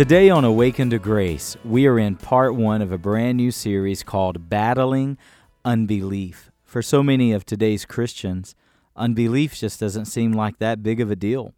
Today 0.00 0.30
on 0.30 0.46
Awakened 0.46 0.92
to 0.92 0.98
Grace, 0.98 1.58
we 1.62 1.86
are 1.86 1.98
in 1.98 2.16
part 2.16 2.54
one 2.54 2.80
of 2.80 2.90
a 2.90 2.96
brand 2.96 3.36
new 3.36 3.50
series 3.50 4.02
called 4.02 4.48
Battling 4.48 5.18
Unbelief. 5.62 6.50
For 6.64 6.80
so 6.80 7.02
many 7.02 7.32
of 7.32 7.44
today's 7.44 7.84
Christians, 7.84 8.54
unbelief 8.96 9.54
just 9.54 9.78
doesn't 9.78 10.06
seem 10.06 10.32
like 10.32 10.58
that 10.58 10.82
big 10.82 11.02
of 11.02 11.10
a 11.10 11.16
deal. 11.16 11.52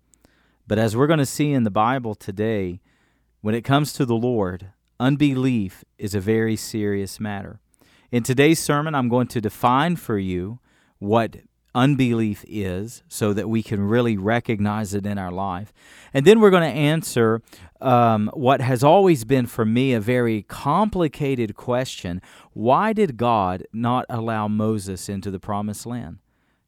But 0.66 0.80
as 0.80 0.96
we're 0.96 1.06
going 1.06 1.20
to 1.20 1.24
see 1.24 1.52
in 1.52 1.62
the 1.62 1.70
Bible 1.70 2.16
today, 2.16 2.80
when 3.42 3.54
it 3.54 3.62
comes 3.62 3.92
to 3.92 4.04
the 4.04 4.16
Lord, 4.16 4.72
unbelief 4.98 5.84
is 5.96 6.16
a 6.16 6.20
very 6.20 6.56
serious 6.56 7.20
matter. 7.20 7.60
In 8.10 8.24
today's 8.24 8.58
sermon, 8.58 8.96
I'm 8.96 9.08
going 9.08 9.28
to 9.28 9.40
define 9.40 9.94
for 9.94 10.18
you 10.18 10.58
what 10.98 11.36
unbelief 11.74 12.44
is 12.48 13.02
so 13.08 13.32
that 13.32 13.48
we 13.48 13.62
can 13.62 13.80
really 13.80 14.16
recognize 14.16 14.94
it 14.94 15.06
in 15.06 15.18
our 15.18 15.32
life. 15.32 15.72
And 16.12 16.26
then 16.26 16.40
we're 16.40 16.50
going 16.50 16.70
to 16.70 16.78
answer 16.78 17.42
um, 17.80 18.30
what 18.34 18.60
has 18.60 18.84
always 18.84 19.24
been 19.24 19.46
for 19.46 19.64
me 19.64 19.92
a 19.92 20.00
very 20.00 20.42
complicated 20.42 21.54
question 21.54 22.20
why 22.52 22.92
did 22.92 23.16
God 23.16 23.64
not 23.72 24.04
allow 24.10 24.46
Moses 24.46 25.08
into 25.08 25.30
the 25.30 25.40
promised 25.40 25.86
land? 25.86 26.18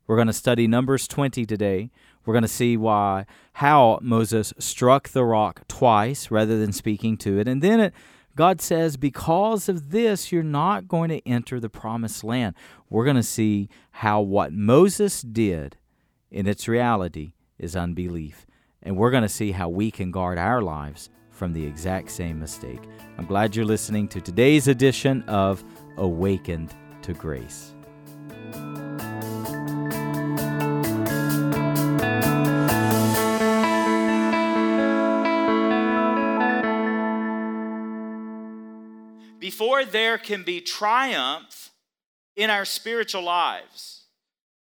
We're 0.07 0.17
going 0.17 0.29
to 0.29 0.33
study 0.33 0.67
Numbers 0.67 1.07
20 1.07 1.45
today. 1.45 1.91
We're 2.25 2.33
going 2.33 2.43
to 2.43 2.49
see 2.49 2.77
why 2.77 3.27
how 3.55 3.99
Moses 4.03 4.53
struck 4.59 5.11
the 5.11 5.25
rock 5.25 5.69
twice 5.69 6.31
rather 6.31 6.59
than 6.59 6.73
speaking 6.73 7.17
to 7.19 7.39
it. 7.39 7.47
And 7.47 7.63
then 7.63 7.81
it 7.81 7.95
God 8.37 8.61
says, 8.61 8.97
because 8.97 9.69
of 9.69 9.91
this, 9.91 10.33
you're 10.33 10.43
not 10.43 10.89
going 10.89 11.09
to 11.11 11.27
enter 11.27 11.61
the 11.61 11.69
promised 11.69 12.25
land. 12.25 12.55
We're 12.91 13.05
going 13.05 13.17
to 13.17 13.23
see 13.23 13.69
how 13.93 14.21
what 14.21 14.53
Moses 14.53 15.23
did 15.23 15.77
in 16.31 16.47
its 16.47 16.67
reality 16.67 17.33
is 17.59 17.77
unbelief. 17.77 18.47
And 18.83 18.97
we're 18.97 19.11
going 19.11 19.23
to 19.23 19.29
see 19.29 19.53
how 19.53 19.69
we 19.69 19.91
can 19.91 20.11
guard 20.11 20.37
our 20.37 20.63
lives 20.63 21.11
from 21.31 21.53
the 21.53 21.65
exact 21.65 22.11
same 22.11 22.39
mistake. 22.39 22.81
I'm 23.19 23.27
glad 23.27 23.55
you're 23.55 23.65
listening 23.65 24.09
to 24.09 24.21
today's 24.21 24.69
edition 24.69 25.23
of 25.23 25.65
Awakened 25.97 26.75
to 27.03 27.13
Grace. 27.13 27.74
Before 39.55 39.85
there 39.85 40.19
can 40.19 40.43
be 40.43 40.61
triumph 40.61 41.71
in 42.35 42.51
our 42.51 42.65
spiritual 42.65 43.23
lives, 43.23 44.03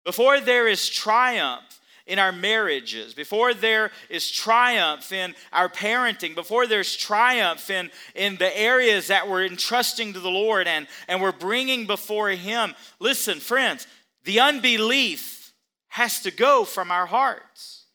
before 0.04 0.38
there 0.38 0.68
is 0.68 0.90
triumph 0.90 1.80
in 2.06 2.18
our 2.18 2.30
marriages, 2.30 3.14
before 3.14 3.54
there 3.54 3.90
is 4.10 4.30
triumph 4.30 5.12
in 5.12 5.34
our 5.50 5.70
parenting, 5.70 6.34
before 6.34 6.66
there's 6.66 6.94
triumph 6.94 7.70
in, 7.70 7.90
in 8.14 8.36
the 8.36 8.54
areas 8.54 9.06
that 9.06 9.26
we're 9.26 9.46
entrusting 9.46 10.12
to 10.12 10.20
the 10.20 10.30
Lord 10.30 10.68
and, 10.68 10.86
and 11.08 11.22
we're 11.22 11.32
bringing 11.32 11.86
before 11.86 12.28
Him, 12.28 12.74
listen, 13.00 13.40
friends, 13.40 13.86
the 14.24 14.40
unbelief 14.40 15.54
has 15.88 16.20
to 16.20 16.30
go 16.30 16.66
from 16.66 16.90
our 16.90 17.06
hearts. 17.06 17.86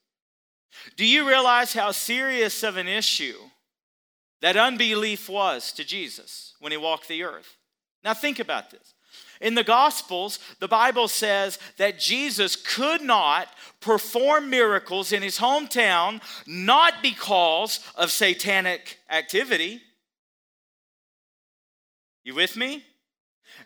Do 0.97 1.05
you 1.05 1.27
realize 1.27 1.73
how 1.73 1.91
serious 1.91 2.63
of 2.63 2.75
an 2.75 2.87
issue 2.87 3.37
that 4.41 4.57
unbelief 4.57 5.29
was 5.29 5.71
to 5.73 5.83
Jesus? 5.83 6.50
When 6.61 6.71
he 6.71 6.77
walked 6.77 7.09
the 7.09 7.23
earth. 7.23 7.57
Now, 8.03 8.13
think 8.13 8.39
about 8.39 8.71
this. 8.71 8.93
In 9.41 9.55
the 9.55 9.63
Gospels, 9.63 10.39
the 10.59 10.67
Bible 10.67 11.07
says 11.07 11.59
that 11.77 11.99
Jesus 11.99 12.55
could 12.55 13.01
not 13.01 13.49
perform 13.81 14.49
miracles 14.49 15.11
in 15.11 15.21
his 15.21 15.39
hometown, 15.39 16.21
not 16.47 17.01
because 17.01 17.79
of 17.95 18.11
satanic 18.11 18.99
activity. 19.09 19.81
You 22.23 22.35
with 22.35 22.55
me? 22.55 22.83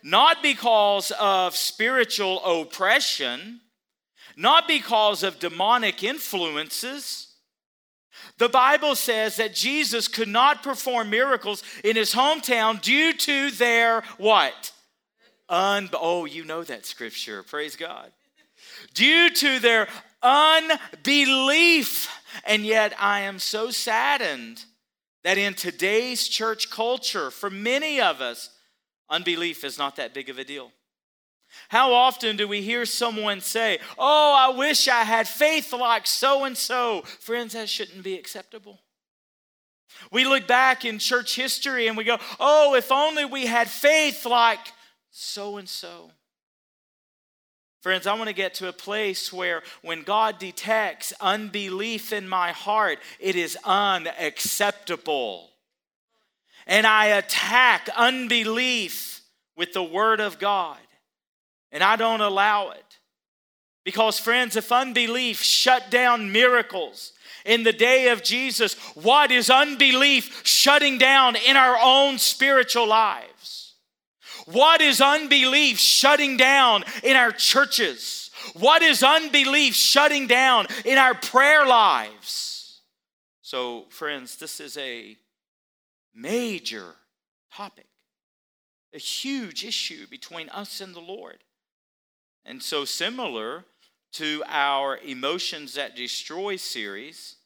Not 0.02 0.42
because 0.42 1.12
of 1.20 1.54
spiritual 1.54 2.42
oppression, 2.44 3.60
not 4.36 4.66
because 4.66 5.22
of 5.22 5.38
demonic 5.38 6.02
influences 6.02 7.25
the 8.38 8.48
Bible 8.48 8.94
says 8.94 9.36
that 9.36 9.54
Jesus 9.54 10.08
could 10.08 10.28
not 10.28 10.62
perform 10.62 11.10
miracles 11.10 11.62
in 11.82 11.96
his 11.96 12.14
hometown 12.14 12.80
due 12.80 13.12
to 13.14 13.50
their 13.52 14.02
what? 14.18 14.72
Un- 15.48 15.88
oh, 15.94 16.24
you 16.26 16.44
know 16.44 16.62
that 16.64 16.84
scripture. 16.84 17.42
Praise 17.42 17.76
God. 17.76 18.12
Due 18.94 19.30
to 19.30 19.58
their 19.58 19.88
unbelief. 20.22 22.10
And 22.44 22.64
yet 22.64 22.94
I 22.98 23.20
am 23.20 23.38
so 23.38 23.70
saddened 23.70 24.64
that 25.24 25.38
in 25.38 25.54
today's 25.54 26.28
church 26.28 26.70
culture, 26.70 27.30
for 27.30 27.48
many 27.48 28.00
of 28.00 28.20
us, 28.20 28.50
unbelief 29.08 29.64
is 29.64 29.78
not 29.78 29.96
that 29.96 30.12
big 30.12 30.28
of 30.28 30.38
a 30.38 30.44
deal. 30.44 30.70
How 31.68 31.92
often 31.92 32.36
do 32.36 32.46
we 32.46 32.62
hear 32.62 32.86
someone 32.86 33.40
say, 33.40 33.78
Oh, 33.98 34.34
I 34.36 34.56
wish 34.56 34.88
I 34.88 35.02
had 35.02 35.26
faith 35.26 35.72
like 35.72 36.06
so 36.06 36.44
and 36.44 36.56
so? 36.56 37.02
Friends, 37.02 37.54
that 37.54 37.68
shouldn't 37.68 38.02
be 38.02 38.14
acceptable. 38.14 38.80
We 40.12 40.24
look 40.24 40.46
back 40.46 40.84
in 40.84 40.98
church 40.98 41.34
history 41.34 41.88
and 41.88 41.96
we 41.96 42.04
go, 42.04 42.18
Oh, 42.38 42.74
if 42.74 42.92
only 42.92 43.24
we 43.24 43.46
had 43.46 43.68
faith 43.68 44.24
like 44.26 44.60
so 45.10 45.56
and 45.56 45.68
so. 45.68 46.10
Friends, 47.80 48.06
I 48.06 48.14
want 48.14 48.28
to 48.28 48.34
get 48.34 48.54
to 48.54 48.68
a 48.68 48.72
place 48.72 49.32
where 49.32 49.62
when 49.82 50.02
God 50.02 50.38
detects 50.38 51.12
unbelief 51.20 52.12
in 52.12 52.28
my 52.28 52.50
heart, 52.50 52.98
it 53.20 53.36
is 53.36 53.56
unacceptable. 53.64 55.50
And 56.66 56.84
I 56.84 57.06
attack 57.06 57.88
unbelief 57.96 59.22
with 59.56 59.72
the 59.72 59.84
Word 59.84 60.18
of 60.20 60.38
God 60.40 60.78
and 61.76 61.84
I 61.84 61.96
don't 61.96 62.22
allow 62.22 62.70
it. 62.70 62.98
Because, 63.84 64.18
friends, 64.18 64.56
if 64.56 64.72
unbelief 64.72 65.42
shut 65.42 65.90
down 65.90 66.32
miracles 66.32 67.12
in 67.44 67.64
the 67.64 67.72
day 67.72 68.08
of 68.08 68.22
Jesus, 68.22 68.72
what 68.94 69.30
is 69.30 69.50
unbelief 69.50 70.40
shutting 70.42 70.96
down 70.96 71.36
in 71.36 71.54
our 71.54 71.76
own 71.78 72.16
spiritual 72.16 72.88
lives? 72.88 73.74
What 74.46 74.80
is 74.80 75.02
unbelief 75.02 75.78
shutting 75.78 76.38
down 76.38 76.82
in 77.02 77.14
our 77.14 77.30
churches? 77.30 78.30
What 78.54 78.80
is 78.80 79.02
unbelief 79.02 79.74
shutting 79.74 80.26
down 80.26 80.68
in 80.86 80.96
our 80.96 81.12
prayer 81.12 81.66
lives? 81.66 82.80
So, 83.42 83.84
friends, 83.90 84.36
this 84.36 84.60
is 84.60 84.78
a 84.78 85.14
major 86.14 86.94
topic, 87.52 87.88
a 88.94 88.98
huge 88.98 89.62
issue 89.62 90.06
between 90.06 90.48
us 90.48 90.80
and 90.80 90.94
the 90.94 91.00
Lord. 91.00 91.36
And 92.46 92.62
so, 92.62 92.84
similar 92.84 93.64
to 94.12 94.42
our 94.46 94.98
Emotions 94.98 95.74
That 95.74 95.96
Destroy 95.96 96.56
series, 96.56 97.36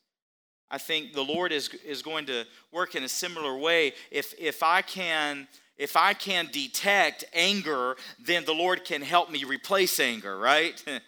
I 0.71 0.77
think 0.77 1.15
the 1.15 1.25
Lord 1.25 1.53
is, 1.53 1.71
is 1.84 2.03
going 2.03 2.27
to 2.27 2.44
work 2.71 2.94
in 2.94 3.03
a 3.03 3.09
similar 3.09 3.56
way. 3.56 3.94
If, 4.10 4.34
if 4.39 4.62
I 4.62 4.83
can 4.83 5.49
if 5.78 5.97
I 5.97 6.12
can 6.12 6.50
detect 6.53 7.25
anger, 7.33 7.97
then 8.22 8.44
the 8.44 8.53
Lord 8.53 8.84
can 8.84 9.00
help 9.00 9.31
me 9.31 9.44
replace 9.44 9.99
anger, 9.99 10.39
right? 10.39 10.83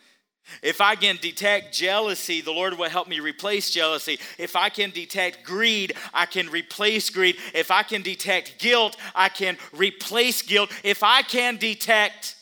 If 0.61 0.81
I 0.81 0.97
can 0.97 1.19
detect 1.19 1.73
jealousy, 1.73 2.41
the 2.41 2.51
Lord 2.51 2.77
will 2.77 2.89
help 2.91 3.07
me 3.07 3.21
replace 3.21 3.71
jealousy. 3.71 4.19
If 4.39 4.57
I 4.57 4.71
can 4.71 4.91
detect 4.91 5.45
greed, 5.45 5.95
I 6.13 6.27
can 6.27 6.51
replace 6.51 7.11
greed. 7.11 7.37
If 7.55 7.71
I 7.71 7.85
can 7.85 8.03
detect 8.03 8.59
guilt, 8.59 8.97
I 9.15 9.29
can 9.29 9.57
replace 9.73 10.43
guilt. 10.43 10.73
If 10.83 11.05
I 11.05 11.23
can 11.23 11.59
detect 11.59 12.35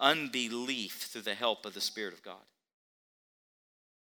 unbelief 0.00 1.08
through 1.10 1.22
the 1.22 1.34
help 1.34 1.66
of 1.66 1.74
the 1.74 1.80
Spirit 1.80 2.14
of 2.14 2.22
God, 2.22 2.42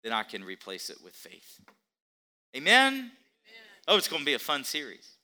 then 0.03 0.13
I 0.13 0.23
can 0.23 0.45
replace 0.45 0.91
it 0.91 0.99
with 1.03 1.15
faith. 1.15 1.61
Amen? 2.57 2.93
Amen. 2.93 3.11
Oh, 3.89 3.97
it's 3.97 4.09
going 4.09 4.23
to 4.23 4.27
be 4.27 4.35
a 4.35 4.39
fun 4.39 4.65
series. 4.65 5.17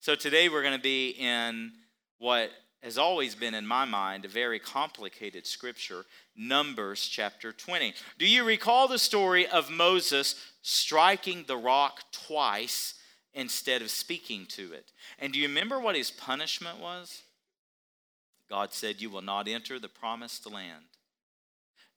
So 0.00 0.14
today 0.14 0.48
we're 0.48 0.62
going 0.62 0.76
to 0.76 0.82
be 0.82 1.10
in 1.10 1.72
what 2.18 2.50
has 2.82 2.98
always 2.98 3.34
been 3.34 3.54
in 3.54 3.66
my 3.66 3.86
mind 3.86 4.24
a 4.24 4.28
very 4.28 4.58
complicated 4.58 5.46
scripture, 5.46 6.04
Numbers 6.36 7.08
chapter 7.08 7.52
20. 7.52 7.94
Do 8.18 8.28
you 8.28 8.44
recall 8.44 8.86
the 8.86 8.98
story 8.98 9.46
of 9.46 9.70
Moses 9.70 10.34
striking 10.60 11.44
the 11.46 11.56
rock 11.56 12.00
twice 12.12 12.94
instead 13.32 13.80
of 13.80 13.90
speaking 13.90 14.46
to 14.46 14.72
it? 14.74 14.92
And 15.18 15.32
do 15.32 15.38
you 15.38 15.48
remember 15.48 15.80
what 15.80 15.96
his 15.96 16.10
punishment 16.10 16.78
was? 16.78 17.23
God 18.54 18.72
said, 18.72 19.00
You 19.00 19.10
will 19.10 19.20
not 19.20 19.48
enter 19.48 19.80
the 19.80 19.88
promised 19.88 20.48
land. 20.48 20.84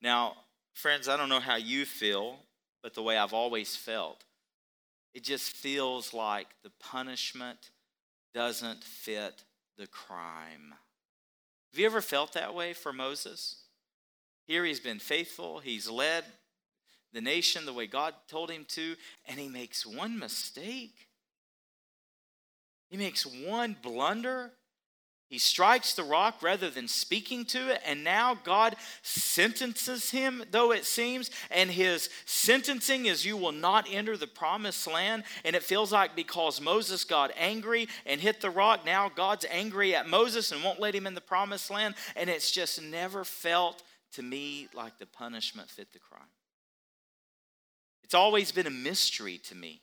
Now, 0.02 0.38
friends, 0.74 1.08
I 1.08 1.16
don't 1.16 1.28
know 1.28 1.38
how 1.38 1.54
you 1.54 1.84
feel, 1.84 2.40
but 2.82 2.94
the 2.94 3.02
way 3.02 3.16
I've 3.16 3.32
always 3.32 3.76
felt, 3.76 4.24
it 5.14 5.22
just 5.22 5.52
feels 5.52 6.12
like 6.12 6.48
the 6.64 6.72
punishment 6.80 7.70
doesn't 8.34 8.82
fit 8.82 9.44
the 9.76 9.86
crime. 9.86 10.74
Have 11.72 11.78
you 11.78 11.86
ever 11.86 12.00
felt 12.00 12.32
that 12.32 12.56
way 12.56 12.72
for 12.72 12.92
Moses? 12.92 13.62
Here 14.48 14.64
he's 14.64 14.80
been 14.80 14.98
faithful, 14.98 15.60
he's 15.60 15.88
led 15.88 16.24
the 17.12 17.20
nation 17.20 17.66
the 17.66 17.72
way 17.72 17.86
God 17.86 18.14
told 18.26 18.50
him 18.50 18.64
to, 18.70 18.96
and 19.26 19.38
he 19.38 19.48
makes 19.48 19.86
one 19.86 20.18
mistake. 20.18 21.06
He 22.90 22.96
makes 22.96 23.24
one 23.24 23.76
blunder. 23.80 24.50
He 25.28 25.38
strikes 25.38 25.92
the 25.92 26.04
rock 26.04 26.42
rather 26.42 26.70
than 26.70 26.88
speaking 26.88 27.44
to 27.46 27.70
it, 27.70 27.82
and 27.84 28.02
now 28.02 28.38
God 28.44 28.76
sentences 29.02 30.10
him, 30.10 30.42
though 30.50 30.72
it 30.72 30.86
seems, 30.86 31.30
and 31.50 31.70
his 31.70 32.08
sentencing 32.24 33.04
is, 33.04 33.26
You 33.26 33.36
will 33.36 33.52
not 33.52 33.86
enter 33.90 34.16
the 34.16 34.26
promised 34.26 34.86
land. 34.86 35.24
And 35.44 35.54
it 35.54 35.62
feels 35.62 35.92
like 35.92 36.16
because 36.16 36.62
Moses 36.62 37.04
got 37.04 37.30
angry 37.36 37.88
and 38.06 38.22
hit 38.22 38.40
the 38.40 38.48
rock, 38.48 38.86
now 38.86 39.10
God's 39.14 39.44
angry 39.50 39.94
at 39.94 40.08
Moses 40.08 40.50
and 40.50 40.64
won't 40.64 40.80
let 40.80 40.94
him 40.94 41.06
in 41.06 41.14
the 41.14 41.20
promised 41.20 41.70
land. 41.70 41.94
And 42.16 42.30
it's 42.30 42.50
just 42.50 42.80
never 42.80 43.22
felt 43.22 43.82
to 44.12 44.22
me 44.22 44.68
like 44.72 44.98
the 44.98 45.06
punishment 45.06 45.68
fit 45.68 45.92
the 45.92 45.98
crime. 45.98 46.22
It's 48.02 48.14
always 48.14 48.50
been 48.50 48.66
a 48.66 48.70
mystery 48.70 49.36
to 49.48 49.54
me. 49.54 49.82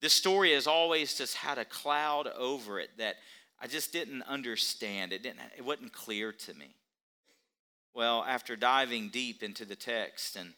This 0.00 0.12
story 0.12 0.54
has 0.54 0.68
always 0.68 1.14
just 1.14 1.34
had 1.34 1.58
a 1.58 1.64
cloud 1.64 2.28
over 2.28 2.78
it 2.78 2.90
that 2.98 3.16
I 3.60 3.66
just 3.66 3.92
didn't 3.92 4.22
understand. 4.22 5.12
It 5.12 5.22
didn't 5.22 5.40
it 5.56 5.64
wasn't 5.64 5.92
clear 5.92 6.32
to 6.32 6.54
me. 6.54 6.74
Well, 7.94 8.24
after 8.26 8.54
diving 8.54 9.08
deep 9.08 9.42
into 9.42 9.64
the 9.64 9.76
text 9.76 10.36
and 10.36 10.54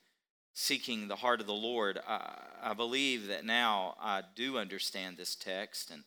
seeking 0.53 1.09
the 1.09 1.17
heart 1.17 1.41
of 1.41 1.47
the 1.47 1.55
Lord, 1.55 1.99
I, 2.07 2.35
I 2.63 2.75
believe 2.75 3.29
that 3.29 3.45
now 3.45 3.95
I 4.01 4.23
do 4.35 4.59
understand 4.59 5.17
this 5.17 5.35
text, 5.35 5.91
and 5.91 6.05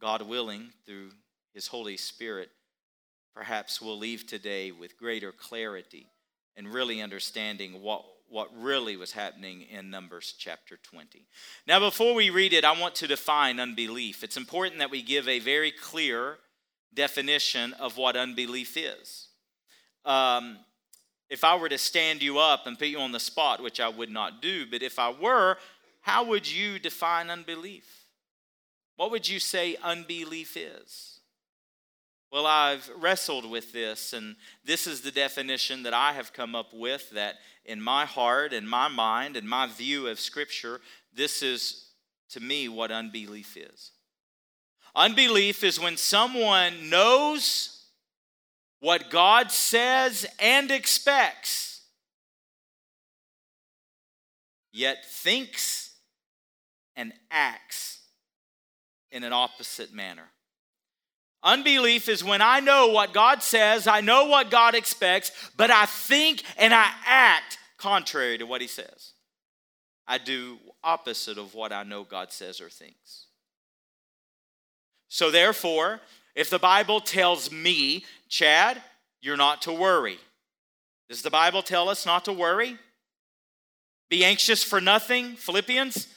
God 0.00 0.22
willing, 0.22 0.70
through 0.86 1.10
His 1.52 1.66
Holy 1.66 1.96
Spirit, 1.96 2.50
perhaps 3.34 3.82
we'll 3.82 3.98
leave 3.98 4.26
today 4.26 4.70
with 4.72 4.96
greater 4.96 5.32
clarity 5.32 6.06
and 6.56 6.72
really 6.72 7.02
understanding 7.02 7.82
what 7.82 8.04
what 8.28 8.48
really 8.56 8.96
was 8.96 9.12
happening 9.12 9.62
in 9.62 9.90
Numbers 9.90 10.34
chapter 10.38 10.76
20. 10.82 11.26
Now, 11.66 11.80
before 11.80 12.14
we 12.14 12.30
read 12.30 12.52
it, 12.52 12.64
I 12.64 12.78
want 12.78 12.94
to 12.96 13.06
define 13.06 13.60
unbelief. 13.60 14.24
It's 14.24 14.36
important 14.36 14.78
that 14.78 14.90
we 14.90 15.02
give 15.02 15.28
a 15.28 15.38
very 15.38 15.70
clear 15.70 16.38
definition 16.92 17.72
of 17.74 17.96
what 17.96 18.16
unbelief 18.16 18.76
is. 18.76 19.28
Um, 20.04 20.58
if 21.30 21.44
I 21.44 21.56
were 21.56 21.68
to 21.68 21.78
stand 21.78 22.22
you 22.22 22.38
up 22.38 22.66
and 22.66 22.78
put 22.78 22.88
you 22.88 22.98
on 22.98 23.12
the 23.12 23.20
spot, 23.20 23.62
which 23.62 23.80
I 23.80 23.88
would 23.88 24.10
not 24.10 24.42
do, 24.42 24.66
but 24.70 24.82
if 24.82 24.98
I 24.98 25.10
were, 25.10 25.56
how 26.02 26.24
would 26.24 26.50
you 26.50 26.78
define 26.78 27.30
unbelief? 27.30 28.04
What 28.96 29.10
would 29.10 29.28
you 29.28 29.40
say 29.40 29.76
unbelief 29.82 30.56
is? 30.56 31.13
Well, 32.34 32.48
I've 32.48 32.90
wrestled 32.96 33.48
with 33.48 33.72
this, 33.72 34.12
and 34.12 34.34
this 34.64 34.88
is 34.88 35.02
the 35.02 35.12
definition 35.12 35.84
that 35.84 35.94
I 35.94 36.14
have 36.14 36.32
come 36.32 36.56
up 36.56 36.74
with 36.74 37.10
that 37.10 37.36
in 37.64 37.80
my 37.80 38.06
heart 38.06 38.52
in 38.52 38.66
my 38.66 38.88
mind 38.88 39.36
in 39.36 39.46
my 39.46 39.68
view 39.68 40.08
of 40.08 40.18
Scripture, 40.18 40.80
this 41.14 41.44
is 41.44 41.90
to 42.30 42.40
me 42.40 42.68
what 42.68 42.90
unbelief 42.90 43.56
is. 43.56 43.92
Unbelief 44.96 45.62
is 45.62 45.78
when 45.78 45.96
someone 45.96 46.90
knows 46.90 47.84
what 48.80 49.10
God 49.10 49.52
says 49.52 50.26
and 50.40 50.72
expects, 50.72 51.82
yet 54.72 55.04
thinks 55.08 55.92
and 56.96 57.12
acts 57.30 58.00
in 59.12 59.22
an 59.22 59.32
opposite 59.32 59.94
manner. 59.94 60.33
Unbelief 61.44 62.08
is 62.08 62.24
when 62.24 62.40
I 62.40 62.60
know 62.60 62.88
what 62.88 63.12
God 63.12 63.42
says, 63.42 63.86
I 63.86 64.00
know 64.00 64.24
what 64.24 64.50
God 64.50 64.74
expects, 64.74 65.30
but 65.58 65.70
I 65.70 65.84
think 65.84 66.42
and 66.56 66.72
I 66.72 66.90
act 67.06 67.58
contrary 67.76 68.38
to 68.38 68.46
what 68.46 68.62
He 68.62 68.66
says. 68.66 69.12
I 70.08 70.16
do 70.16 70.58
opposite 70.82 71.36
of 71.36 71.54
what 71.54 71.70
I 71.70 71.82
know 71.82 72.02
God 72.02 72.32
says 72.32 72.62
or 72.62 72.70
thinks. 72.70 73.26
So, 75.08 75.30
therefore, 75.30 76.00
if 76.34 76.48
the 76.48 76.58
Bible 76.58 77.00
tells 77.00 77.52
me, 77.52 78.04
Chad, 78.28 78.80
you're 79.20 79.36
not 79.36 79.62
to 79.62 79.72
worry, 79.72 80.18
does 81.10 81.20
the 81.20 81.30
Bible 81.30 81.62
tell 81.62 81.90
us 81.90 82.06
not 82.06 82.24
to 82.24 82.32
worry? 82.32 82.78
Be 84.08 84.24
anxious 84.24 84.64
for 84.64 84.80
nothing, 84.80 85.36
Philippians 85.36 86.08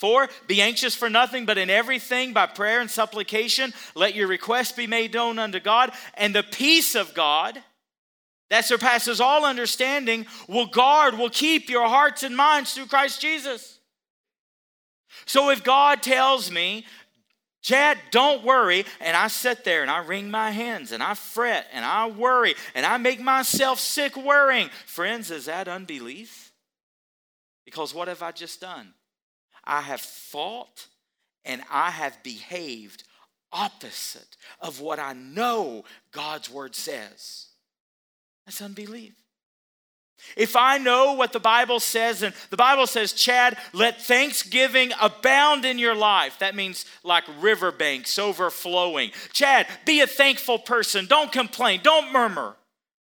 Four, 0.00 0.30
be 0.46 0.62
anxious 0.62 0.94
for 0.94 1.10
nothing, 1.10 1.44
but 1.44 1.58
in 1.58 1.68
everything 1.68 2.32
by 2.32 2.46
prayer 2.46 2.80
and 2.80 2.90
supplication, 2.90 3.74
let 3.94 4.14
your 4.14 4.28
requests 4.28 4.72
be 4.72 4.86
made 4.86 5.12
known 5.12 5.38
unto 5.38 5.60
God, 5.60 5.92
and 6.14 6.34
the 6.34 6.42
peace 6.42 6.94
of 6.94 7.12
God 7.12 7.62
that 8.48 8.64
surpasses 8.64 9.20
all 9.20 9.44
understanding 9.44 10.24
will 10.48 10.64
guard, 10.64 11.18
will 11.18 11.28
keep 11.28 11.68
your 11.68 11.86
hearts 11.86 12.22
and 12.22 12.34
minds 12.34 12.72
through 12.72 12.86
Christ 12.86 13.20
Jesus. 13.20 13.78
So 15.26 15.50
if 15.50 15.62
God 15.62 16.02
tells 16.02 16.50
me, 16.50 16.86
Chad, 17.60 17.98
don't 18.10 18.42
worry, 18.42 18.86
and 19.02 19.14
I 19.14 19.28
sit 19.28 19.64
there 19.64 19.82
and 19.82 19.90
I 19.90 19.98
wring 19.98 20.30
my 20.30 20.50
hands 20.50 20.92
and 20.92 21.02
I 21.02 21.12
fret 21.12 21.66
and 21.74 21.84
I 21.84 22.08
worry 22.08 22.54
and 22.74 22.86
I 22.86 22.96
make 22.96 23.20
myself 23.20 23.78
sick 23.78 24.16
worrying, 24.16 24.70
friends, 24.86 25.30
is 25.30 25.44
that 25.44 25.68
unbelief? 25.68 26.54
Because 27.66 27.94
what 27.94 28.08
have 28.08 28.22
I 28.22 28.32
just 28.32 28.62
done? 28.62 28.94
I 29.70 29.82
have 29.82 30.00
thought 30.00 30.88
and 31.44 31.62
I 31.70 31.92
have 31.92 32.20
behaved 32.24 33.04
opposite 33.52 34.36
of 34.60 34.80
what 34.80 34.98
I 34.98 35.12
know 35.12 35.84
God's 36.10 36.50
word 36.50 36.74
says. 36.74 37.46
That's 38.44 38.60
unbelief. 38.60 39.14
If 40.36 40.56
I 40.56 40.78
know 40.78 41.12
what 41.12 41.32
the 41.32 41.40
Bible 41.40 41.78
says, 41.78 42.22
and 42.22 42.34
the 42.50 42.56
Bible 42.56 42.88
says, 42.88 43.12
Chad, 43.12 43.56
let 43.72 44.02
thanksgiving 44.02 44.90
abound 45.00 45.64
in 45.64 45.78
your 45.78 45.94
life. 45.94 46.40
That 46.40 46.56
means 46.56 46.84
like 47.04 47.24
riverbanks 47.40 48.18
overflowing. 48.18 49.12
Chad, 49.32 49.68
be 49.86 50.00
a 50.00 50.06
thankful 50.08 50.58
person. 50.58 51.06
Don't 51.06 51.30
complain. 51.30 51.80
Don't 51.82 52.12
murmur. 52.12 52.56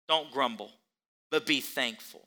Don't 0.08 0.30
grumble, 0.30 0.70
but 1.30 1.46
be 1.46 1.60
thankful. 1.60 2.26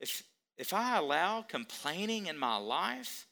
If, 0.00 0.22
if 0.62 0.72
I 0.72 0.96
allow 0.96 1.42
complaining 1.42 2.26
in 2.26 2.38
my 2.38 2.56
life, 2.56 3.26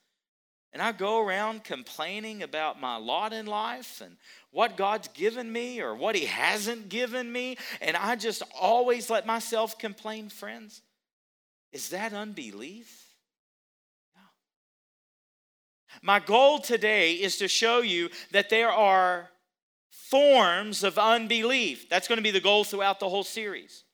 and 0.73 0.83
I 0.83 0.91
go 0.91 1.25
around 1.25 1.63
complaining 1.63 2.43
about 2.43 2.81
my 2.81 2.97
lot 2.97 3.33
in 3.33 3.47
life 3.47 4.01
and 4.05 4.17
what 4.51 4.77
God's 4.77 5.07
given 5.07 5.53
me 5.53 5.81
or 5.81 5.95
what 5.95 6.17
He 6.17 6.27
hasn't 6.27 6.89
given 6.89 7.31
me, 7.31 7.57
and 7.81 7.97
I 7.97 8.17
just 8.17 8.43
always 8.61 9.11
let 9.11 9.27
myself 9.27 9.79
complain, 9.79 10.29
friends, 10.29 10.83
is 11.73 11.91
that 11.91 12.13
unbelief? 12.13 13.15
No. 14.17 14.23
My 16.03 16.19
goal 16.19 16.59
today 16.59 17.13
is 17.13 17.37
to 17.37 17.47
show 17.47 17.79
you 17.79 18.11
that 18.33 18.51
there 18.51 18.73
are 18.73 19.31
forms 19.89 20.83
of 20.83 20.99
unbelief. 20.99 21.89
That's 21.89 22.09
going 22.09 22.19
to 22.19 22.25
be 22.25 22.33
the 22.33 22.41
goal 22.41 22.65
throughout 22.65 22.99
the 22.99 23.09
whole 23.09 23.23
series 23.23 23.85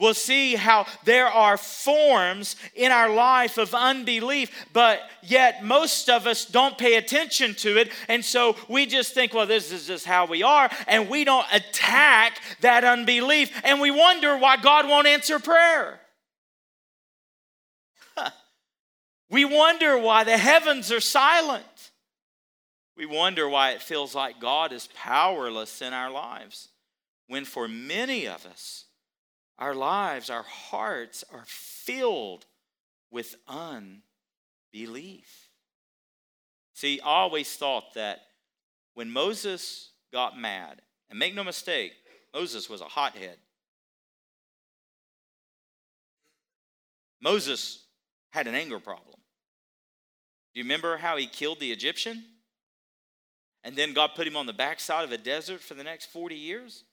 we'll 0.00 0.14
see 0.14 0.56
how 0.56 0.86
there 1.04 1.28
are 1.28 1.56
forms 1.56 2.56
in 2.74 2.90
our 2.90 3.08
life 3.08 3.58
of 3.58 3.74
unbelief, 3.74 4.50
but 4.72 5.00
yet 5.22 5.62
most 5.62 6.08
of 6.08 6.26
us 6.26 6.44
don't 6.44 6.76
pay 6.78 6.96
attention 6.96 7.54
to 7.54 7.76
it. 7.76 7.92
And 8.08 8.24
so 8.24 8.56
we 8.68 8.86
just 8.86 9.14
think, 9.14 9.34
well, 9.34 9.46
this 9.46 9.70
is 9.70 9.86
just 9.86 10.06
how 10.06 10.26
we 10.26 10.42
are. 10.42 10.70
And 10.88 11.08
we 11.08 11.24
don't 11.24 11.46
attack 11.52 12.40
that 12.62 12.82
unbelief. 12.82 13.52
And 13.62 13.80
we 13.80 13.90
wonder 13.90 14.36
why 14.36 14.56
God 14.56 14.88
won't 14.88 15.06
answer 15.06 15.38
prayer. 15.38 16.00
we 19.30 19.44
wonder 19.44 19.98
why 19.98 20.24
the 20.24 20.38
heavens 20.38 20.90
are 20.90 21.00
silent. 21.00 21.64
We 22.96 23.06
wonder 23.06 23.48
why 23.48 23.70
it 23.70 23.82
feels 23.82 24.14
like 24.14 24.40
God 24.40 24.72
is 24.72 24.88
powerless 24.94 25.80
in 25.80 25.92
our 25.92 26.10
lives. 26.10 26.68
When 27.28 27.44
for 27.44 27.68
many 27.68 28.26
of 28.26 28.44
us, 28.44 28.84
our 29.60 29.74
lives, 29.74 30.30
our 30.30 30.42
hearts 30.42 31.22
are 31.32 31.44
filled 31.46 32.46
with 33.10 33.36
unbelief. 33.46 34.02
See, 36.74 37.00
I 37.00 37.04
always 37.04 37.54
thought 37.56 37.94
that 37.94 38.20
when 38.94 39.10
Moses 39.10 39.90
got 40.12 40.38
mad, 40.38 40.82
and 41.10 41.18
make 41.18 41.34
no 41.34 41.44
mistake, 41.44 41.92
Moses 42.32 42.70
was 42.70 42.80
a 42.80 42.84
hothead. 42.84 43.36
Moses 47.20 47.84
had 48.30 48.46
an 48.46 48.54
anger 48.54 48.78
problem. 48.78 49.16
Do 50.54 50.60
you 50.60 50.64
remember 50.64 50.96
how 50.96 51.16
he 51.16 51.26
killed 51.26 51.60
the 51.60 51.72
Egyptian? 51.72 52.24
And 53.62 53.76
then 53.76 53.92
God 53.92 54.12
put 54.16 54.26
him 54.26 54.36
on 54.36 54.46
the 54.46 54.52
backside 54.52 55.04
of 55.04 55.12
a 55.12 55.18
desert 55.18 55.60
for 55.60 55.74
the 55.74 55.84
next 55.84 56.06
40 56.06 56.34
years? 56.34 56.84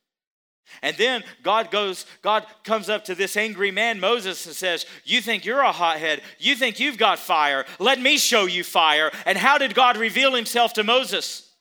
And 0.81 0.95
then 0.97 1.23
God 1.43 1.71
goes, 1.71 2.05
God 2.21 2.45
comes 2.63 2.89
up 2.89 3.05
to 3.05 3.15
this 3.15 3.35
angry 3.35 3.71
man, 3.71 3.99
Moses, 3.99 4.45
and 4.45 4.55
says, 4.55 4.85
You 5.03 5.21
think 5.21 5.45
you're 5.45 5.61
a 5.61 5.71
hothead. 5.71 6.21
You 6.37 6.55
think 6.55 6.79
you've 6.79 6.97
got 6.97 7.19
fire. 7.19 7.65
Let 7.79 7.99
me 7.99 8.17
show 8.17 8.45
you 8.45 8.63
fire. 8.63 9.11
And 9.25 9.37
how 9.37 9.57
did 9.57 9.73
God 9.73 9.97
reveal 9.97 10.33
himself 10.35 10.73
to 10.73 10.83
Moses? 10.83 11.51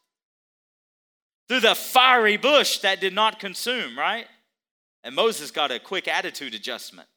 Through 1.48 1.60
the 1.60 1.74
fiery 1.74 2.36
bush 2.36 2.78
that 2.78 3.00
did 3.00 3.14
not 3.14 3.38
consume, 3.38 3.98
right? 3.98 4.26
And 5.04 5.14
Moses 5.14 5.50
got 5.50 5.70
a 5.70 5.78
quick 5.78 6.08
attitude 6.08 6.54
adjustment. 6.54 7.08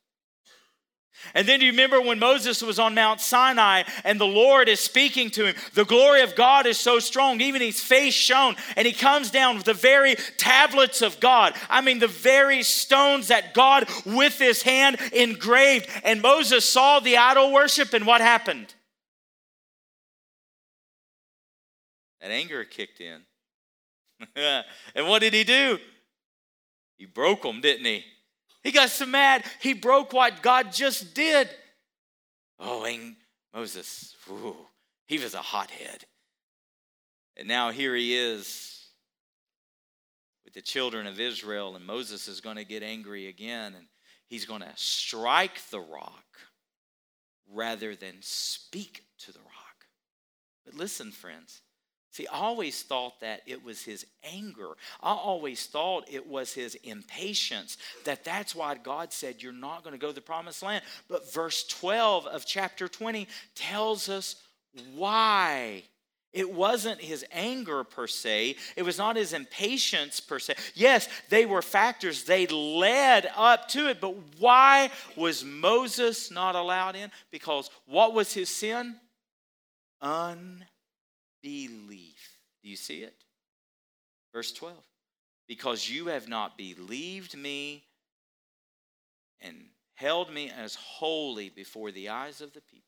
And 1.33 1.47
then 1.47 1.59
do 1.59 1.65
you 1.65 1.71
remember 1.71 2.01
when 2.01 2.19
Moses 2.19 2.61
was 2.61 2.79
on 2.79 2.95
Mount 2.95 3.21
Sinai 3.21 3.83
and 4.03 4.19
the 4.19 4.25
Lord 4.25 4.67
is 4.67 4.79
speaking 4.79 5.29
to 5.31 5.45
him? 5.45 5.55
The 5.73 5.85
glory 5.85 6.21
of 6.21 6.35
God 6.35 6.65
is 6.65 6.77
so 6.77 6.99
strong, 6.99 7.41
even 7.41 7.61
his 7.61 7.81
face 7.81 8.13
shone, 8.13 8.55
and 8.75 8.87
he 8.87 8.93
comes 8.93 9.29
down 9.29 9.55
with 9.55 9.65
the 9.65 9.73
very 9.73 10.15
tablets 10.37 11.01
of 11.01 11.19
God. 11.19 11.55
I 11.69 11.81
mean, 11.81 11.99
the 11.99 12.07
very 12.07 12.63
stones 12.63 13.27
that 13.27 13.53
God 13.53 13.87
with 14.05 14.39
his 14.39 14.61
hand 14.61 14.97
engraved. 15.13 15.89
And 16.03 16.21
Moses 16.21 16.65
saw 16.65 16.99
the 16.99 17.17
idol 17.17 17.51
worship, 17.53 17.93
and 17.93 18.07
what 18.07 18.21
happened? 18.21 18.73
That 22.21 22.31
anger 22.31 22.63
kicked 22.65 23.01
in. 23.01 23.21
and 24.35 25.07
what 25.07 25.19
did 25.19 25.33
he 25.33 25.43
do? 25.43 25.79
He 26.97 27.05
broke 27.05 27.43
them, 27.43 27.61
didn't 27.61 27.85
he? 27.85 28.03
He 28.69 28.73
got 28.73 28.91
so 28.91 29.07
mad, 29.07 29.45
he 29.61 29.73
broke 29.73 30.13
what 30.13 30.43
God 30.43 30.71
just 30.71 31.15
did. 31.15 31.49
Oh, 32.59 32.83
and 32.83 33.15
Moses, 33.51 34.15
ooh, 34.29 34.55
he 35.07 35.17
was 35.17 35.33
a 35.33 35.39
hothead. 35.39 36.05
And 37.35 37.47
now 37.47 37.71
here 37.71 37.95
he 37.95 38.15
is 38.15 38.89
with 40.45 40.53
the 40.53 40.61
children 40.61 41.07
of 41.07 41.19
Israel, 41.19 41.75
and 41.75 41.83
Moses 41.83 42.27
is 42.27 42.41
going 42.41 42.57
to 42.57 42.63
get 42.63 42.83
angry 42.83 43.25
again, 43.25 43.73
and 43.73 43.87
he's 44.27 44.45
going 44.45 44.61
to 44.61 44.71
strike 44.75 45.67
the 45.71 45.79
rock 45.79 46.37
rather 47.51 47.95
than 47.95 48.17
speak 48.21 49.03
to 49.21 49.33
the 49.33 49.39
rock. 49.39 49.87
But 50.63 50.75
listen, 50.75 51.11
friends, 51.11 51.63
See, 52.11 52.25
I 52.27 52.37
always 52.37 52.81
thought 52.81 53.19
that 53.19 53.41
it 53.45 53.63
was 53.63 53.83
his 53.83 54.05
anger. 54.23 54.69
I 55.01 55.11
always 55.11 55.67
thought 55.67 56.11
it 56.11 56.25
was 56.25 56.53
his 56.53 56.75
impatience. 56.83 57.77
That 58.03 58.23
that's 58.23 58.55
why 58.55 58.75
God 58.75 59.13
said, 59.13 59.43
You're 59.43 59.53
not 59.53 59.83
going 59.83 59.93
to 59.93 59.99
go 59.99 60.07
to 60.07 60.13
the 60.13 60.21
promised 60.21 60.63
land. 60.63 60.83
But 61.07 61.31
verse 61.31 61.65
12 61.67 62.25
of 62.25 62.45
chapter 62.45 62.87
20 62.87 63.27
tells 63.55 64.09
us 64.09 64.35
why. 64.95 65.83
It 66.31 66.53
wasn't 66.53 67.01
his 67.01 67.25
anger 67.31 67.83
per 67.83 68.05
se. 68.05 68.55
It 68.75 68.83
was 68.83 68.99
not 68.99 69.15
his 69.15 69.33
impatience 69.33 70.19
per 70.19 70.37
se. 70.37 70.55
Yes, 70.75 71.09
they 71.29 71.47
were 71.47 71.63
factors. 71.63 72.23
They 72.23 72.45
led 72.45 73.27
up 73.35 73.67
to 73.69 73.89
it. 73.89 73.99
But 73.99 74.15
why 74.37 74.91
was 75.15 75.43
Moses 75.43 76.29
not 76.29 76.53
allowed 76.53 76.95
in? 76.95 77.09
Because 77.31 77.71
what 77.87 78.13
was 78.13 78.31
his 78.31 78.49
sin? 78.49 78.97
Unbelief 80.01 80.68
belief. 81.41 82.37
Do 82.61 82.69
you 82.69 82.75
see 82.75 83.03
it? 83.03 83.15
Verse 84.33 84.51
12. 84.51 84.75
Because 85.47 85.89
you 85.89 86.07
have 86.07 86.27
not 86.27 86.57
believed 86.57 87.35
me 87.35 87.83
and 89.41 89.65
held 89.95 90.31
me 90.31 90.51
as 90.55 90.75
holy 90.75 91.49
before 91.49 91.91
the 91.91 92.09
eyes 92.09 92.41
of 92.41 92.53
the 92.53 92.61
people, 92.61 92.85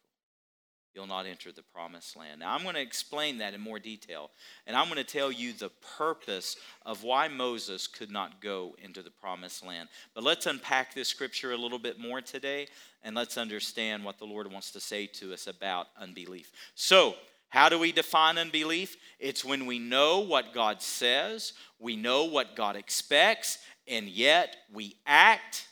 you'll 0.94 1.08
not 1.08 1.26
enter 1.26 1.52
the 1.52 1.64
promised 1.74 2.16
land. 2.16 2.42
Now, 2.42 2.54
I'm 2.54 2.64
going 2.64 2.76
to 2.76 2.82
explain 2.82 3.38
that 3.40 3.54
in 3.54 3.62
more 3.62 3.80
detail, 3.80 4.30
and 4.68 4.76
I'm 4.76 4.86
going 4.86 4.98
to 4.98 5.04
tell 5.04 5.32
you 5.32 5.54
the 5.54 5.72
purpose 5.98 6.58
of 6.86 7.04
why 7.04 7.28
Moses 7.28 7.88
could 7.88 8.12
not 8.12 8.42
go 8.42 8.76
into 8.82 9.02
the 9.02 9.10
promised 9.10 9.66
land. 9.66 9.90
But 10.14 10.24
let's 10.24 10.46
unpack 10.46 10.94
this 10.94 11.08
scripture 11.08 11.54
a 11.54 11.58
little 11.58 11.80
bit 11.80 12.00
more 12.00 12.22
today, 12.22 12.68
and 13.04 13.16
let's 13.16 13.38
understand 13.38 14.04
what 14.04 14.20
the 14.20 14.26
Lord 14.26 14.52
wants 14.52 14.72
to 14.72 14.80
say 14.80 15.08
to 15.08 15.34
us 15.34 15.48
about 15.48 15.88
unbelief. 15.98 16.52
So, 16.76 17.16
how 17.52 17.68
do 17.68 17.78
we 17.78 17.92
define 17.92 18.38
unbelief? 18.38 18.96
It's 19.20 19.44
when 19.44 19.66
we 19.66 19.78
know 19.78 20.22
what 20.22 20.54
God 20.54 20.82
says, 20.82 21.52
we 21.80 21.98
know 21.98 22.24
what 22.24 22.56
God 22.56 22.78
expects, 22.78 23.60
and 23.88 24.08
yet 24.08 24.56
we 24.74 24.96
act 25.06 25.68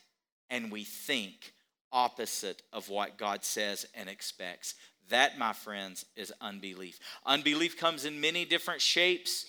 and 0.50 0.72
we 0.72 0.84
think 0.84 1.54
opposite 1.92 2.62
of 2.74 2.90
what 2.90 3.18
God 3.18 3.46
says 3.46 3.88
and 3.96 4.10
expects. 4.10 4.76
That, 5.08 5.40
my 5.40 5.54
friends, 5.54 6.06
is 6.18 6.34
unbelief. 6.42 7.00
Unbelief 7.26 7.78
comes 7.78 8.04
in 8.04 8.20
many 8.20 8.44
different 8.44 8.82
shapes 8.82 9.46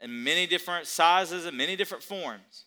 and 0.00 0.24
many 0.24 0.48
different 0.48 0.88
sizes 0.88 1.46
and 1.46 1.56
many 1.56 1.76
different 1.76 2.02
forms. 2.02 2.64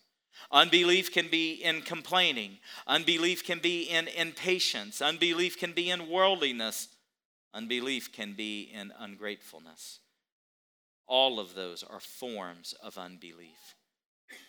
Unbelief 0.50 1.12
can 1.12 1.28
be 1.28 1.52
in 1.52 1.82
complaining. 1.82 2.58
Unbelief 2.86 3.44
can 3.44 3.58
be 3.58 3.82
in 3.82 4.08
impatience. 4.08 5.02
Unbelief 5.02 5.58
can 5.58 5.72
be 5.72 5.90
in 5.90 6.08
worldliness. 6.08 6.88
Unbelief 7.56 8.12
can 8.12 8.34
be 8.34 8.70
in 8.72 8.92
ungratefulness. 8.98 10.00
All 11.06 11.40
of 11.40 11.54
those 11.54 11.82
are 11.82 12.00
forms 12.00 12.74
of 12.82 12.98
unbelief. 12.98 13.74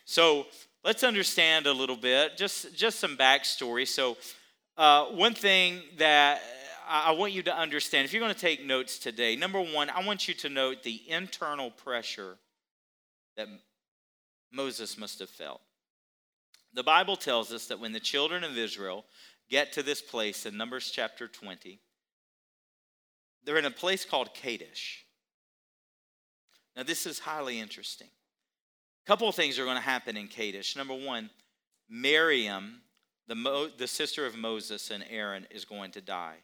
So 0.04 0.48
let's 0.84 1.06
understand 1.06 1.68
a 1.68 1.72
little 1.72 1.96
bit, 1.96 2.36
just, 2.36 2.76
just 2.76 3.00
some 3.00 3.16
backstory. 3.16 3.88
So, 3.88 4.18
uh, 4.76 5.06
one 5.06 5.34
thing 5.34 5.80
that 5.98 6.42
I 6.88 7.12
want 7.12 7.32
you 7.32 7.44
to 7.44 7.58
understand, 7.58 8.04
if 8.04 8.12
you're 8.12 8.22
going 8.22 8.34
to 8.34 8.40
take 8.40 8.66
notes 8.66 9.00
today, 9.00 9.38
number 9.38 9.62
one, 9.62 9.90
I 9.90 10.06
want 10.06 10.28
you 10.28 10.34
to 10.36 10.50
note 10.50 10.84
the 10.84 11.02
internal 11.08 11.72
pressure 11.72 12.38
that 13.38 13.48
Moses 14.52 14.98
must 14.98 15.20
have 15.20 15.30
felt. 15.30 15.62
The 16.74 16.84
Bible 16.84 17.16
tells 17.16 17.54
us 17.54 17.68
that 17.68 17.80
when 17.80 17.94
the 17.94 18.00
children 18.02 18.44
of 18.44 18.58
Israel 18.58 19.06
get 19.50 19.72
to 19.74 19.84
this 19.84 20.02
place 20.02 20.46
in 20.46 20.58
Numbers 20.58 20.92
chapter 20.92 21.28
20, 21.28 21.80
they're 23.48 23.58
in 23.58 23.63
a 23.63 23.72
place 23.72 24.04
called 24.04 24.34
Kadesh. 24.34 25.06
Now, 26.75 26.84
this 26.84 27.06
is 27.06 27.18
highly 27.18 27.62
interesting. 27.62 28.10
A 28.10 29.08
couple 29.08 29.30
of 29.30 29.36
things 29.36 29.58
are 29.58 29.63
going 29.63 29.77
to 29.77 29.82
happen 29.82 30.18
in 30.18 30.27
Kadesh. 30.27 30.75
Number 30.75 30.94
one, 30.94 31.30
Miriam, 31.89 32.82
the, 33.25 33.36
Mo, 33.36 33.70
the 33.70 33.88
sister 33.88 34.25
of 34.25 34.36
Moses 34.36 34.92
and 34.92 35.01
Aaron, 35.10 35.48
is 35.50 35.63
going 35.63 35.92
to 35.92 36.01
die. 36.01 36.36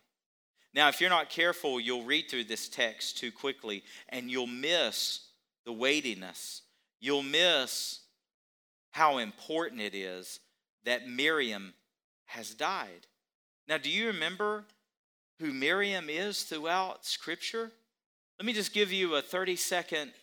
Now, 0.73 0.87
if 0.87 1.01
you're 1.01 1.09
not 1.09 1.29
careful, 1.29 1.77
you'll 1.77 2.05
read 2.05 2.29
through 2.29 2.45
this 2.45 2.69
text 2.69 3.17
too 3.17 3.33
quickly 3.33 3.83
and 4.07 4.31
you'll 4.31 4.47
miss 4.47 5.27
the 5.65 5.73
weightiness. 5.73 6.61
You'll 7.01 7.21
miss 7.21 7.99
how 8.91 9.17
important 9.17 9.81
it 9.81 9.93
is 9.93 10.39
that 10.85 11.09
Miriam 11.09 11.73
has 12.27 12.53
died. 12.53 13.07
Now, 13.67 13.77
do 13.77 13.89
you 13.89 14.07
remember 14.07 14.63
who 15.43 15.51
Miriam 15.51 16.09
is 16.09 16.43
throughout 16.43 17.05
Scripture? 17.05 17.69
Let 18.39 18.45
me 18.45 18.53
just 18.53 18.73
give 18.73 18.93
you 18.93 19.15
a 19.15 19.21
30 19.21 19.57
second 19.57 20.13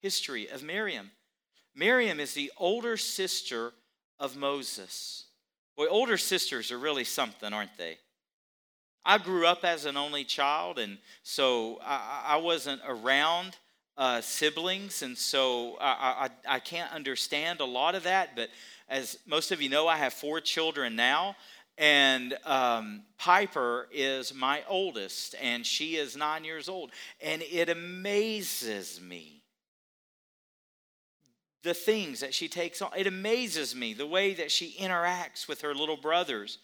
history 0.00 0.48
of 0.48 0.62
Miriam. 0.62 1.10
Miriam 1.74 2.18
is 2.18 2.32
the 2.32 2.50
older 2.56 2.96
sister 2.96 3.72
of 4.18 4.36
Moses. 4.36 5.26
Boy, 5.76 5.86
older 5.86 6.16
sisters 6.16 6.72
are 6.72 6.78
really 6.78 7.04
something, 7.04 7.52
aren't 7.52 7.76
they? 7.76 7.98
I 9.04 9.18
grew 9.18 9.46
up 9.46 9.64
as 9.64 9.84
an 9.84 9.98
only 9.98 10.24
child, 10.24 10.78
and 10.78 10.96
so 11.22 11.78
I, 11.84 12.24
I 12.28 12.36
wasn't 12.36 12.80
around 12.88 13.54
uh, 13.98 14.22
siblings, 14.22 15.02
and 15.02 15.18
so 15.18 15.76
I, 15.78 16.30
I, 16.46 16.54
I 16.56 16.58
can't 16.58 16.92
understand 16.92 17.60
a 17.60 17.66
lot 17.66 17.94
of 17.94 18.04
that. 18.04 18.34
But 18.34 18.48
as 18.88 19.18
most 19.26 19.52
of 19.52 19.60
you 19.60 19.68
know, 19.68 19.86
I 19.86 19.98
have 19.98 20.14
four 20.14 20.40
children 20.40 20.96
now, 20.96 21.36
and 21.78 22.36
um, 22.44 23.02
Piper 23.18 23.88
is 23.92 24.34
my 24.34 24.62
oldest, 24.68 25.36
and 25.40 25.64
she 25.64 25.94
is 25.94 26.16
nine 26.16 26.44
years 26.44 26.68
old. 26.68 26.90
And 27.22 27.40
it 27.42 27.68
amazes 27.68 29.00
me 29.00 29.42
the 31.62 31.74
things 31.74 32.20
that 32.20 32.34
she 32.34 32.48
takes 32.48 32.82
on. 32.82 32.90
It 32.96 33.06
amazes 33.06 33.76
me 33.76 33.94
the 33.94 34.06
way 34.06 34.34
that 34.34 34.50
she 34.50 34.76
interacts 34.80 35.46
with 35.46 35.60
her 35.60 35.74
little 35.74 35.96
brothers. 35.96 36.58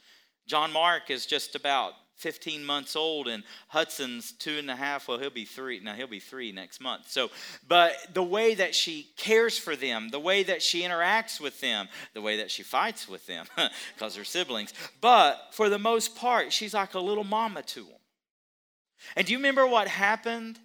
John 0.46 0.72
Mark 0.72 1.10
is 1.10 1.26
just 1.26 1.54
about 1.54 1.92
15 2.16 2.64
months 2.64 2.96
old 2.96 3.28
and 3.28 3.42
Hudson's 3.68 4.32
two 4.32 4.58
and 4.58 4.70
a 4.70 4.76
half. 4.76 5.08
Well, 5.08 5.18
he'll 5.18 5.30
be 5.30 5.44
three. 5.44 5.80
Now 5.80 5.94
he'll 5.94 6.06
be 6.06 6.20
three 6.20 6.52
next 6.52 6.80
month. 6.80 7.10
So, 7.10 7.30
but 7.68 7.94
the 8.12 8.22
way 8.22 8.54
that 8.54 8.74
she 8.74 9.08
cares 9.16 9.58
for 9.58 9.76
them, 9.76 10.08
the 10.10 10.20
way 10.20 10.42
that 10.44 10.62
she 10.62 10.82
interacts 10.82 11.40
with 11.40 11.60
them, 11.60 11.88
the 12.12 12.22
way 12.22 12.36
that 12.38 12.50
she 12.50 12.62
fights 12.62 13.08
with 13.08 13.26
them, 13.26 13.46
because 13.94 14.14
they're 14.14 14.24
siblings. 14.24 14.72
But 15.00 15.48
for 15.50 15.68
the 15.68 15.78
most 15.78 16.16
part, 16.16 16.52
she's 16.52 16.74
like 16.74 16.94
a 16.94 17.00
little 17.00 17.24
mama 17.24 17.62
to 17.62 17.80
them. 17.80 17.98
And 19.16 19.26
do 19.26 19.32
you 19.32 19.38
remember 19.38 19.66
what 19.66 19.88
happened 19.88 20.58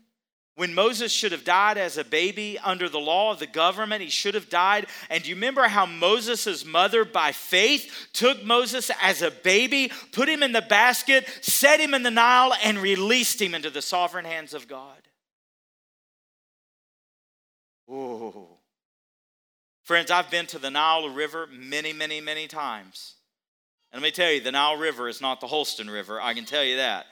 when 0.59 0.73
Moses 0.73 1.09
should 1.13 1.31
have 1.31 1.45
died 1.45 1.77
as 1.77 1.97
a 1.97 2.03
baby 2.03 2.59
under 2.59 2.89
the 2.89 2.99
law 2.99 3.31
of 3.31 3.39
the 3.39 3.47
government, 3.47 4.01
he 4.01 4.09
should 4.09 4.33
have 4.35 4.49
died. 4.49 4.87
And 5.09 5.23
do 5.23 5.29
you 5.29 5.35
remember 5.35 5.63
how 5.69 5.85
Moses' 5.85 6.65
mother, 6.65 7.05
by 7.05 7.31
faith, 7.31 8.09
took 8.11 8.43
Moses 8.43 8.91
as 9.01 9.21
a 9.21 9.31
baby, 9.31 9.89
put 10.11 10.27
him 10.27 10.43
in 10.43 10.51
the 10.51 10.61
basket, 10.61 11.29
set 11.39 11.79
him 11.79 11.93
in 11.93 12.03
the 12.03 12.11
Nile, 12.11 12.51
and 12.61 12.77
released 12.77 13.41
him 13.41 13.55
into 13.55 13.69
the 13.69 13.81
sovereign 13.81 14.25
hands 14.25 14.53
of 14.53 14.67
God? 14.67 14.97
Oh. 17.89 18.57
Friends, 19.85 20.11
I've 20.11 20.29
been 20.29 20.47
to 20.47 20.59
the 20.59 20.69
Nile 20.69 21.09
River 21.09 21.47
many, 21.49 21.93
many, 21.93 22.19
many 22.19 22.49
times. 22.49 23.13
And 23.93 24.01
let 24.01 24.07
me 24.07 24.11
tell 24.11 24.29
you, 24.29 24.41
the 24.41 24.51
Nile 24.51 24.75
River 24.75 25.07
is 25.07 25.21
not 25.21 25.39
the 25.39 25.47
Holston 25.47 25.89
River, 25.89 26.19
I 26.19 26.33
can 26.33 26.43
tell 26.43 26.65
you 26.65 26.75
that. 26.75 27.05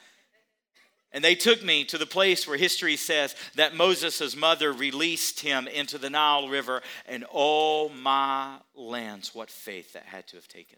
And 1.17 1.25
they 1.25 1.33
took 1.33 1.63
me 1.63 1.83
to 1.85 1.97
the 1.97 2.05
place 2.05 2.47
where 2.47 2.59
history 2.59 2.95
says 2.95 3.33
that 3.55 3.73
Moses' 3.73 4.35
mother 4.35 4.71
released 4.71 5.39
him 5.39 5.67
into 5.67 5.97
the 5.97 6.11
Nile 6.11 6.47
River, 6.47 6.83
and 7.07 7.25
oh 7.33 7.89
my 7.89 8.57
lands, 8.75 9.33
what 9.33 9.49
faith 9.49 9.93
that 9.93 10.05
had 10.05 10.27
to 10.27 10.35
have 10.35 10.47
taken. 10.47 10.77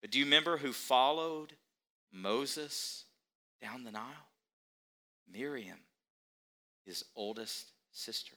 But 0.00 0.10
do 0.10 0.18
you 0.18 0.24
remember 0.24 0.56
who 0.56 0.72
followed 0.72 1.52
Moses 2.12 3.04
down 3.62 3.84
the 3.84 3.92
Nile? 3.92 4.02
Miriam, 5.32 5.78
his 6.84 7.04
oldest 7.14 7.70
sister. 7.92 8.34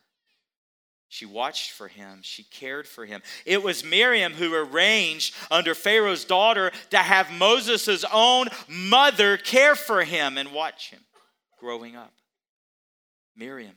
She 1.09 1.25
watched 1.25 1.71
for 1.71 1.87
him. 1.87 2.19
She 2.21 2.43
cared 2.43 2.87
for 2.87 3.05
him. 3.05 3.21
It 3.45 3.63
was 3.63 3.83
Miriam 3.83 4.33
who 4.33 4.53
arranged 4.53 5.33
under 5.49 5.73
Pharaoh's 5.73 6.25
daughter 6.25 6.71
to 6.89 6.97
have 6.97 7.31
Moses' 7.31 8.03
own 8.11 8.47
mother 8.67 9.37
care 9.37 9.75
for 9.75 10.03
him 10.03 10.37
and 10.37 10.51
watch 10.51 10.89
him 10.89 10.99
growing 11.59 11.95
up. 11.95 12.13
Miriam. 13.35 13.75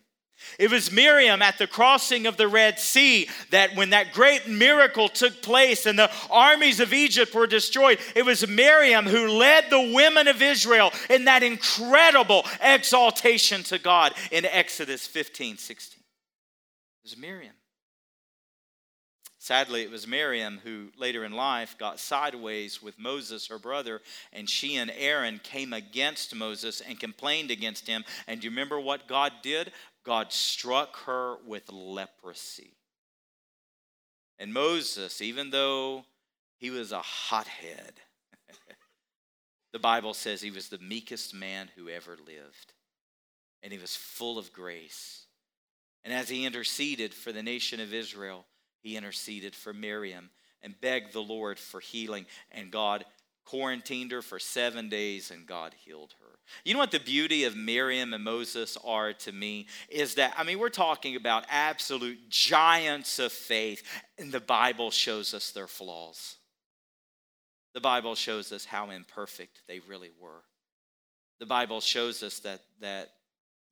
It 0.59 0.71
was 0.71 0.91
Miriam 0.91 1.43
at 1.43 1.59
the 1.59 1.67
crossing 1.67 2.27
of 2.27 2.37
the 2.39 2.49
Red 2.49 2.79
Sea 2.79 3.29
that 3.51 3.77
when 3.77 3.91
that 3.91 4.13
great 4.13 4.49
miracle 4.49 5.09
took 5.09 5.43
place 5.43 5.85
and 5.85 5.99
the 5.99 6.11
armies 6.31 6.81
of 6.81 6.95
Egypt 6.95 7.35
were 7.35 7.47
destroyed, 7.47 7.99
it 8.17 8.25
was 8.25 8.49
Miriam 8.49 9.07
who 9.07 9.29
led 9.29 9.69
the 9.69 9.93
women 9.95 10.29
of 10.29 10.41
Israel 10.41 10.93
in 11.11 11.27
that 11.27 11.43
incredible 11.43 12.47
exaltation 12.63 13.63
to 13.65 13.79
God 13.79 14.15
in 14.31 14.47
Exodus 14.47 15.07
15 15.07 15.59
16. 15.59 16.00
It 17.03 17.11
was 17.11 17.17
Miriam. 17.17 17.55
Sadly, 19.43 19.83
it 19.83 19.91
was 19.91 20.07
Miriam 20.07 20.61
who 20.63 20.89
later 20.99 21.25
in 21.25 21.33
life 21.33 21.79
got 21.79 21.99
sideways 21.99 22.83
with 22.83 22.99
Moses, 22.99 23.47
her 23.47 23.59
brother, 23.59 24.03
and 24.35 24.49
she 24.49 24.77
and 24.77 24.93
Aaron 24.95 25.41
came 25.43 25.73
against 25.73 26.35
Moses 26.35 26.83
and 26.83 27.01
complained 27.01 27.51
against 27.51 27.87
him. 27.87 28.05
And 28.27 28.39
do 28.41 28.45
you 28.45 28.51
remember 28.51 28.79
what 28.79 29.09
God 29.09 29.33
did? 29.43 29.73
God 30.05 30.31
struck 30.31 30.95
her 31.07 31.37
with 31.47 31.73
leprosy. 31.73 32.75
And 34.39 34.53
Moses, 34.53 35.23
even 35.23 35.49
though 35.49 36.05
he 36.59 36.69
was 36.69 36.93
a 36.93 37.01
hothead, 37.01 37.95
the 39.73 39.79
Bible 39.79 40.13
says 40.13 40.43
he 40.43 40.51
was 40.51 40.69
the 40.69 40.79
meekest 40.79 41.33
man 41.33 41.71
who 41.77 41.89
ever 41.89 42.19
lived. 42.27 42.75
And 43.63 43.73
he 43.73 43.79
was 43.79 43.97
full 43.97 44.39
of 44.39 44.53
grace. 44.53 45.27
And 46.05 46.15
as 46.15 46.29
he 46.29 46.47
interceded 46.47 47.13
for 47.13 47.33
the 47.33 47.43
nation 47.43 47.81
of 47.81 47.93
Israel, 47.93 48.47
he 48.83 48.97
interceded 48.97 49.55
for 49.55 49.73
Miriam 49.73 50.31
and 50.63 50.81
begged 50.81 51.13
the 51.13 51.23
Lord 51.23 51.59
for 51.59 51.81
healing. 51.81 52.27
And 52.51 52.71
God 52.71 53.05
quarantined 53.45 54.13
her 54.13 54.23
for 54.23 54.39
seven 54.39 54.89
days, 54.89 55.31
and 55.31 55.47
God 55.47 55.75
healed 55.75 56.15
her. 56.21 56.39
You 56.65 56.75
know 56.75 56.81
what 56.81 56.93
the 56.93 57.01
beauty 57.01 57.45
of 57.45 57.57
Miriam 57.57 58.15
and 58.15 58.23
Moses 58.23 58.79
are 58.85 59.13
to 59.13 59.33
me 59.33 59.67
is 59.89 60.15
that, 60.15 60.35
I 60.37 60.45
mean, 60.45 60.59
we're 60.59 60.69
talking 60.69 61.17
about 61.17 61.47
absolute 61.49 62.29
giants 62.29 63.19
of 63.19 63.33
faith, 63.33 63.83
and 64.19 64.31
the 64.31 64.41
Bible 64.41 64.91
shows 64.91 65.35
us 65.35 65.51
their 65.51 65.67
flaws. 65.67 66.37
The 67.75 67.81
Bible 67.81 68.15
shows 68.15 68.53
us 68.53 68.65
how 68.65 68.91
imperfect 68.91 69.63
they 69.69 69.81
really 69.81 70.11
were. 70.21 70.43
The 71.41 71.47
Bible 71.47 71.81
shows 71.81 72.23
us 72.23 72.41
that, 72.41 72.61
that 72.81 73.11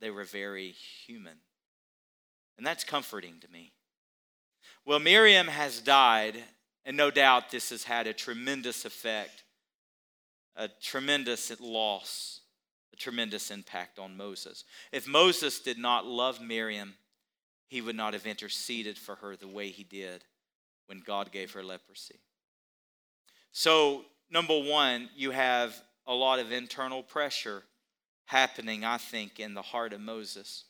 they 0.01 0.11
were 0.11 0.25
very 0.25 0.71
human. 1.07 1.37
And 2.59 2.67
that's 2.67 2.85
comforting 2.85 3.37
to 3.41 3.51
me. 3.51 3.73
Well, 4.85 4.99
Miriam 4.99 5.47
has 5.47 5.81
died, 5.81 6.37
and 6.85 6.97
no 6.97 7.11
doubt 7.11 7.51
this 7.51 7.71
has 7.71 7.85
had 7.85 8.07
a 8.07 8.13
tremendous 8.13 8.85
effect, 8.85 9.45
a 10.57 10.69
tremendous 10.69 11.59
loss 11.61 12.41
a 12.93 12.97
tremendous 12.97 13.51
impact 13.51 13.99
on 13.99 14.17
Moses. 14.17 14.65
If 14.93 15.07
Moses 15.07 15.61
did 15.61 15.79
not 15.79 16.07
love 16.07 16.41
Miriam, 16.41 16.95
he 17.69 17.81
would 17.81 17.97
not 17.97 18.15
have 18.15 18.27
interceded 18.27 18.97
for 18.97 19.17
her 19.17 19.37
the 19.37 19.49
way 19.49 19.69
he 19.69 19.85
did 19.85 20.25
when 20.87 21.01
God 21.01 21.33
gave 21.33 21.53
her 21.53 21.63
leprosy. 21.63 22.21
So, 23.53 24.05
number 24.31 24.59
one, 24.59 25.11
you 25.15 25.31
have 25.33 25.75
a 26.07 26.15
lot 26.15 26.39
of 26.39 26.53
internal 26.53 27.03
pressure 27.03 27.63
happening, 28.27 28.85
I 28.85 28.99
think, 28.99 29.39
in 29.39 29.55
the 29.55 29.63
heart 29.63 29.93
of 29.93 30.01
Moses. 30.01 30.65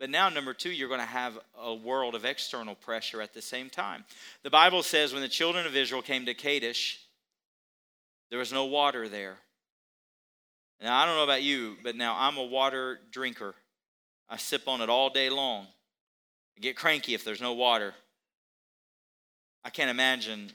But 0.00 0.08
now, 0.08 0.30
number 0.30 0.54
two, 0.54 0.70
you're 0.70 0.88
going 0.88 1.00
to 1.00 1.06
have 1.06 1.38
a 1.62 1.74
world 1.74 2.14
of 2.14 2.24
external 2.24 2.74
pressure 2.74 3.20
at 3.20 3.34
the 3.34 3.42
same 3.42 3.68
time. 3.68 4.04
The 4.42 4.50
Bible 4.50 4.82
says 4.82 5.12
when 5.12 5.22
the 5.22 5.28
children 5.28 5.66
of 5.66 5.76
Israel 5.76 6.00
came 6.00 6.24
to 6.24 6.32
Kadesh, 6.32 6.98
there 8.30 8.38
was 8.38 8.50
no 8.50 8.64
water 8.64 9.08
there. 9.08 9.36
Now, 10.82 10.98
I 10.98 11.04
don't 11.04 11.16
know 11.16 11.24
about 11.24 11.42
you, 11.42 11.76
but 11.84 11.96
now 11.96 12.16
I'm 12.18 12.38
a 12.38 12.44
water 12.44 12.98
drinker. 13.12 13.54
I 14.26 14.38
sip 14.38 14.66
on 14.66 14.80
it 14.80 14.88
all 14.88 15.10
day 15.10 15.28
long. 15.28 15.66
I 16.56 16.60
get 16.60 16.76
cranky 16.76 17.12
if 17.12 17.22
there's 17.22 17.42
no 17.42 17.52
water. 17.52 17.92
I 19.62 19.68
can't 19.68 19.90
imagine 19.90 20.50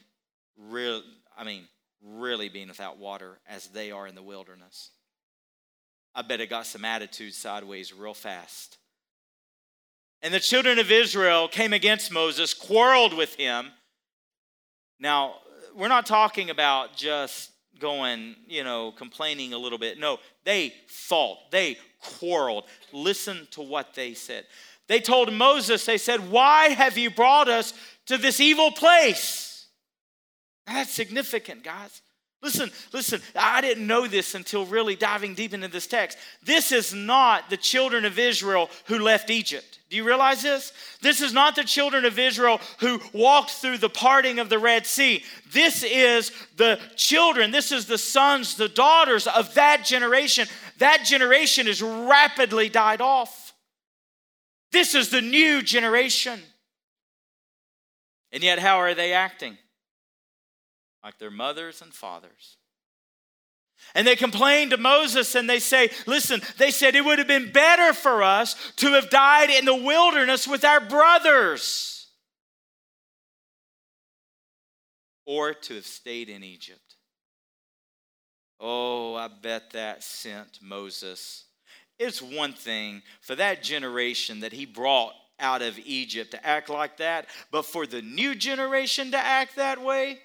real 0.58 1.02
I 1.36 1.44
mean, 1.44 1.64
really 2.02 2.48
being 2.48 2.68
without 2.68 2.98
water 2.98 3.38
as 3.46 3.68
they 3.68 3.90
are 3.90 4.06
in 4.06 4.14
the 4.14 4.22
wilderness. 4.22 4.90
I 6.14 6.22
bet 6.22 6.40
it 6.40 6.48
got 6.48 6.66
some 6.66 6.84
attitude 6.84 7.34
sideways 7.34 7.92
real 7.92 8.14
fast. 8.14 8.78
And 10.26 10.34
the 10.34 10.40
children 10.40 10.80
of 10.80 10.90
Israel 10.90 11.46
came 11.46 11.72
against 11.72 12.10
Moses, 12.10 12.52
quarreled 12.52 13.16
with 13.16 13.36
him. 13.36 13.68
Now, 14.98 15.36
we're 15.76 15.86
not 15.86 16.04
talking 16.04 16.50
about 16.50 16.96
just 16.96 17.52
going, 17.78 18.34
you 18.48 18.64
know, 18.64 18.90
complaining 18.90 19.52
a 19.52 19.56
little 19.56 19.78
bit. 19.78 20.00
No, 20.00 20.18
they 20.42 20.74
fought, 20.88 21.52
they 21.52 21.78
quarreled. 22.02 22.64
Listen 22.92 23.46
to 23.52 23.62
what 23.62 23.94
they 23.94 24.14
said. 24.14 24.46
They 24.88 24.98
told 24.98 25.32
Moses, 25.32 25.86
they 25.86 25.96
said, 25.96 26.28
Why 26.28 26.70
have 26.70 26.98
you 26.98 27.08
brought 27.08 27.46
us 27.46 27.72
to 28.06 28.18
this 28.18 28.40
evil 28.40 28.72
place? 28.72 29.68
That's 30.66 30.90
significant, 30.90 31.62
guys. 31.62 32.02
Listen, 32.42 32.70
listen, 32.92 33.20
I 33.34 33.60
didn't 33.60 33.86
know 33.86 34.06
this 34.06 34.34
until 34.34 34.66
really 34.66 34.94
diving 34.94 35.34
deep 35.34 35.54
into 35.54 35.68
this 35.68 35.86
text. 35.86 36.18
This 36.42 36.70
is 36.70 36.92
not 36.92 37.48
the 37.48 37.56
children 37.56 38.04
of 38.04 38.18
Israel 38.18 38.70
who 38.86 38.98
left 38.98 39.30
Egypt. 39.30 39.80
Do 39.88 39.96
you 39.96 40.04
realize 40.04 40.42
this? 40.42 40.72
This 41.00 41.20
is 41.20 41.32
not 41.32 41.56
the 41.56 41.64
children 41.64 42.04
of 42.04 42.18
Israel 42.18 42.60
who 42.80 43.00
walked 43.12 43.52
through 43.52 43.78
the 43.78 43.88
parting 43.88 44.38
of 44.38 44.48
the 44.48 44.58
Red 44.58 44.84
Sea. 44.84 45.24
This 45.52 45.82
is 45.82 46.30
the 46.56 46.78
children, 46.96 47.52
this 47.52 47.72
is 47.72 47.86
the 47.86 47.98
sons, 47.98 48.56
the 48.56 48.68
daughters 48.68 49.26
of 49.26 49.54
that 49.54 49.84
generation. 49.84 50.46
That 50.78 51.04
generation 51.04 51.66
has 51.66 51.80
rapidly 51.80 52.68
died 52.68 53.00
off. 53.00 53.54
This 54.72 54.94
is 54.94 55.08
the 55.08 55.22
new 55.22 55.62
generation. 55.62 56.40
And 58.30 58.42
yet, 58.42 58.58
how 58.58 58.76
are 58.78 58.94
they 58.94 59.12
acting? 59.12 59.56
Like 61.06 61.18
their 61.18 61.30
mothers 61.30 61.82
and 61.82 61.94
fathers. 61.94 62.56
And 63.94 64.04
they 64.04 64.16
complain 64.16 64.70
to 64.70 64.76
Moses 64.76 65.36
and 65.36 65.48
they 65.48 65.60
say, 65.60 65.90
Listen, 66.04 66.40
they 66.58 66.72
said 66.72 66.96
it 66.96 67.04
would 67.04 67.20
have 67.20 67.28
been 67.28 67.52
better 67.52 67.92
for 67.92 68.24
us 68.24 68.56
to 68.78 68.94
have 68.94 69.08
died 69.08 69.48
in 69.48 69.66
the 69.66 69.76
wilderness 69.76 70.48
with 70.48 70.64
our 70.64 70.80
brothers 70.80 72.08
or 75.26 75.54
to 75.54 75.76
have 75.76 75.86
stayed 75.86 76.28
in 76.28 76.42
Egypt. 76.42 76.96
Oh, 78.58 79.14
I 79.14 79.28
bet 79.28 79.70
that 79.74 80.02
sent 80.02 80.58
Moses. 80.60 81.44
It's 82.00 82.20
one 82.20 82.52
thing 82.52 83.00
for 83.20 83.36
that 83.36 83.62
generation 83.62 84.40
that 84.40 84.52
he 84.52 84.66
brought 84.66 85.12
out 85.38 85.62
of 85.62 85.78
Egypt 85.78 86.32
to 86.32 86.44
act 86.44 86.68
like 86.68 86.96
that, 86.96 87.26
but 87.52 87.64
for 87.64 87.86
the 87.86 88.02
new 88.02 88.34
generation 88.34 89.12
to 89.12 89.18
act 89.18 89.54
that 89.54 89.80
way, 89.80 90.18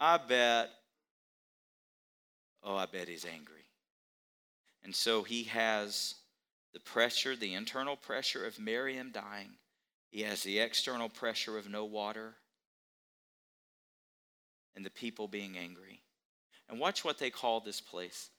I 0.00 0.18
bet, 0.18 0.70
oh, 2.62 2.76
I 2.76 2.86
bet 2.86 3.08
he's 3.08 3.24
angry. 3.24 3.66
And 4.84 4.94
so 4.94 5.22
he 5.22 5.44
has 5.44 6.14
the 6.72 6.80
pressure, 6.80 7.34
the 7.34 7.54
internal 7.54 7.96
pressure 7.96 8.46
of 8.46 8.60
Miriam 8.60 9.10
dying. 9.10 9.50
He 10.10 10.22
has 10.22 10.42
the 10.42 10.60
external 10.60 11.08
pressure 11.08 11.58
of 11.58 11.68
no 11.68 11.84
water 11.84 12.34
and 14.76 14.84
the 14.84 14.90
people 14.90 15.26
being 15.26 15.58
angry. 15.58 16.00
And 16.68 16.78
watch 16.78 17.04
what 17.04 17.18
they 17.18 17.30
call 17.30 17.60
this 17.60 17.80
place. 17.80 18.30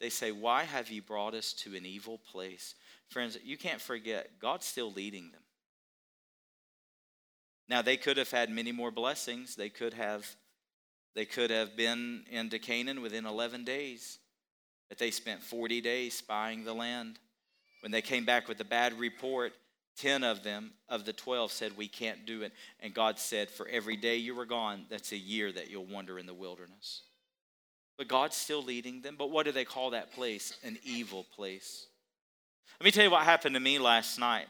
They 0.00 0.08
say, 0.08 0.32
Why 0.32 0.64
have 0.64 0.90
you 0.90 1.02
brought 1.02 1.34
us 1.34 1.52
to 1.54 1.76
an 1.76 1.86
evil 1.86 2.18
place? 2.18 2.74
Friends, 3.08 3.38
you 3.44 3.56
can't 3.56 3.80
forget, 3.80 4.38
God's 4.40 4.66
still 4.66 4.90
leading 4.90 5.30
them. 5.30 5.42
Now, 7.68 7.82
they 7.82 7.96
could 7.96 8.16
have 8.16 8.30
had 8.30 8.50
many 8.50 8.72
more 8.72 8.90
blessings. 8.90 9.54
They 9.54 9.68
could 9.68 9.94
have 9.94 10.26
they 11.14 11.24
could 11.24 11.50
have 11.50 11.76
been 11.76 12.24
into 12.30 12.58
Canaan 12.58 13.02
within 13.02 13.26
11 13.26 13.64
days, 13.64 14.18
but 14.88 14.98
they 14.98 15.10
spent 15.10 15.42
40 15.42 15.80
days 15.80 16.14
spying 16.14 16.64
the 16.64 16.74
land. 16.74 17.18
When 17.80 17.92
they 17.92 18.02
came 18.02 18.24
back 18.24 18.48
with 18.48 18.60
a 18.60 18.64
bad 18.64 18.98
report, 18.98 19.52
10 19.98 20.24
of 20.24 20.42
them, 20.42 20.72
of 20.88 21.04
the 21.04 21.12
12, 21.12 21.52
said, 21.52 21.76
We 21.76 21.88
can't 21.88 22.24
do 22.24 22.42
it. 22.42 22.52
And 22.80 22.94
God 22.94 23.18
said, 23.18 23.50
For 23.50 23.68
every 23.68 23.96
day 23.96 24.16
you 24.16 24.34
were 24.34 24.46
gone, 24.46 24.86
that's 24.88 25.12
a 25.12 25.16
year 25.16 25.52
that 25.52 25.70
you'll 25.70 25.84
wander 25.84 26.18
in 26.18 26.26
the 26.26 26.34
wilderness. 26.34 27.02
But 27.98 28.08
God's 28.08 28.36
still 28.36 28.62
leading 28.62 29.02
them. 29.02 29.16
But 29.18 29.30
what 29.30 29.44
do 29.44 29.52
they 29.52 29.64
call 29.64 29.90
that 29.90 30.12
place? 30.12 30.56
An 30.64 30.78
evil 30.82 31.26
place. 31.34 31.86
Let 32.80 32.86
me 32.86 32.90
tell 32.90 33.04
you 33.04 33.10
what 33.10 33.22
happened 33.22 33.54
to 33.54 33.60
me 33.60 33.78
last 33.78 34.18
night. 34.18 34.46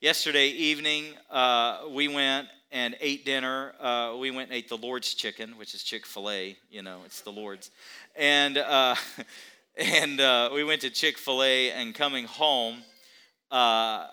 Yesterday 0.00 0.48
evening, 0.48 1.06
uh, 1.30 1.80
we 1.90 2.08
went 2.08 2.48
and 2.72 2.96
ate 3.00 3.24
dinner. 3.24 3.74
Uh, 3.80 4.16
we 4.18 4.30
went 4.30 4.50
and 4.50 4.56
ate 4.56 4.68
the 4.68 4.76
Lord's 4.76 5.14
chicken, 5.14 5.56
which 5.56 5.74
is 5.74 5.82
Chick 5.82 6.06
fil 6.06 6.30
A, 6.30 6.56
you 6.70 6.82
know, 6.82 7.00
it's 7.04 7.20
the 7.20 7.30
Lord's. 7.30 7.70
And, 8.16 8.58
uh, 8.58 8.94
and 9.76 10.20
uh, 10.20 10.50
we 10.52 10.64
went 10.64 10.82
to 10.82 10.90
Chick 10.90 11.18
fil 11.18 11.42
A, 11.42 11.72
and 11.72 11.94
coming 11.94 12.26
home, 12.26 12.82
uh, 13.50 14.06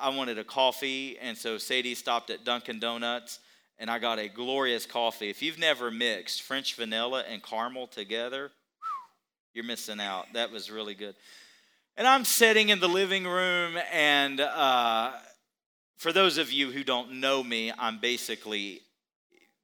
I 0.00 0.12
wanted 0.14 0.38
a 0.38 0.44
coffee. 0.44 1.18
And 1.18 1.36
so 1.36 1.58
Sadie 1.58 1.94
stopped 1.94 2.30
at 2.30 2.44
Dunkin' 2.44 2.80
Donuts, 2.80 3.38
and 3.78 3.90
I 3.90 3.98
got 3.98 4.18
a 4.18 4.28
glorious 4.28 4.84
coffee. 4.84 5.30
If 5.30 5.42
you've 5.42 5.58
never 5.58 5.90
mixed 5.90 6.42
French 6.42 6.74
vanilla 6.74 7.24
and 7.28 7.42
caramel 7.42 7.86
together, 7.86 8.50
you're 9.54 9.64
missing 9.64 10.00
out. 10.00 10.26
That 10.34 10.50
was 10.50 10.70
really 10.70 10.94
good. 10.94 11.14
And 11.96 12.06
I'm 12.06 12.24
sitting 12.24 12.70
in 12.70 12.80
the 12.80 12.88
living 12.88 13.24
room, 13.24 13.78
and 13.92 14.40
uh, 14.40 15.12
for 16.02 16.12
those 16.12 16.36
of 16.36 16.50
you 16.50 16.72
who 16.72 16.82
don't 16.82 17.20
know 17.20 17.44
me, 17.44 17.70
I'm 17.78 18.00
basically 18.00 18.80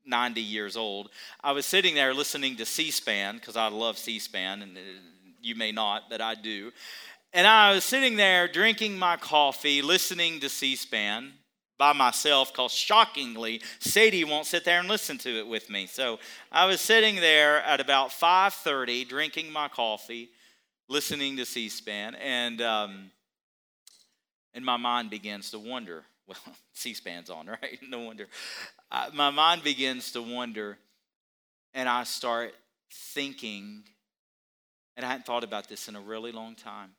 90 0.06 0.40
years 0.40 0.76
old. 0.76 1.10
I 1.42 1.50
was 1.50 1.66
sitting 1.66 1.96
there 1.96 2.14
listening 2.14 2.54
to 2.58 2.64
C 2.64 2.92
SPAN 2.92 3.34
because 3.34 3.56
I 3.56 3.66
love 3.66 3.98
C 3.98 4.20
SPAN, 4.20 4.62
and 4.62 4.76
uh, 4.76 4.80
you 5.42 5.56
may 5.56 5.72
not, 5.72 6.04
but 6.08 6.20
I 6.20 6.36
do. 6.36 6.70
And 7.32 7.44
I 7.44 7.74
was 7.74 7.82
sitting 7.82 8.14
there 8.16 8.46
drinking 8.46 8.96
my 8.96 9.16
coffee, 9.16 9.82
listening 9.82 10.38
to 10.38 10.48
C 10.48 10.76
SPAN 10.76 11.32
by 11.76 11.92
myself 11.92 12.52
because 12.52 12.72
shockingly 12.72 13.60
sadie 13.80 14.24
won't 14.24 14.46
sit 14.46 14.64
there 14.64 14.78
and 14.78 14.88
listen 14.88 15.16
to 15.16 15.38
it 15.38 15.46
with 15.46 15.70
me 15.70 15.86
so 15.86 16.18
i 16.50 16.66
was 16.66 16.80
sitting 16.80 17.14
there 17.14 17.62
at 17.62 17.78
about 17.78 18.10
5.30 18.10 19.08
drinking 19.08 19.52
my 19.52 19.68
coffee 19.68 20.28
listening 20.88 21.36
to 21.36 21.46
c-span 21.46 22.16
and, 22.16 22.60
um, 22.60 23.12
and 24.54 24.64
my 24.64 24.76
mind 24.76 25.08
begins 25.08 25.52
to 25.52 25.60
wonder 25.60 26.02
well 26.28 26.54
c-span's 26.72 27.30
on 27.30 27.46
right 27.62 27.78
no 27.88 28.00
wonder 28.00 28.26
uh, 28.92 29.10
my 29.14 29.30
mind 29.30 29.62
begins 29.64 30.12
to 30.12 30.22
wonder 30.22 30.78
and 31.74 31.88
i 31.88 32.04
start 32.04 32.54
thinking 32.92 33.82
and 34.96 35.04
i 35.04 35.08
hadn't 35.08 35.26
thought 35.26 35.44
about 35.44 35.68
this 35.68 35.88
in 35.88 35.96
a 35.96 36.00
really 36.00 36.32
long 36.32 36.54
time 36.54 36.90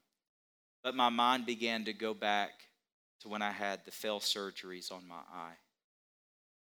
but 0.84 0.96
my 0.96 1.10
mind 1.10 1.46
began 1.46 1.86
to 1.86 1.94
go 1.94 2.14
back 2.14 2.52
to 3.22 3.30
when 3.30 3.42
I 3.42 3.52
had 3.52 3.82
the 3.86 3.92
fail 3.92 4.20
surgeries 4.20 4.92
on 4.92 5.08
my 5.08 5.16
eye 5.16 5.58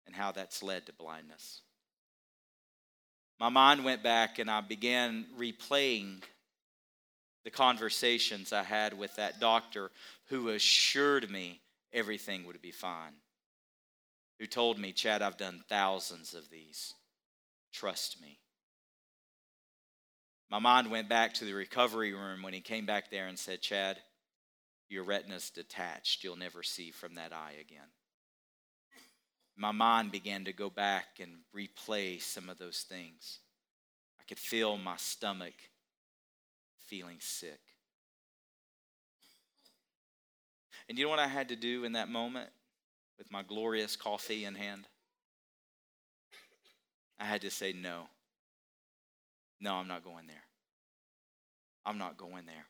and 0.07 0.15
how 0.15 0.33
that's 0.33 0.63
led 0.63 0.87
to 0.87 0.93
blindness. 0.93 1.61
My 3.39 3.49
mind 3.49 3.85
went 3.85 4.03
back 4.03 4.39
and 4.39 4.51
I 4.51 4.61
began 4.61 5.27
replaying 5.39 6.23
the 7.45 7.51
conversations 7.51 8.53
I 8.53 8.63
had 8.63 8.99
with 8.99 9.17
that 9.17 9.41
doctor 9.41 9.91
who 10.29 10.49
assured 10.51 11.31
me 11.31 11.61
everything 11.93 12.47
would 12.47 12.61
be 12.63 12.71
fine. 12.71 13.15
Who 14.39 14.47
told 14.47 14.79
me, 14.79 14.93
Chad, 14.93 15.23
I've 15.23 15.37
done 15.37 15.65
thousands 15.69 16.35
of 16.35 16.49
these. 16.51 16.95
Trust 17.73 18.21
me. 18.21 18.39
My 20.51 20.59
mind 20.59 20.91
went 20.91 21.09
back 21.09 21.35
to 21.35 21.45
the 21.45 21.53
recovery 21.53 22.13
room 22.13 22.43
when 22.43 22.53
he 22.53 22.61
came 22.61 22.87
back 22.87 23.11
there 23.11 23.29
and 23.29 23.39
said, 23.39 23.61
Chad, 23.61 23.99
your 24.89 25.05
retina's 25.05 25.51
detached. 25.51 26.25
You'll 26.25 26.37
never 26.37 26.63
see 26.63 26.91
from 26.91 27.15
that 27.15 27.33
eye 27.33 27.55
again. 27.61 27.87
My 29.57 29.73
mind 29.73 30.11
began 30.11 30.45
to 30.47 30.53
go 30.53 30.71
back 30.71 31.21
and 31.21 31.41
replay 31.55 32.21
some 32.21 32.49
of 32.49 32.59
those 32.59 32.85
things. 32.89 33.39
I 34.19 34.25
could 34.25 34.39
feel 34.39 34.77
my 34.77 34.97
stomach 34.97 35.55
feeling 36.87 37.19
sick. 37.21 37.61
And 40.91 40.99
you 40.99 41.05
know 41.05 41.11
what 41.11 41.21
I 41.21 41.29
had 41.29 41.51
to 41.51 41.57
do 41.57 41.85
in 41.85 41.93
that 41.93 42.09
moment 42.09 42.51
with 43.17 43.31
my 43.31 43.45
glorious 43.45 43.95
coffee 43.95 44.45
in 44.45 44.57
hand? 44.57 44.89
I 47.17 47.27
had 47.27 47.43
to 47.43 47.51
say, 47.51 47.73
no. 47.73 48.09
No, 49.61 49.75
I'm 49.75 49.87
not 49.87 50.03
going 50.03 50.27
there. 50.27 50.43
I'm 51.87 51.97
not 51.97 52.19
going 52.19 52.45
there. 52.45 52.67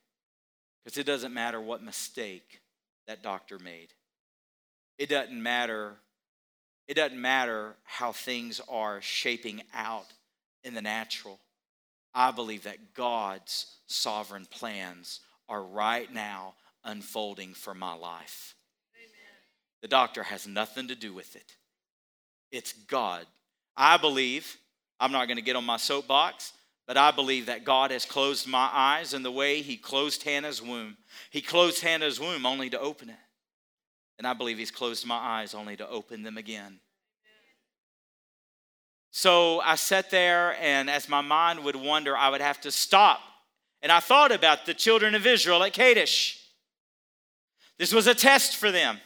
Because 0.84 0.98
it 0.98 1.06
doesn't 1.06 1.32
matter 1.32 1.62
what 1.62 1.82
mistake 1.82 2.60
that 3.06 3.22
doctor 3.22 3.58
made. 3.58 3.88
It 4.98 5.08
doesn't 5.08 5.42
matter 5.42 5.94
it 6.88 6.94
doesn't 6.94 7.20
matter 7.20 7.76
how 7.84 8.12
things 8.12 8.60
are 8.68 9.00
shaping 9.00 9.62
out 9.72 10.06
in 10.64 10.74
the 10.74 10.82
natural. 10.82 11.38
I 12.12 12.32
believe 12.32 12.64
that 12.64 12.94
God's 12.94 13.76
sovereign 13.86 14.46
plans 14.50 15.20
are 15.48 15.62
right 15.62 16.12
now 16.12 16.54
unfolding 16.84 17.54
for 17.54 17.74
my 17.74 17.94
life. 17.94 18.54
Amen. 18.96 19.38
The 19.82 19.88
doctor 19.88 20.22
has 20.22 20.46
nothing 20.46 20.88
to 20.88 20.94
do 20.94 21.12
with 21.12 21.36
it. 21.36 21.56
It's 22.50 22.72
God. 22.72 23.26
I 23.76 23.96
believe, 23.96 24.56
I'm 24.98 25.12
not 25.12 25.26
going 25.26 25.36
to 25.36 25.42
get 25.42 25.56
on 25.56 25.64
my 25.64 25.76
soapbox, 25.76 26.52
but 26.86 26.96
I 26.96 27.12
believe 27.12 27.46
that 27.46 27.64
God 27.64 27.92
has 27.92 28.04
closed 28.04 28.48
my 28.48 28.68
eyes 28.72 29.14
in 29.14 29.22
the 29.22 29.30
way 29.30 29.62
He 29.62 29.76
closed 29.76 30.24
Hannah's 30.24 30.60
womb. 30.60 30.96
He 31.30 31.40
closed 31.40 31.82
Hannah's 31.82 32.18
womb 32.18 32.44
only 32.44 32.68
to 32.70 32.80
open 32.80 33.10
it. 33.10 33.16
And 34.18 34.26
I 34.26 34.32
believe 34.34 34.58
He's 34.58 34.72
closed 34.72 35.06
my 35.06 35.16
eyes 35.16 35.54
only 35.54 35.76
to 35.76 35.88
open 35.88 36.24
them 36.24 36.36
again. 36.36 36.80
So 39.12 39.60
I 39.60 39.74
sat 39.74 40.10
there, 40.10 40.56
and 40.60 40.88
as 40.90 41.08
my 41.08 41.20
mind 41.20 41.64
would 41.64 41.76
wander, 41.76 42.16
I 42.16 42.28
would 42.28 42.40
have 42.40 42.60
to 42.62 42.70
stop. 42.70 43.20
And 43.82 43.90
I 43.90 44.00
thought 44.00 44.30
about 44.32 44.66
the 44.66 44.74
children 44.74 45.14
of 45.14 45.26
Israel 45.26 45.62
at 45.62 45.72
Kadesh. 45.72 46.39
This 47.80 47.94
was 47.94 48.06
a 48.06 48.14
test 48.14 48.56
for 48.56 48.70
them. 48.70 49.00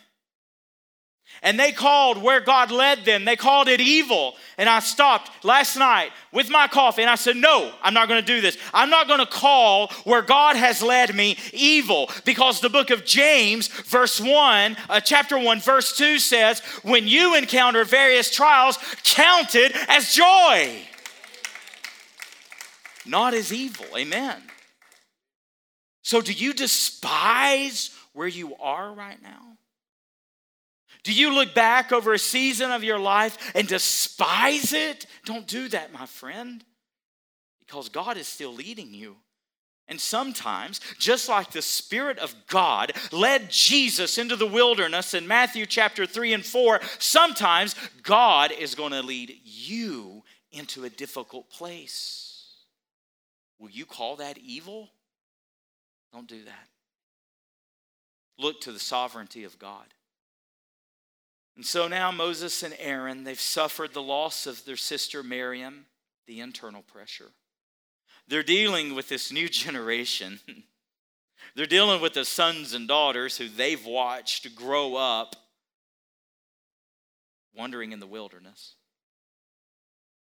And 1.43 1.61
they 1.61 1.71
called 1.71 2.21
where 2.21 2.41
God 2.41 2.73
led 2.73 3.05
them, 3.05 3.25
they 3.25 3.37
called 3.37 3.69
it 3.69 3.81
evil. 3.81 4.35
And 4.59 4.69
I 4.69 4.81
stopped 4.81 5.45
last 5.45 5.77
night 5.77 6.11
with 6.33 6.51
my 6.51 6.67
coffee 6.67 7.03
and 7.03 7.11
I 7.11 7.15
said, 7.15 7.37
No, 7.37 7.73
I'm 7.83 7.95
not 7.95 8.09
going 8.09 8.21
to 8.21 8.27
do 8.27 8.41
this. 8.41 8.59
I'm 8.73 8.91
not 8.91 9.07
going 9.07 9.21
to 9.21 9.27
call 9.27 9.93
where 10.03 10.23
God 10.23 10.57
has 10.57 10.83
led 10.83 11.15
me 11.15 11.39
evil 11.53 12.11
because 12.25 12.61
the 12.61 12.69
book 12.69 12.91
of 12.91 13.05
James, 13.05 13.69
verse 13.69 14.21
1, 14.21 14.77
uh, 14.89 14.99
chapter 14.99 15.39
1, 15.39 15.61
verse 15.61 15.97
2 15.97 16.19
says, 16.19 16.59
When 16.83 17.07
you 17.07 17.37
encounter 17.37 17.85
various 17.85 18.29
trials, 18.29 18.77
count 19.05 19.55
it 19.55 19.73
as 19.89 20.13
joy, 20.15 20.77
not 23.07 23.35
as 23.35 23.53
evil. 23.53 23.87
Amen. 23.97 24.43
So, 26.03 26.21
do 26.21 26.33
you 26.33 26.53
despise 26.53 27.94
where 28.15 28.29
you 28.29 28.57
are 28.57 28.93
right 28.93 29.23
now? 29.23 29.59
Do 31.03 31.13
you 31.13 31.35
look 31.35 31.55
back 31.55 31.93
over 31.93 32.15
a 32.15 32.19
season 32.19 32.71
of 32.71 32.83
your 32.83 32.99
life 32.99 33.53
and 33.55 33.69
despise 33.69 34.73
it? 34.73 35.07
Don't 35.27 35.47
do 35.47 35.69
that, 35.69 35.93
my 35.93 36.07
friend, 36.07 36.65
because 37.61 37.91
God 37.91 38.17
is 38.17 38.27
still 38.27 38.55
leading 38.55 38.95
you. 38.95 39.17
And 39.87 40.01
sometimes, 40.01 40.81
just 40.99 41.29
like 41.29 41.51
the 41.51 41.61
Spirit 41.61 42.19
of 42.19 42.35
God 42.47 42.93
led 43.13 43.51
Jesus 43.51 44.17
into 44.17 44.35
the 44.35 44.47
wilderness 44.47 45.13
in 45.13 45.29
Matthew 45.29 45.67
chapter 45.67 46.07
3 46.07 46.33
and 46.33 46.45
4, 46.45 46.81
sometimes 46.99 47.75
God 48.03 48.51
is 48.51 48.75
going 48.75 48.93
to 48.93 49.03
lead 49.03 49.39
you 49.45 50.23
into 50.53 50.85
a 50.85 50.91
difficult 50.91 51.51
place. 51.51 52.47
Will 53.59 53.69
you 53.69 53.85
call 53.85 54.17
that 54.17 54.39
evil? 54.39 54.89
Don't 56.15 56.29
do 56.29 56.45
that. 56.45 56.69
Look 58.39 58.61
to 58.63 58.73
the 58.73 58.79
sovereignty 58.79 59.45
of 59.45 59.59
God. 59.59 59.87
And 61.57 61.65
so 61.65 61.87
now 61.87 62.11
Moses 62.11 62.63
and 62.63 62.75
Aaron, 62.79 63.25
they've 63.25 63.41
suffered 63.41 63.95
the 63.95 64.03
loss 64.03 64.47
of 64.47 64.65
their 64.65 64.77
sister 64.77 65.23
Miriam, 65.23 65.87
the 66.27 66.41
internal 66.41 66.83
pressure. 66.83 67.31
They're 68.27 68.43
dealing 68.43 68.95
with 68.95 69.09
this 69.09 69.31
new 69.31 69.49
generation. 69.51 70.41
They're 71.55 71.67
dealing 71.67 72.01
with 72.01 72.15
the 72.15 72.25
sons 72.25 72.73
and 72.75 72.89
daughters 72.89 73.37
who 73.37 73.49
they've 73.49 73.85
watched 73.85 74.55
grow 74.57 74.97
up 74.97 75.37
wandering 77.55 77.93
in 77.93 78.01
the 78.01 78.07
wilderness. 78.07 78.75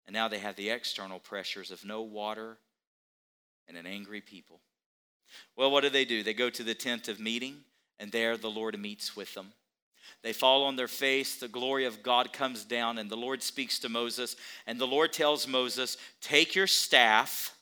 And 0.05 0.13
now 0.13 0.27
they 0.27 0.39
have 0.39 0.57
the 0.57 0.69
external 0.69 1.19
pressures 1.19 1.71
of 1.71 1.85
no 1.85 2.01
water 2.01 2.57
and 3.67 3.77
an 3.77 3.85
angry 3.85 4.19
people. 4.19 4.59
Well, 5.55 5.71
what 5.71 5.81
do 5.81 5.89
they 5.89 6.03
do? 6.03 6.23
They 6.23 6.33
go 6.33 6.49
to 6.49 6.63
the 6.63 6.75
tent 6.75 7.07
of 7.07 7.19
meeting, 7.19 7.61
and 8.03 8.11
there 8.11 8.35
the 8.35 8.51
Lord 8.51 8.77
meets 8.77 9.15
with 9.15 9.33
them. 9.33 9.53
They 10.23 10.33
fall 10.33 10.65
on 10.65 10.75
their 10.75 10.89
face. 10.89 11.37
The 11.37 11.47
glory 11.47 11.85
of 11.85 12.03
God 12.03 12.33
comes 12.33 12.65
down, 12.65 12.97
and 12.97 13.09
the 13.09 13.15
Lord 13.15 13.41
speaks 13.41 13.79
to 13.79 13.87
Moses. 13.87 14.35
And 14.67 14.77
the 14.77 14.85
Lord 14.85 15.13
tells 15.13 15.47
Moses, 15.47 15.95
Take 16.19 16.53
your 16.53 16.67
staff 16.67 17.55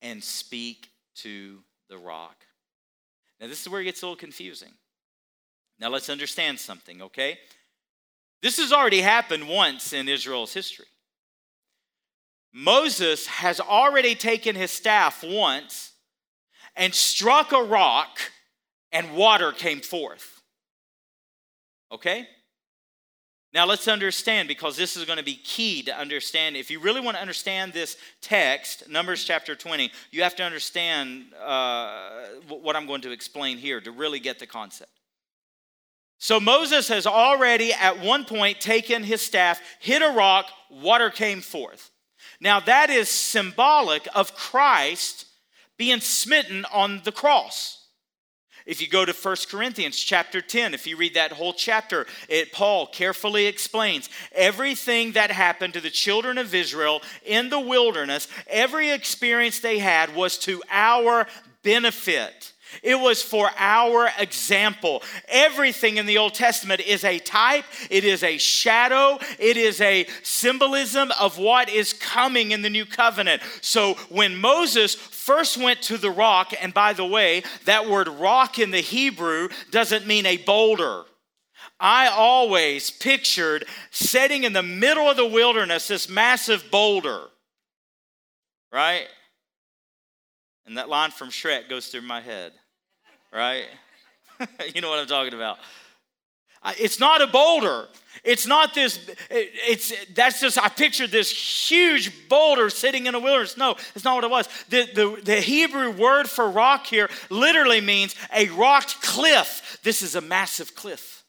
and 0.00 0.22
speak 0.22 0.90
to 1.16 1.58
the 1.88 1.98
rock. 1.98 2.36
Now, 3.40 3.48
this 3.48 3.62
is 3.62 3.68
where 3.68 3.80
it 3.80 3.86
gets 3.86 4.00
a 4.00 4.06
little 4.06 4.14
confusing. 4.14 4.74
Now, 5.80 5.88
let's 5.88 6.08
understand 6.08 6.60
something, 6.60 7.02
okay? 7.02 7.36
This 8.42 8.58
has 8.58 8.72
already 8.72 9.00
happened 9.00 9.48
once 9.48 9.92
in 9.92 10.08
Israel's 10.08 10.54
history. 10.54 10.86
Moses 12.52 13.26
has 13.26 13.58
already 13.58 14.14
taken 14.14 14.54
his 14.54 14.70
staff 14.70 15.24
once 15.24 15.89
and 16.76 16.94
struck 16.94 17.52
a 17.52 17.62
rock, 17.62 18.18
and 18.92 19.14
water 19.14 19.52
came 19.52 19.80
forth. 19.80 20.40
Okay? 21.92 22.26
Now 23.52 23.66
let's 23.66 23.88
understand 23.88 24.46
because 24.46 24.76
this 24.76 24.96
is 24.96 25.04
going 25.04 25.18
to 25.18 25.24
be 25.24 25.34
key 25.34 25.82
to 25.82 25.96
understand. 25.96 26.56
If 26.56 26.70
you 26.70 26.78
really 26.78 27.00
want 27.00 27.16
to 27.16 27.20
understand 27.20 27.72
this 27.72 27.96
text, 28.20 28.88
Numbers 28.88 29.24
chapter 29.24 29.56
20, 29.56 29.90
you 30.12 30.22
have 30.22 30.36
to 30.36 30.44
understand 30.44 31.24
uh, 31.42 32.26
what 32.48 32.76
I'm 32.76 32.86
going 32.86 33.00
to 33.02 33.10
explain 33.10 33.58
here 33.58 33.80
to 33.80 33.90
really 33.90 34.20
get 34.20 34.38
the 34.38 34.46
concept. 34.46 34.92
So 36.18 36.38
Moses 36.38 36.86
has 36.88 37.06
already 37.06 37.72
at 37.72 37.98
one 37.98 38.24
point 38.24 38.60
taken 38.60 39.02
his 39.02 39.20
staff, 39.20 39.60
hit 39.80 40.02
a 40.02 40.12
rock, 40.12 40.46
water 40.70 41.10
came 41.10 41.40
forth. 41.40 41.90
Now 42.40 42.60
that 42.60 42.88
is 42.88 43.08
symbolic 43.08 44.06
of 44.14 44.34
Christ 44.34 45.26
being 45.80 46.00
smitten 46.00 46.66
on 46.74 47.00
the 47.04 47.10
cross. 47.10 47.86
If 48.66 48.82
you 48.82 48.86
go 48.86 49.06
to 49.06 49.14
1 49.14 49.36
Corinthians 49.50 49.98
chapter 49.98 50.42
10, 50.42 50.74
if 50.74 50.86
you 50.86 50.98
read 50.98 51.14
that 51.14 51.32
whole 51.32 51.54
chapter, 51.54 52.06
it, 52.28 52.52
Paul 52.52 52.86
carefully 52.86 53.46
explains 53.46 54.10
everything 54.32 55.12
that 55.12 55.30
happened 55.30 55.72
to 55.72 55.80
the 55.80 55.88
children 55.88 56.36
of 56.36 56.54
Israel 56.54 57.00
in 57.24 57.48
the 57.48 57.58
wilderness, 57.58 58.28
every 58.46 58.90
experience 58.90 59.60
they 59.60 59.78
had 59.78 60.14
was 60.14 60.36
to 60.40 60.62
our 60.70 61.26
benefit. 61.62 62.49
It 62.82 62.98
was 62.98 63.22
for 63.22 63.50
our 63.56 64.10
example. 64.18 65.02
Everything 65.28 65.96
in 65.96 66.06
the 66.06 66.18
Old 66.18 66.34
Testament 66.34 66.80
is 66.80 67.04
a 67.04 67.18
type, 67.18 67.64
it 67.90 68.04
is 68.04 68.22
a 68.22 68.38
shadow, 68.38 69.18
it 69.38 69.56
is 69.56 69.80
a 69.80 70.06
symbolism 70.22 71.10
of 71.18 71.38
what 71.38 71.68
is 71.68 71.92
coming 71.92 72.52
in 72.52 72.62
the 72.62 72.70
new 72.70 72.86
covenant. 72.86 73.42
So 73.60 73.94
when 74.08 74.36
Moses 74.36 74.94
first 74.94 75.56
went 75.56 75.82
to 75.82 75.98
the 75.98 76.10
rock, 76.10 76.52
and 76.60 76.74
by 76.74 76.92
the 76.92 77.06
way, 77.06 77.42
that 77.64 77.88
word 77.88 78.08
rock 78.08 78.58
in 78.58 78.70
the 78.70 78.80
Hebrew 78.80 79.48
doesn't 79.70 80.06
mean 80.06 80.26
a 80.26 80.36
boulder. 80.38 81.04
I 81.78 82.08
always 82.08 82.90
pictured 82.90 83.64
sitting 83.90 84.44
in 84.44 84.52
the 84.52 84.62
middle 84.62 85.08
of 85.08 85.16
the 85.16 85.26
wilderness 85.26 85.88
this 85.88 86.08
massive 86.08 86.70
boulder, 86.70 87.22
right? 88.70 89.06
And 90.66 90.76
that 90.76 90.88
line 90.88 91.10
from 91.10 91.30
Shrek 91.30 91.68
goes 91.68 91.88
through 91.88 92.02
my 92.02 92.20
head, 92.20 92.52
right? 93.32 93.66
you 94.74 94.80
know 94.80 94.90
what 94.90 94.98
I'm 94.98 95.06
talking 95.06 95.34
about. 95.34 95.58
It's 96.78 97.00
not 97.00 97.22
a 97.22 97.26
boulder. 97.26 97.88
It's 98.22 98.46
not 98.46 98.74
this, 98.74 98.98
it's 99.30 99.92
that's 100.14 100.40
just 100.40 100.58
I 100.58 100.68
pictured 100.68 101.10
this 101.10 101.30
huge 101.70 102.28
boulder 102.28 102.68
sitting 102.68 103.06
in 103.06 103.14
a 103.14 103.18
wilderness. 103.18 103.56
No, 103.56 103.76
it's 103.94 104.04
not 104.04 104.16
what 104.16 104.24
it 104.24 104.30
was. 104.30 104.48
The, 104.68 104.86
the, 104.94 105.22
the 105.22 105.40
Hebrew 105.40 105.90
word 105.90 106.28
for 106.28 106.50
rock 106.50 106.86
here 106.86 107.08
literally 107.30 107.80
means 107.80 108.14
a 108.34 108.48
rocked 108.50 109.00
cliff. 109.00 109.78
This 109.82 110.02
is 110.02 110.16
a 110.16 110.20
massive 110.20 110.74
cliff. 110.74 111.24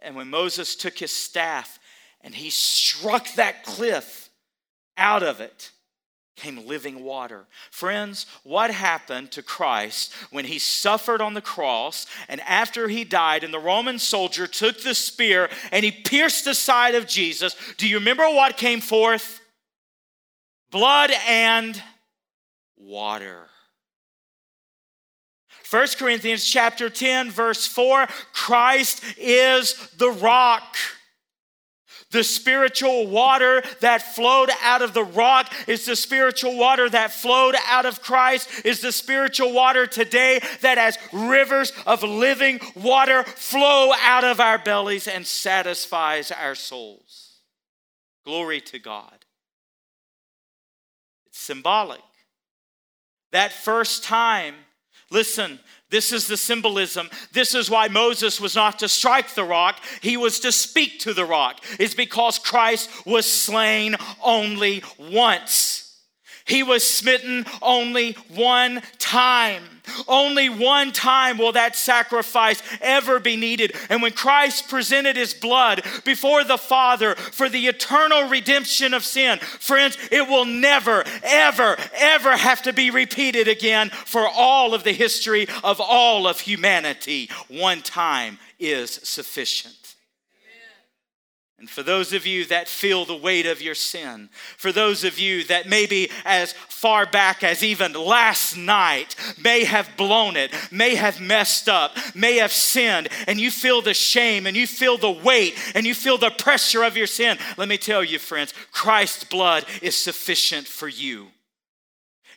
And 0.00 0.16
when 0.16 0.28
Moses 0.28 0.74
took 0.74 0.98
his 0.98 1.12
staff 1.12 1.78
and 2.22 2.34
he 2.34 2.50
struck 2.50 3.32
that 3.34 3.62
cliff 3.62 4.30
out 4.96 5.22
of 5.22 5.40
it, 5.40 5.70
came 6.36 6.66
living 6.66 7.04
water. 7.04 7.46
Friends, 7.70 8.26
what 8.42 8.70
happened 8.70 9.30
to 9.32 9.42
Christ 9.42 10.12
when 10.30 10.44
he 10.44 10.58
suffered 10.58 11.20
on 11.20 11.34
the 11.34 11.40
cross 11.40 12.06
and 12.28 12.40
after 12.42 12.88
he 12.88 13.04
died 13.04 13.44
and 13.44 13.52
the 13.52 13.58
Roman 13.58 13.98
soldier 13.98 14.46
took 14.46 14.80
the 14.80 14.94
spear 14.94 15.50
and 15.70 15.84
he 15.84 15.90
pierced 15.90 16.44
the 16.44 16.54
side 16.54 16.94
of 16.94 17.06
Jesus? 17.06 17.54
Do 17.76 17.86
you 17.86 17.98
remember 17.98 18.24
what 18.24 18.56
came 18.56 18.80
forth? 18.80 19.40
Blood 20.70 21.10
and 21.28 21.80
water. 22.76 23.48
1 25.70 25.86
Corinthians 25.98 26.44
chapter 26.44 26.90
10 26.90 27.30
verse 27.30 27.66
4 27.66 28.06
Christ 28.32 29.02
is 29.16 29.74
the 29.96 30.10
rock. 30.10 30.76
The 32.12 32.22
spiritual 32.22 33.06
water 33.06 33.62
that 33.80 34.14
flowed 34.14 34.50
out 34.62 34.82
of 34.82 34.92
the 34.92 35.04
rock 35.04 35.52
is 35.66 35.86
the 35.86 35.96
spiritual 35.96 36.56
water 36.56 36.88
that 36.88 37.12
flowed 37.12 37.54
out 37.66 37.86
of 37.86 38.02
Christ, 38.02 38.48
is 38.64 38.80
the 38.80 38.92
spiritual 38.92 39.52
water 39.52 39.86
today 39.86 40.40
that 40.60 40.78
as 40.78 40.98
rivers 41.12 41.72
of 41.86 42.02
living 42.02 42.60
water 42.76 43.24
flow 43.24 43.92
out 43.98 44.24
of 44.24 44.40
our 44.40 44.58
bellies 44.58 45.08
and 45.08 45.26
satisfies 45.26 46.30
our 46.30 46.54
souls. 46.54 47.40
Glory 48.24 48.60
to 48.60 48.78
God. 48.78 49.24
It's 51.26 51.38
symbolic. 51.38 52.02
That 53.32 53.52
first 53.52 54.04
time, 54.04 54.54
listen, 55.10 55.58
this 55.92 56.10
is 56.10 56.26
the 56.26 56.36
symbolism. 56.36 57.08
This 57.32 57.54
is 57.54 57.70
why 57.70 57.86
Moses 57.86 58.40
was 58.40 58.56
not 58.56 58.80
to 58.80 58.88
strike 58.88 59.34
the 59.34 59.44
rock, 59.44 59.80
he 60.00 60.16
was 60.16 60.40
to 60.40 60.50
speak 60.50 60.98
to 61.00 61.14
the 61.14 61.24
rock. 61.24 61.62
It's 61.78 61.94
because 61.94 62.38
Christ 62.40 62.90
was 63.06 63.30
slain 63.30 63.94
only 64.20 64.82
once. 64.98 65.81
He 66.44 66.62
was 66.62 66.86
smitten 66.86 67.46
only 67.60 68.12
one 68.28 68.82
time. 68.98 69.62
Only 70.06 70.48
one 70.48 70.92
time 70.92 71.38
will 71.38 71.52
that 71.52 71.76
sacrifice 71.76 72.62
ever 72.80 73.18
be 73.18 73.36
needed. 73.36 73.74
And 73.88 74.00
when 74.00 74.12
Christ 74.12 74.68
presented 74.68 75.16
his 75.16 75.34
blood 75.34 75.82
before 76.04 76.44
the 76.44 76.56
Father 76.56 77.14
for 77.14 77.48
the 77.48 77.66
eternal 77.66 78.28
redemption 78.28 78.94
of 78.94 79.04
sin, 79.04 79.38
friends, 79.38 79.98
it 80.10 80.28
will 80.28 80.44
never, 80.44 81.04
ever, 81.22 81.76
ever 81.94 82.36
have 82.36 82.62
to 82.62 82.72
be 82.72 82.90
repeated 82.90 83.48
again 83.48 83.90
for 83.90 84.26
all 84.28 84.72
of 84.72 84.84
the 84.84 84.92
history 84.92 85.48
of 85.64 85.80
all 85.80 86.26
of 86.26 86.40
humanity. 86.40 87.28
One 87.48 87.82
time 87.82 88.38
is 88.58 88.90
sufficient. 88.90 89.81
And 91.62 91.70
for 91.70 91.84
those 91.84 92.12
of 92.12 92.26
you 92.26 92.44
that 92.46 92.66
feel 92.66 93.04
the 93.04 93.14
weight 93.14 93.46
of 93.46 93.62
your 93.62 93.76
sin, 93.76 94.30
for 94.56 94.72
those 94.72 95.04
of 95.04 95.20
you 95.20 95.44
that 95.44 95.68
maybe 95.68 96.10
as 96.24 96.54
far 96.54 97.06
back 97.06 97.44
as 97.44 97.62
even 97.62 97.92
last 97.92 98.56
night 98.56 99.14
may 99.40 99.62
have 99.62 99.96
blown 99.96 100.36
it, 100.36 100.52
may 100.72 100.96
have 100.96 101.20
messed 101.20 101.68
up, 101.68 101.96
may 102.16 102.38
have 102.38 102.50
sinned, 102.50 103.10
and 103.28 103.40
you 103.40 103.48
feel 103.48 103.80
the 103.80 103.94
shame 103.94 104.48
and 104.48 104.56
you 104.56 104.66
feel 104.66 104.98
the 104.98 105.08
weight 105.08 105.56
and 105.76 105.86
you 105.86 105.94
feel 105.94 106.18
the 106.18 106.30
pressure 106.30 106.82
of 106.82 106.96
your 106.96 107.06
sin, 107.06 107.38
let 107.56 107.68
me 107.68 107.78
tell 107.78 108.02
you, 108.02 108.18
friends, 108.18 108.52
Christ's 108.72 109.22
blood 109.22 109.64
is 109.82 109.94
sufficient 109.94 110.66
for 110.66 110.88
you. 110.88 111.28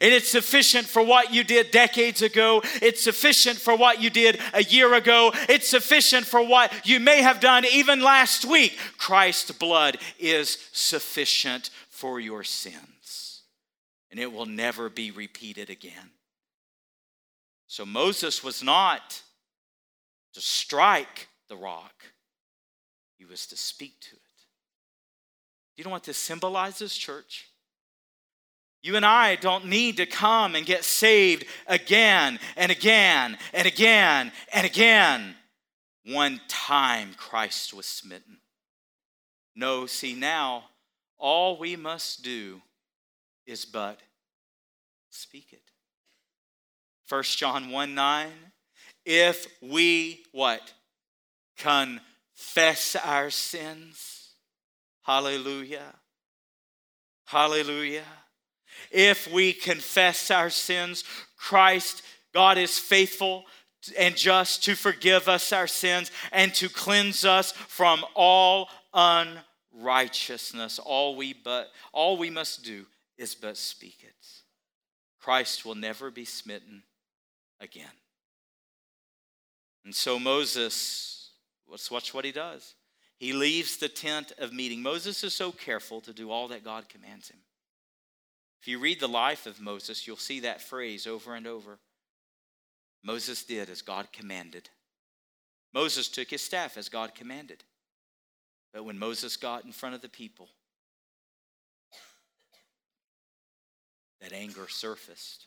And 0.01 0.13
it's 0.13 0.29
sufficient 0.29 0.87
for 0.87 1.01
what 1.01 1.33
you 1.33 1.43
did 1.43 1.71
decades 1.71 2.21
ago. 2.21 2.61
It's 2.81 3.01
sufficient 3.01 3.57
for 3.57 3.75
what 3.75 4.01
you 4.01 4.09
did 4.09 4.39
a 4.53 4.63
year 4.63 4.93
ago. 4.93 5.31
It's 5.47 5.69
sufficient 5.69 6.25
for 6.25 6.45
what 6.45 6.85
you 6.85 6.99
may 6.99 7.21
have 7.21 7.39
done 7.39 7.65
even 7.65 8.01
last 8.01 8.45
week. 8.45 8.77
Christ's 8.97 9.51
blood 9.51 9.97
is 10.19 10.57
sufficient 10.71 11.69
for 11.89 12.19
your 12.19 12.43
sins, 12.43 13.43
and 14.11 14.19
it 14.19 14.31
will 14.31 14.45
never 14.45 14.89
be 14.89 15.11
repeated 15.11 15.69
again. 15.69 16.11
So 17.67 17.85
Moses 17.85 18.43
was 18.43 18.61
not 18.61 19.21
to 20.33 20.41
strike 20.41 21.29
the 21.47 21.55
rock, 21.55 22.03
he 23.17 23.23
was 23.23 23.45
to 23.47 23.55
speak 23.55 23.99
to 24.01 24.15
it. 24.15 24.21
Do 25.75 25.81
you 25.81 25.83
know 25.85 25.91
what 25.91 26.03
this 26.03 26.17
symbolizes, 26.17 26.95
church? 26.95 27.47
You 28.85 28.95
and 28.95 29.03
I 29.03 29.35
don't 29.35 29.65
need 29.65 29.97
to 29.97 30.05
come 30.05 30.53
and 30.53 30.63
get 30.63 30.83
saved 30.83 31.45
again 31.65 32.37
and 32.55 32.71
again 32.71 33.35
and 33.51 33.65
again 33.65 34.31
and 34.53 34.63
again. 34.63 35.33
One 36.05 36.39
time 36.47 37.15
Christ 37.17 37.73
was 37.73 37.87
smitten. 37.87 38.37
No, 39.55 39.87
see, 39.87 40.13
now 40.13 40.65
all 41.17 41.57
we 41.57 41.75
must 41.75 42.23
do 42.23 42.61
is 43.47 43.65
but 43.65 44.01
speak 45.09 45.47
it. 45.51 45.63
1 47.09 47.23
John 47.23 47.71
1 47.71 47.95
9. 47.95 48.27
If 49.03 49.47
we 49.63 50.25
what? 50.31 50.73
Confess 51.57 52.95
our 53.03 53.31
sins. 53.31 54.33
Hallelujah. 55.01 55.95
Hallelujah 57.25 58.03
if 58.91 59.31
we 59.31 59.53
confess 59.53 60.31
our 60.31 60.49
sins, 60.49 61.03
Christ, 61.37 62.01
God 62.33 62.57
is 62.57 62.77
faithful 62.77 63.45
and 63.97 64.15
just 64.15 64.63
to 64.63 64.75
forgive 64.75 65.27
us 65.27 65.51
our 65.53 65.67
sins 65.67 66.11
and 66.31 66.53
to 66.55 66.69
cleanse 66.69 67.23
us 67.23 67.51
from 67.51 68.03
all 68.15 68.69
unrighteousness. 68.93 70.79
All 70.79 71.15
we 71.15 71.33
but 71.33 71.71
all 71.93 72.17
we 72.17 72.29
must 72.29 72.63
do 72.63 72.85
is 73.17 73.35
but 73.35 73.57
speak 73.57 73.97
it. 74.01 74.13
Christ 75.19 75.65
will 75.65 75.75
never 75.75 76.11
be 76.11 76.25
smitten 76.25 76.83
again. 77.59 77.87
And 79.83 79.93
so 79.93 80.19
Moses, 80.19 81.29
let's 81.67 81.89
watch 81.89 82.13
what 82.13 82.25
he 82.25 82.31
does. 82.31 82.75
He 83.17 83.33
leaves 83.33 83.77
the 83.77 83.87
tent 83.87 84.33
of 84.37 84.51
meeting. 84.51 84.81
Moses 84.81 85.23
is 85.23 85.33
so 85.33 85.51
careful 85.51 86.01
to 86.01 86.13
do 86.13 86.31
all 86.31 86.47
that 86.49 86.63
God 86.63 86.89
commands 86.89 87.29
him. 87.29 87.39
If 88.65 88.69
you 88.69 88.79
read 88.79 88.99
the 88.99 89.07
life 89.07 89.45
of 89.45 89.61
Moses, 89.61 90.07
you'll 90.07 90.17
see 90.17 90.39
that 90.39 90.59
phrase 90.59 91.05
over 91.05 91.35
and 91.35 91.45
over. 91.45 91.77
Moses 93.03 93.43
did 93.43 93.69
as 93.69 93.83
God 93.83 94.11
commanded. 94.11 94.71
Moses 95.71 96.07
took 96.07 96.31
his 96.31 96.41
staff 96.41 96.75
as 96.75 96.89
God 96.89 97.13
commanded. 97.13 97.63
But 98.73 98.83
when 98.83 98.97
Moses 98.97 99.37
got 99.37 99.65
in 99.65 99.71
front 99.71 99.93
of 99.93 100.01
the 100.01 100.09
people, 100.09 100.49
that 104.19 104.33
anger 104.33 104.65
surfaced. 104.67 105.45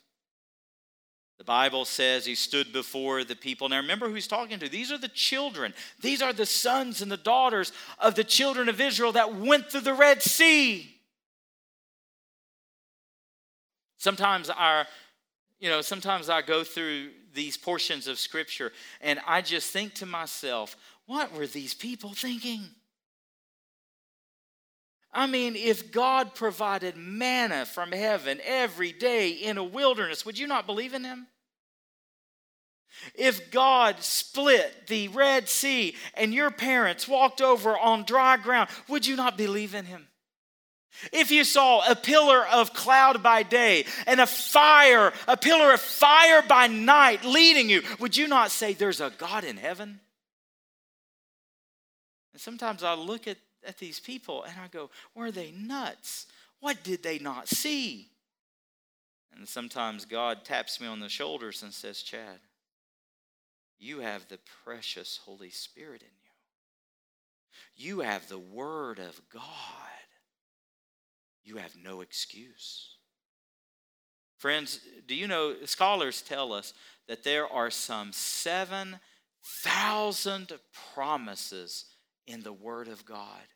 The 1.38 1.44
Bible 1.44 1.86
says 1.86 2.24
he 2.24 2.36
stood 2.36 2.72
before 2.72 3.24
the 3.24 3.34
people. 3.34 3.68
Now 3.68 3.78
remember 3.78 4.06
who 4.06 4.14
he's 4.14 4.28
talking 4.28 4.60
to. 4.60 4.68
These 4.68 4.92
are 4.92 4.98
the 4.98 5.08
children. 5.08 5.74
These 6.00 6.22
are 6.22 6.32
the 6.32 6.46
sons 6.46 7.02
and 7.02 7.10
the 7.10 7.16
daughters 7.16 7.72
of 7.98 8.14
the 8.14 8.22
children 8.22 8.68
of 8.68 8.80
Israel 8.80 9.10
that 9.10 9.34
went 9.34 9.72
through 9.72 9.80
the 9.80 9.92
Red 9.92 10.22
Sea. 10.22 10.97
Sometimes 13.98 14.48
our 14.50 14.86
you 15.60 15.68
know, 15.68 15.80
sometimes 15.80 16.28
I 16.28 16.42
go 16.42 16.62
through 16.62 17.10
these 17.34 17.56
portions 17.56 18.06
of 18.06 18.18
scripture 18.18 18.72
and 19.00 19.20
I 19.26 19.40
just 19.40 19.72
think 19.72 19.94
to 19.94 20.06
myself, 20.06 20.76
what 21.06 21.32
were 21.32 21.46
these 21.46 21.74
people 21.74 22.14
thinking? 22.14 22.62
I 25.12 25.26
mean, 25.26 25.56
if 25.56 25.90
God 25.90 26.34
provided 26.34 26.96
manna 26.96 27.64
from 27.64 27.92
heaven 27.92 28.40
every 28.44 28.92
day 28.92 29.30
in 29.30 29.58
a 29.58 29.64
wilderness, 29.64 30.24
would 30.24 30.38
you 30.38 30.46
not 30.46 30.66
believe 30.66 30.94
in 30.94 31.02
Him? 31.02 31.26
If 33.14 33.50
God 33.50 34.00
split 34.00 34.86
the 34.86 35.08
Red 35.08 35.48
Sea 35.48 35.96
and 36.14 36.34
your 36.34 36.50
parents 36.50 37.08
walked 37.08 37.40
over 37.40 37.76
on 37.76 38.04
dry 38.04 38.36
ground, 38.36 38.68
would 38.88 39.06
you 39.06 39.16
not 39.16 39.38
believe 39.38 39.74
in 39.74 39.86
Him? 39.86 40.06
If 41.12 41.30
you 41.30 41.44
saw 41.44 41.88
a 41.90 41.94
pillar 41.94 42.46
of 42.46 42.72
cloud 42.72 43.22
by 43.22 43.42
day 43.42 43.84
and 44.06 44.20
a 44.20 44.26
fire, 44.26 45.12
a 45.26 45.36
pillar 45.36 45.72
of 45.72 45.80
fire 45.80 46.42
by 46.42 46.66
night 46.66 47.24
leading 47.24 47.70
you, 47.70 47.82
would 48.00 48.16
you 48.16 48.28
not 48.28 48.50
say 48.50 48.72
there's 48.72 49.00
a 49.00 49.12
God 49.16 49.44
in 49.44 49.56
heaven? 49.56 50.00
And 52.32 52.40
sometimes 52.40 52.82
I 52.82 52.94
look 52.94 53.26
at 53.26 53.38
at 53.64 53.78
these 53.78 54.00
people 54.00 54.44
and 54.44 54.54
I 54.62 54.68
go, 54.68 54.90
were 55.14 55.30
they 55.30 55.52
nuts? 55.52 56.26
What 56.60 56.82
did 56.82 57.02
they 57.02 57.18
not 57.18 57.48
see? 57.48 58.08
And 59.36 59.46
sometimes 59.46 60.04
God 60.04 60.44
taps 60.44 60.80
me 60.80 60.86
on 60.86 61.00
the 61.00 61.08
shoulders 61.08 61.62
and 61.62 61.72
says, 61.72 62.02
Chad, 62.02 62.40
you 63.78 64.00
have 64.00 64.26
the 64.28 64.38
precious 64.64 65.20
Holy 65.24 65.50
Spirit 65.50 66.02
in 66.02 66.08
you. 66.08 67.90
You 67.90 68.00
have 68.00 68.28
the 68.28 68.38
Word 68.38 68.98
of 68.98 69.20
God. 69.32 69.42
You 71.48 71.56
have 71.56 71.74
no 71.82 72.02
excuse. 72.02 72.90
Friends, 74.36 74.80
do 75.06 75.14
you 75.14 75.26
know, 75.26 75.54
scholars 75.64 76.20
tell 76.20 76.52
us 76.52 76.74
that 77.06 77.24
there 77.24 77.50
are 77.50 77.70
some 77.70 78.12
7,000 78.12 80.52
promises 80.94 81.86
in 82.26 82.42
the 82.42 82.52
Word 82.52 82.88
of 82.88 83.06
God. 83.06 83.46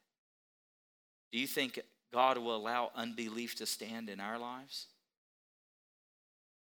Do 1.32 1.38
you 1.38 1.46
think 1.46 1.80
God 2.14 2.38
will 2.38 2.56
allow 2.56 2.90
unbelief 2.96 3.56
to 3.56 3.66
stand 3.66 4.08
in 4.08 4.20
our 4.20 4.38
lives? 4.38 4.86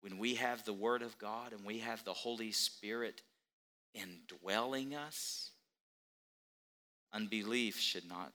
When 0.03 0.19
we 0.19 0.37
have 0.37 0.65
the 0.65 0.73
Word 0.73 1.03
of 1.03 1.19
God 1.19 1.53
and 1.53 1.65
we 1.65 1.81
have 1.81 2.05
the 2.05 2.15
Holy 2.15 2.53
Spirit 2.53 3.23
indwelling 3.93 4.95
us, 4.95 5.51
unbelief 7.13 7.81
should 7.81 8.09
not 8.09 8.33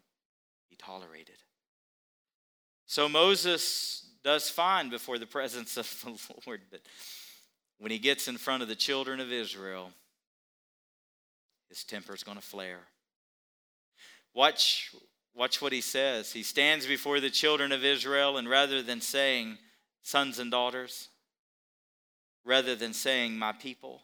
be 0.70 0.76
tolerated. 0.76 1.38
So 2.94 3.10
Moses 3.10 4.06
does 4.24 4.52
fine 4.52 4.92
before 4.92 5.18
the 5.18 5.26
presence 5.26 5.78
of 5.78 5.88
the 6.04 6.12
Lord, 6.46 6.62
but 6.70 6.82
when 7.80 7.90
he 7.90 7.98
gets 7.98 8.28
in 8.28 8.38
front 8.38 8.62
of 8.62 8.70
the 8.70 8.76
children 8.76 9.20
of 9.20 9.32
Israel, 9.32 9.90
his 11.70 11.84
temper 11.84 12.14
is 12.14 12.24
going 12.24 12.38
to 12.38 12.44
flare. 12.44 12.82
Watch, 14.36 14.92
watch 15.34 15.60
what 15.60 15.74
he 15.74 15.82
says. 15.82 16.32
He 16.32 16.44
stands 16.44 16.86
before 16.86 17.20
the 17.20 17.32
children 17.32 17.72
of 17.72 17.84
Israel, 17.84 18.38
and 18.38 18.48
rather 18.48 18.84
than 18.84 19.02
saying, 19.02 19.58
sons 20.04 20.38
and 20.38 20.52
daughters, 20.52 21.10
rather 22.46 22.76
than 22.76 22.94
saying, 22.94 23.36
my 23.40 23.54
people, 23.54 24.02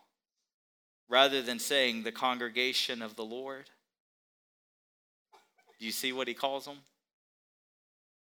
rather 1.07 1.43
than 1.43 1.59
saying, 1.59 2.01
the 2.01 2.11
congregation 2.11 3.03
of 3.03 3.15
the 3.15 3.23
Lord, 3.23 3.69
do 5.79 5.85
you 5.85 5.91
see 5.91 6.11
what 6.11 6.27
he 6.27 6.33
calls 6.33 6.65
them? 6.65 6.79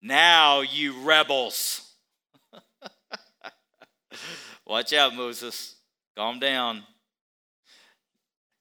Now, 0.06 0.60
you 0.60 1.00
rebels. 1.04 1.89
Watch 4.68 4.92
out, 4.92 5.16
Moses. 5.16 5.76
Calm 6.18 6.39
down. 6.39 6.84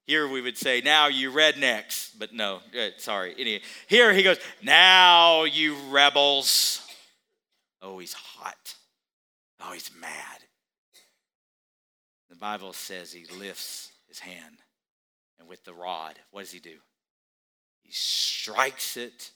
Here 0.06 0.28
we 0.28 0.40
would 0.40 0.56
say, 0.56 0.80
now 0.80 1.08
you 1.08 1.32
rednecks, 1.32 2.10
but 2.16 2.32
no, 2.32 2.60
uh, 2.78 2.90
sorry. 2.98 3.34
Anyway, 3.36 3.62
here 3.88 4.12
he 4.12 4.22
goes, 4.22 4.38
now 4.62 5.42
you 5.42 5.74
rebels. 5.90 6.86
Oh, 7.80 7.98
he's 7.98 8.12
hot. 8.12 8.74
Oh, 9.60 9.72
he's 9.72 9.90
mad. 10.00 10.38
The 12.30 12.36
Bible 12.36 12.72
says 12.72 13.12
he 13.12 13.26
lifts 13.36 13.90
his 14.06 14.20
hand, 14.20 14.58
and 15.40 15.48
with 15.48 15.64
the 15.64 15.74
rod, 15.74 16.18
what 16.30 16.42
does 16.42 16.52
he 16.52 16.60
do? 16.60 16.76
He 17.82 17.92
strikes 17.92 18.96
it 18.96 19.30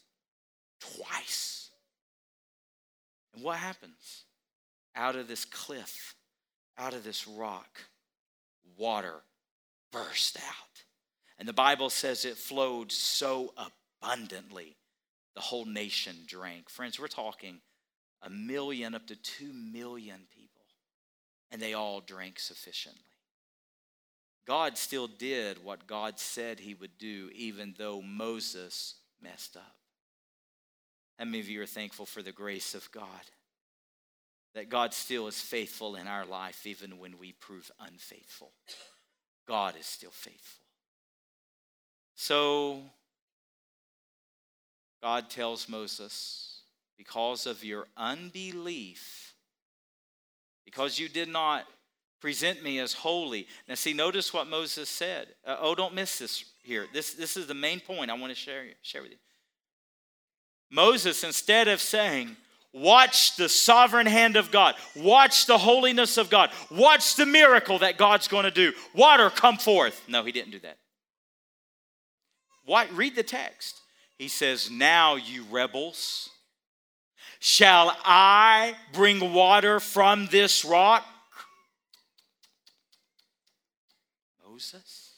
twice. 0.81 1.66
And 3.37 3.45
what 3.45 3.59
happens? 3.59 4.25
Out 4.97 5.15
of 5.15 5.29
this 5.29 5.45
cliff, 5.45 6.17
out 6.79 6.95
of 6.95 7.05
this 7.05 7.29
rock, 7.29 7.83
water 8.77 9.23
burst 9.93 10.39
out. 10.39 10.85
And 11.39 11.47
the 11.47 11.53
Bible 11.53 11.91
says 11.91 12.25
it 12.25 12.39
flowed 12.39 12.91
so 12.91 13.53
abundantly, 14.03 14.77
the 15.35 15.43
whole 15.43 15.67
nation 15.67 16.17
drank. 16.27 16.71
Friends, 16.71 16.99
we're 16.99 17.09
talking 17.09 17.61
a 18.23 18.31
million 18.31 18.95
up 18.95 19.07
to 19.09 19.17
two 19.17 19.53
million 19.53 20.23
people, 20.35 20.63
and 21.51 21.61
they 21.61 21.75
all 21.75 22.01
drank 22.01 22.39
sufficiently. 22.39 23.03
God 24.47 24.79
still 24.79 25.09
did 25.09 25.63
what 25.63 25.87
God 25.87 26.19
said 26.19 26.61
he 26.61 26.73
would 26.73 26.97
do, 26.97 27.29
even 27.35 27.75
though 27.77 28.01
Moses 28.01 28.95
messed 29.21 29.57
up. 29.57 29.77
How 31.19 31.25
many 31.25 31.41
of 31.41 31.49
you 31.49 31.63
are 31.63 31.67
thankful 31.67 32.07
for 32.07 32.23
the 32.23 32.33
grace 32.33 32.75
of 32.75 32.91
God? 32.93 33.07
That 34.55 34.69
God 34.69 34.95
still 34.95 35.27
is 35.27 35.41
faithful 35.41 35.97
in 35.97 36.07
our 36.07 36.25
life, 36.25 36.67
even 36.67 36.99
when 36.99 37.19
we 37.19 37.33
prove 37.33 37.71
unfaithful. 37.81 38.53
God 39.47 39.75
is 39.79 39.87
still 39.87 40.11
faithful. 40.11 40.63
So, 42.15 42.81
God 45.03 45.29
tells 45.31 45.69
Moses, 45.69 46.61
because 46.97 47.47
of 47.47 47.63
your 47.63 47.87
unbelief, 47.97 49.35
because 50.65 50.99
you 50.99 51.09
did 51.09 51.29
not 51.29 51.65
present 52.21 52.63
me 52.63 52.79
as 52.79 52.93
holy. 52.93 53.47
Now, 53.69 53.75
see, 53.75 53.93
notice 53.93 54.33
what 54.33 54.49
Moses 54.49 54.89
said. 54.89 55.29
Uh, 55.47 55.57
oh, 55.61 55.75
don't 55.75 55.95
miss 55.95 56.19
this 56.19 56.45
here. 56.63 56.87
This, 56.93 57.15
this 57.15 57.37
is 57.37 57.47
the 57.47 57.55
main 57.55 57.79
point 57.79 58.11
I 58.11 58.15
want 58.15 58.33
to 58.33 58.39
share, 58.39 58.65
share 58.83 59.03
with 59.03 59.13
you. 59.13 59.19
Moses, 60.71 61.25
instead 61.25 61.69
of 61.69 61.81
saying, 61.81 62.37
Watch 62.77 63.37
the 63.37 63.49
sovereign 63.49 64.07
hand 64.07 64.37
of 64.37 64.51
God. 64.51 64.75
Watch 64.95 65.47
the 65.47 65.57
holiness 65.57 66.19
of 66.19 66.29
God. 66.29 66.51
Watch 66.71 67.17
the 67.17 67.25
miracle 67.25 67.79
that 67.79 67.97
God's 67.97 68.29
going 68.29 68.45
to 68.45 68.51
do. 68.51 68.75
Water 68.95 69.31
come 69.31 69.57
forth. 69.57 70.03
No, 70.09 70.25
he 70.25 70.31
didn't 70.31 70.51
do 70.51 70.59
that. 70.59 70.77
Why? 72.67 72.87
Read 72.93 73.17
the 73.17 73.23
text. 73.23 73.81
He 74.19 74.29
says, 74.29 74.71
Now, 74.71 75.15
you 75.15 75.47
rebels, 75.51 76.29
shall 77.41 77.97
I 78.05 78.75
bring 78.93 79.33
water 79.33 79.81
from 79.81 80.27
this 80.31 80.63
rock? 80.63 81.03
Moses? 84.47 85.15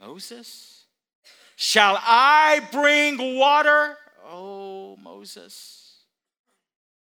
Moses? 0.00 0.84
Shall 1.54 1.96
I 2.00 2.60
bring 2.72 3.38
water? 3.38 3.96
Oh, 4.32 4.96
Moses. 5.02 5.96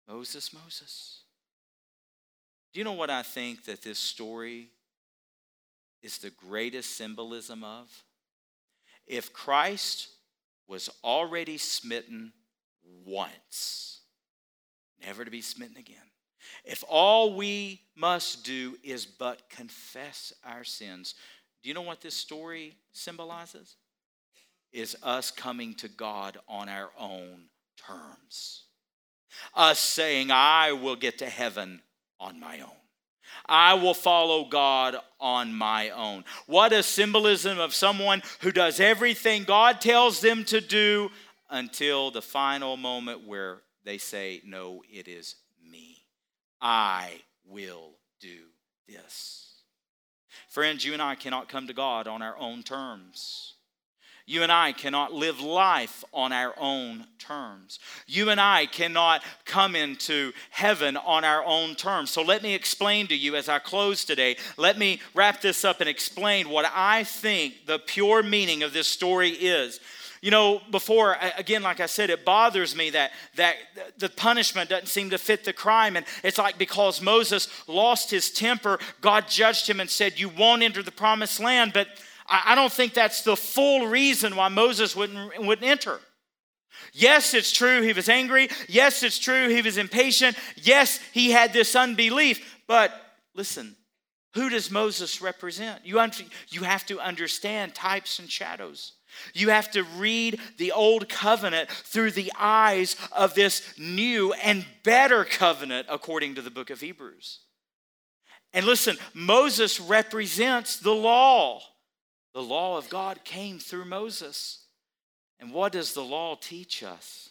Moses, 0.07 0.53
Moses. 0.53 1.21
Do 2.73 2.79
you 2.79 2.83
know 2.83 2.91
what 2.91 3.09
I 3.09 3.23
think 3.23 3.63
that 3.65 3.81
this 3.81 3.97
story 3.97 4.67
is 6.03 6.17
the 6.17 6.29
greatest 6.29 6.97
symbolism 6.97 7.63
of? 7.63 7.89
If 9.07 9.31
Christ 9.31 10.09
was 10.67 10.89
already 11.03 11.57
smitten 11.57 12.33
once, 13.05 14.01
never 15.01 15.23
to 15.23 15.31
be 15.31 15.41
smitten 15.41 15.77
again, 15.77 15.95
if 16.65 16.83
all 16.89 17.35
we 17.35 17.81
must 17.95 18.43
do 18.43 18.77
is 18.83 19.05
but 19.05 19.49
confess 19.49 20.33
our 20.43 20.65
sins, 20.65 21.15
do 21.63 21.69
you 21.69 21.73
know 21.73 21.81
what 21.81 22.01
this 22.01 22.15
story 22.15 22.75
symbolizes? 22.91 23.77
Is 24.75 24.95
us 25.01 25.31
coming 25.31 25.73
to 25.75 25.87
God 25.87 26.37
on 26.47 26.69
our 26.69 26.91
own 26.99 27.45
terms 27.77 28.65
us 29.53 29.79
saying, 29.79 30.31
I 30.31 30.71
will 30.73 30.95
get 30.95 31.19
to 31.19 31.29
heaven 31.29 31.81
on 32.19 32.39
my 32.39 32.59
own. 32.61 32.69
I 33.47 33.75
will 33.75 33.93
follow 33.93 34.45
God 34.45 34.95
on 35.19 35.53
my 35.53 35.89
own. 35.89 36.23
What 36.47 36.73
a 36.73 36.83
symbolism 36.83 37.59
of 37.59 37.75
someone 37.75 38.23
who 38.39 38.51
does 38.51 38.79
everything 38.79 39.43
God 39.43 39.81
tells 39.81 40.21
them 40.21 40.45
to 40.45 40.61
do 40.61 41.11
until 41.49 42.11
the 42.11 42.21
final 42.21 42.75
moment 42.77 43.27
where 43.27 43.61
they 43.83 43.97
say, 43.97 44.41
No, 44.45 44.81
it 44.91 45.07
is 45.07 45.35
me. 45.63 46.03
I 46.61 47.21
will 47.47 47.91
do 48.19 48.45
this. 48.87 49.61
Friends, 50.49 50.83
you 50.83 50.93
and 50.93 51.01
I 51.01 51.15
cannot 51.15 51.49
come 51.49 51.67
to 51.67 51.73
God 51.73 52.07
on 52.07 52.21
our 52.21 52.37
own 52.37 52.63
terms. 52.63 53.54
You 54.27 54.41
and 54.41 54.51
I 54.51 54.71
cannot 54.71 55.13
live 55.13 55.39
life 55.39 56.03
on 56.11 56.31
our 56.31 56.55
own 56.57 57.05
terms. 57.19 57.79
You 58.07 58.31
and 58.31 58.41
I 58.41 58.65
cannot 58.65 59.23
come 59.45 59.75
into 59.75 60.33
heaven 60.49 60.97
on 60.97 61.23
our 61.23 61.43
own 61.45 61.75
terms. 61.75 62.09
So 62.09 62.23
let 62.23 62.41
me 62.41 62.55
explain 62.55 63.05
to 63.07 63.15
you 63.15 63.35
as 63.35 63.49
I 63.49 63.59
close 63.59 64.03
today. 64.03 64.37
Let 64.57 64.79
me 64.79 64.99
wrap 65.13 65.41
this 65.41 65.63
up 65.63 65.79
and 65.79 65.87
explain 65.87 66.49
what 66.49 66.65
I 66.73 67.03
think 67.03 67.67
the 67.67 67.77
pure 67.77 68.23
meaning 68.23 68.63
of 68.63 68.73
this 68.73 68.87
story 68.87 69.29
is. 69.29 69.79
You 70.21 70.31
know, 70.31 70.59
before 70.71 71.17
again, 71.37 71.61
like 71.61 71.79
I 71.79 71.85
said, 71.85 72.09
it 72.09 72.25
bothers 72.25 72.75
me 72.75 72.89
that 72.91 73.11
that 73.35 73.57
the 73.99 74.09
punishment 74.09 74.71
doesn't 74.71 74.87
seem 74.87 75.11
to 75.11 75.19
fit 75.19 75.43
the 75.43 75.53
crime, 75.53 75.95
and 75.95 76.05
it's 76.23 76.39
like 76.39 76.57
because 76.57 76.99
Moses 76.99 77.47
lost 77.67 78.09
his 78.09 78.31
temper, 78.31 78.79
God 79.01 79.27
judged 79.27 79.69
him 79.69 79.79
and 79.79 79.87
said, 79.87 80.17
"You 80.17 80.29
won't 80.29 80.63
enter 80.63 80.81
the 80.81 80.89
promised 80.89 81.39
land." 81.39 81.73
But 81.73 81.89
I 82.27 82.55
don't 82.55 82.71
think 82.71 82.93
that's 82.93 83.21
the 83.21 83.35
full 83.35 83.87
reason 83.87 84.35
why 84.35 84.47
Moses 84.47 84.95
wouldn't, 84.95 85.45
wouldn't 85.45 85.67
enter. 85.67 85.99
Yes, 86.91 87.33
it's 87.33 87.51
true 87.51 87.81
he 87.81 87.93
was 87.93 88.09
angry. 88.09 88.49
Yes, 88.67 89.03
it's 89.03 89.19
true 89.19 89.49
he 89.49 89.61
was 89.61 89.77
impatient. 89.77 90.37
Yes, 90.55 90.99
he 91.13 91.31
had 91.31 91.53
this 91.53 91.75
unbelief. 91.75 92.61
But 92.67 92.91
listen, 93.35 93.75
who 94.33 94.49
does 94.49 94.71
Moses 94.71 95.21
represent? 95.21 95.85
You, 95.85 96.03
you 96.49 96.63
have 96.63 96.85
to 96.87 96.99
understand 96.99 97.75
types 97.75 98.19
and 98.19 98.29
shadows. 98.29 98.93
You 99.33 99.49
have 99.49 99.71
to 99.71 99.83
read 99.83 100.39
the 100.57 100.71
old 100.71 101.07
covenant 101.07 101.69
through 101.69 102.11
the 102.11 102.33
eyes 102.37 102.95
of 103.11 103.33
this 103.33 103.61
new 103.77 104.33
and 104.33 104.65
better 104.83 105.23
covenant, 105.23 105.87
according 105.89 106.35
to 106.35 106.41
the 106.41 106.51
book 106.51 106.69
of 106.69 106.81
Hebrews. 106.81 107.39
And 108.53 108.65
listen, 108.65 108.97
Moses 109.13 109.79
represents 109.79 110.77
the 110.79 110.93
law. 110.93 111.61
The 112.35 112.43
law 112.43 112.77
of 112.77 112.89
God 112.89 113.23
came 113.23 113.59
through 113.59 113.85
Moses. 113.85 114.59
And 115.39 115.53
what 115.53 115.71
does 115.71 115.93
the 115.93 116.03
law 116.03 116.35
teach 116.35 116.83
us? 116.83 117.29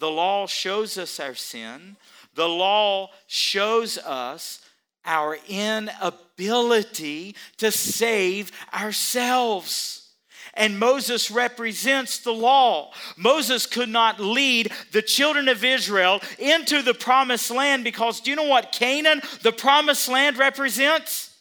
The 0.00 0.10
law 0.10 0.46
shows 0.46 0.98
us 0.98 1.18
our 1.18 1.34
sin. 1.34 1.96
The 2.34 2.48
law 2.48 3.08
shows 3.26 3.96
us 3.96 4.60
our 5.06 5.38
inability 5.48 7.36
to 7.56 7.70
save 7.70 8.52
ourselves. 8.74 10.10
And 10.52 10.78
Moses 10.78 11.30
represents 11.30 12.18
the 12.18 12.34
law. 12.34 12.92
Moses 13.16 13.64
could 13.64 13.88
not 13.88 14.20
lead 14.20 14.70
the 14.92 15.00
children 15.00 15.48
of 15.48 15.64
Israel 15.64 16.20
into 16.38 16.82
the 16.82 16.92
promised 16.92 17.50
land 17.50 17.82
because 17.82 18.20
do 18.20 18.28
you 18.28 18.36
know 18.36 18.42
what 18.42 18.72
Canaan, 18.72 19.22
the 19.40 19.52
promised 19.52 20.06
land, 20.06 20.36
represents? 20.36 21.34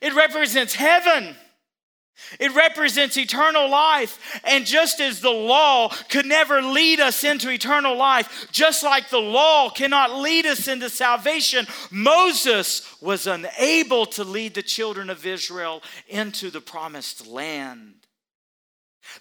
It 0.00 0.12
represents 0.16 0.74
heaven. 0.74 1.36
It 2.38 2.54
represents 2.54 3.16
eternal 3.16 3.70
life. 3.70 4.40
And 4.44 4.66
just 4.66 5.00
as 5.00 5.20
the 5.20 5.30
law 5.30 5.88
could 6.08 6.26
never 6.26 6.60
lead 6.60 7.00
us 7.00 7.24
into 7.24 7.50
eternal 7.50 7.96
life, 7.96 8.48
just 8.52 8.82
like 8.82 9.08
the 9.08 9.18
law 9.18 9.70
cannot 9.70 10.14
lead 10.14 10.46
us 10.46 10.68
into 10.68 10.90
salvation, 10.90 11.66
Moses 11.90 13.00
was 13.00 13.26
unable 13.26 14.06
to 14.06 14.24
lead 14.24 14.54
the 14.54 14.62
children 14.62 15.10
of 15.10 15.26
Israel 15.26 15.82
into 16.08 16.50
the 16.50 16.60
promised 16.60 17.26
land. 17.26 17.94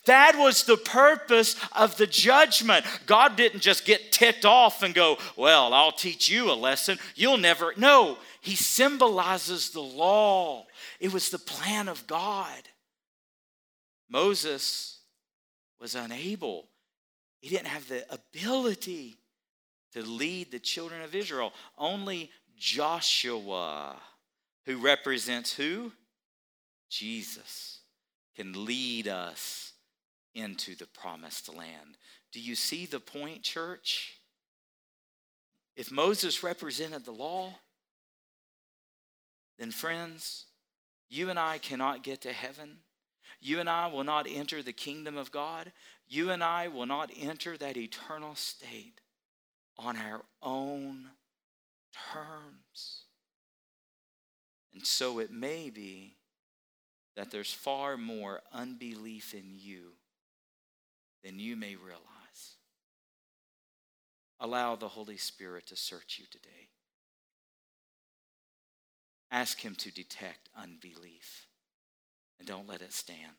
That 0.05 0.35
was 0.37 0.63
the 0.63 0.77
purpose 0.77 1.55
of 1.73 1.97
the 1.97 2.07
judgment. 2.07 2.85
God 3.05 3.37
didn't 3.37 3.61
just 3.61 3.85
get 3.85 4.11
ticked 4.11 4.45
off 4.45 4.83
and 4.83 4.93
go, 4.93 5.17
Well, 5.37 5.73
I'll 5.73 5.93
teach 5.93 6.29
you 6.29 6.51
a 6.51 6.53
lesson. 6.53 6.99
You'll 7.15 7.37
never. 7.37 7.73
No, 7.77 8.17
He 8.41 8.55
symbolizes 8.55 9.69
the 9.69 9.81
law. 9.81 10.65
It 10.99 11.13
was 11.13 11.29
the 11.29 11.39
plan 11.39 11.87
of 11.87 12.05
God. 12.05 12.63
Moses 14.09 14.99
was 15.79 15.95
unable, 15.95 16.69
he 17.39 17.49
didn't 17.49 17.67
have 17.67 17.87
the 17.87 18.05
ability 18.11 19.17
to 19.93 20.01
lead 20.01 20.51
the 20.51 20.59
children 20.59 21.01
of 21.01 21.15
Israel. 21.15 21.53
Only 21.77 22.31
Joshua, 22.55 23.95
who 24.65 24.77
represents 24.77 25.53
who? 25.53 25.91
Jesus, 26.89 27.79
can 28.35 28.65
lead 28.65 29.07
us 29.07 29.73
into 30.33 30.75
the 30.75 30.87
promised 30.87 31.53
land. 31.53 31.97
Do 32.31 32.39
you 32.39 32.55
see 32.55 32.85
the 32.85 32.99
point, 32.99 33.43
church? 33.43 34.19
If 35.75 35.91
Moses 35.91 36.43
represented 36.43 37.05
the 37.05 37.11
law, 37.11 37.53
then, 39.59 39.71
friends, 39.71 40.45
you 41.09 41.29
and 41.29 41.39
I 41.39 41.57
cannot 41.57 42.03
get 42.03 42.21
to 42.21 42.31
heaven 42.31 42.77
you 43.39 43.59
and 43.59 43.69
I 43.69 43.87
will 43.87 44.03
not 44.03 44.27
enter 44.29 44.63
the 44.63 44.73
kingdom 44.73 45.17
of 45.17 45.31
God. 45.31 45.71
You 46.07 46.31
and 46.31 46.43
I 46.43 46.67
will 46.67 46.85
not 46.85 47.11
enter 47.19 47.57
that 47.57 47.77
eternal 47.77 48.35
state 48.35 48.99
on 49.77 49.95
our 49.97 50.21
own 50.41 51.11
terms. 52.13 53.03
And 54.73 54.85
so 54.85 55.19
it 55.19 55.31
may 55.31 55.69
be 55.69 56.15
that 57.15 57.31
there's 57.31 57.53
far 57.53 57.97
more 57.97 58.41
unbelief 58.53 59.33
in 59.33 59.51
you 59.53 59.93
than 61.23 61.39
you 61.39 61.55
may 61.55 61.75
realize. 61.75 62.03
Allow 64.39 64.75
the 64.75 64.89
Holy 64.89 65.17
Spirit 65.17 65.65
to 65.67 65.75
search 65.75 66.17
you 66.19 66.25
today. 66.31 66.69
Ask 69.31 69.59
Him 69.59 69.75
to 69.75 69.91
detect 69.91 70.49
unbelief 70.55 71.46
and 72.39 72.47
don't 72.47 72.67
let 72.67 72.81
it 72.81 72.93
stand. 72.93 73.33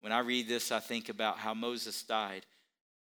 When 0.00 0.12
I 0.12 0.18
read 0.18 0.48
this, 0.48 0.72
I 0.72 0.80
think 0.80 1.08
about 1.08 1.38
how 1.38 1.54
Moses 1.54 2.02
died. 2.02 2.44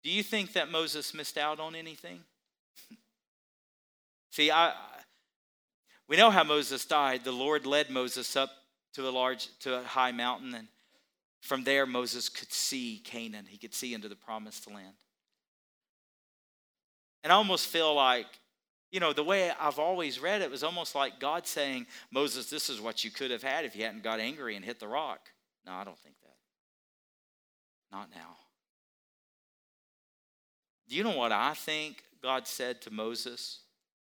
Do 0.02 0.10
you 0.10 0.22
think 0.22 0.52
that 0.52 0.70
Moses 0.70 1.14
missed 1.14 1.38
out 1.38 1.58
on 1.58 1.74
anything? 1.74 2.20
See, 4.30 4.50
I, 4.50 4.74
we 6.08 6.16
know 6.16 6.30
how 6.30 6.44
Moses 6.44 6.84
died. 6.84 7.24
The 7.24 7.32
Lord 7.32 7.64
led 7.64 7.88
Moses 7.88 8.36
up 8.36 8.50
to 8.94 9.08
a 9.08 9.10
large, 9.10 9.48
to 9.60 9.76
a 9.76 9.82
high 9.82 10.12
mountain, 10.12 10.54
and 10.54 10.68
from 11.40 11.64
there 11.64 11.86
Moses 11.86 12.28
could 12.28 12.52
see 12.52 13.00
Canaan. 13.02 13.46
He 13.48 13.56
could 13.56 13.74
see 13.74 13.94
into 13.94 14.08
the 14.08 14.16
promised 14.16 14.70
land. 14.70 14.94
And 17.24 17.32
I 17.32 17.36
almost 17.36 17.68
feel 17.68 17.94
like 17.94 18.26
you 18.93 19.01
know, 19.01 19.14
the 19.14 19.24
way 19.24 19.51
I've 19.59 19.78
always 19.78 20.20
read 20.20 20.43
it 20.43 20.51
was 20.51 20.62
almost 20.62 20.95
like 20.95 21.18
God 21.18 21.47
saying, 21.47 21.86
Moses, 22.11 22.51
this 22.51 22.68
is 22.68 22.80
what 22.80 23.03
you 23.03 23.11
could 23.11 23.30
have 23.30 23.43
had 23.43 23.64
if 23.64 23.74
you 23.74 23.84
hadn't 23.84 24.05
got 24.05 24.20
angry 24.20 24.55
and 24.55 24.64
hit 24.64 24.78
the 24.78 24.86
rock. 24.86 25.30
No, 25.66 25.72
I 25.72 25.82
don't 25.82 25.99
think 25.99 26.16
that. 26.20 27.97
Not 27.97 28.11
now. 28.14 28.36
Do 30.88 30.95
you 30.95 31.03
know 31.03 31.16
what 31.16 31.32
I 31.32 31.55
think 31.55 32.05
God 32.22 32.47
said 32.47 32.82
to 32.82 32.93
Moses 32.93 33.61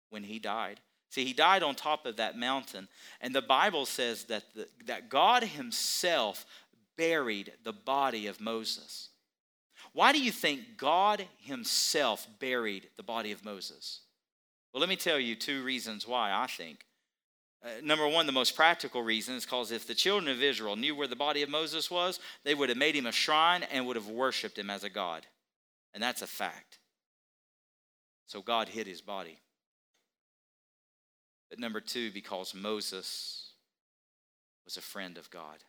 when 0.10 0.24
he 0.24 0.38
died? 0.38 0.82
See, 1.10 1.24
he 1.24 1.34
died 1.34 1.64
on 1.64 1.76
top 1.76 2.06
of 2.06 2.18
that 2.18 2.38
mountain, 2.38 2.90
and 3.22 3.34
the 3.34 3.42
Bible 3.42 3.86
says 3.86 4.26
that, 4.26 4.44
the, 4.54 4.68
that 4.88 5.10
God 5.10 5.44
himself 5.44 6.46
buried 6.98 7.54
the 7.64 7.72
body 7.72 8.28
of 8.28 8.42
Moses. 8.42 9.10
Why 9.94 10.12
do 10.12 10.22
you 10.22 10.32
think 10.32 10.76
God 10.76 11.26
himself 11.38 12.28
buried 12.40 12.90
the 12.98 13.04
body 13.04 13.32
of 13.32 13.46
Moses? 13.46 14.02
Well, 14.74 14.82
let 14.82 14.90
me 14.90 14.96
tell 14.96 15.20
you 15.20 15.36
two 15.36 15.64
reasons 15.64 16.08
why 16.08 16.32
I 16.32 16.48
think. 16.48 16.86
Uh, 17.64 17.70
number 17.84 18.08
one, 18.08 18.26
the 18.26 18.32
most 18.32 18.56
practical 18.56 19.04
reason 19.04 19.36
is 19.36 19.46
because 19.46 19.72
if 19.72 19.88
the 19.88 19.94
children 19.96 20.30
of 20.30 20.42
Israel 20.42 20.76
knew 20.76 20.96
where 20.96 21.08
the 21.08 21.16
body 21.16 21.44
of 21.44 21.50
Moses 21.50 21.90
was, 21.90 22.20
they 22.44 22.56
would 22.56 22.70
have 22.70 22.78
made 22.78 22.96
him 22.96 23.06
a 23.06 23.12
shrine 23.12 23.64
and 23.72 23.86
would 23.86 23.96
have 23.96 24.10
worshiped 24.10 24.58
him 24.58 24.70
as 24.70 24.84
a 24.84 24.90
god. 24.90 25.26
And 25.94 26.02
that's 26.02 26.22
a 26.22 26.28
fact. 26.28 26.80
So 28.26 28.42
God 28.42 28.68
hid 28.68 28.88
his 28.88 29.00
body. 29.00 29.40
But 31.50 31.60
number 31.60 31.80
two, 31.80 32.12
because 32.12 32.56
Moses 32.56 33.52
was 34.66 34.76
a 34.76 34.82
friend 34.82 35.18
of 35.18 35.30
God. 35.30 35.60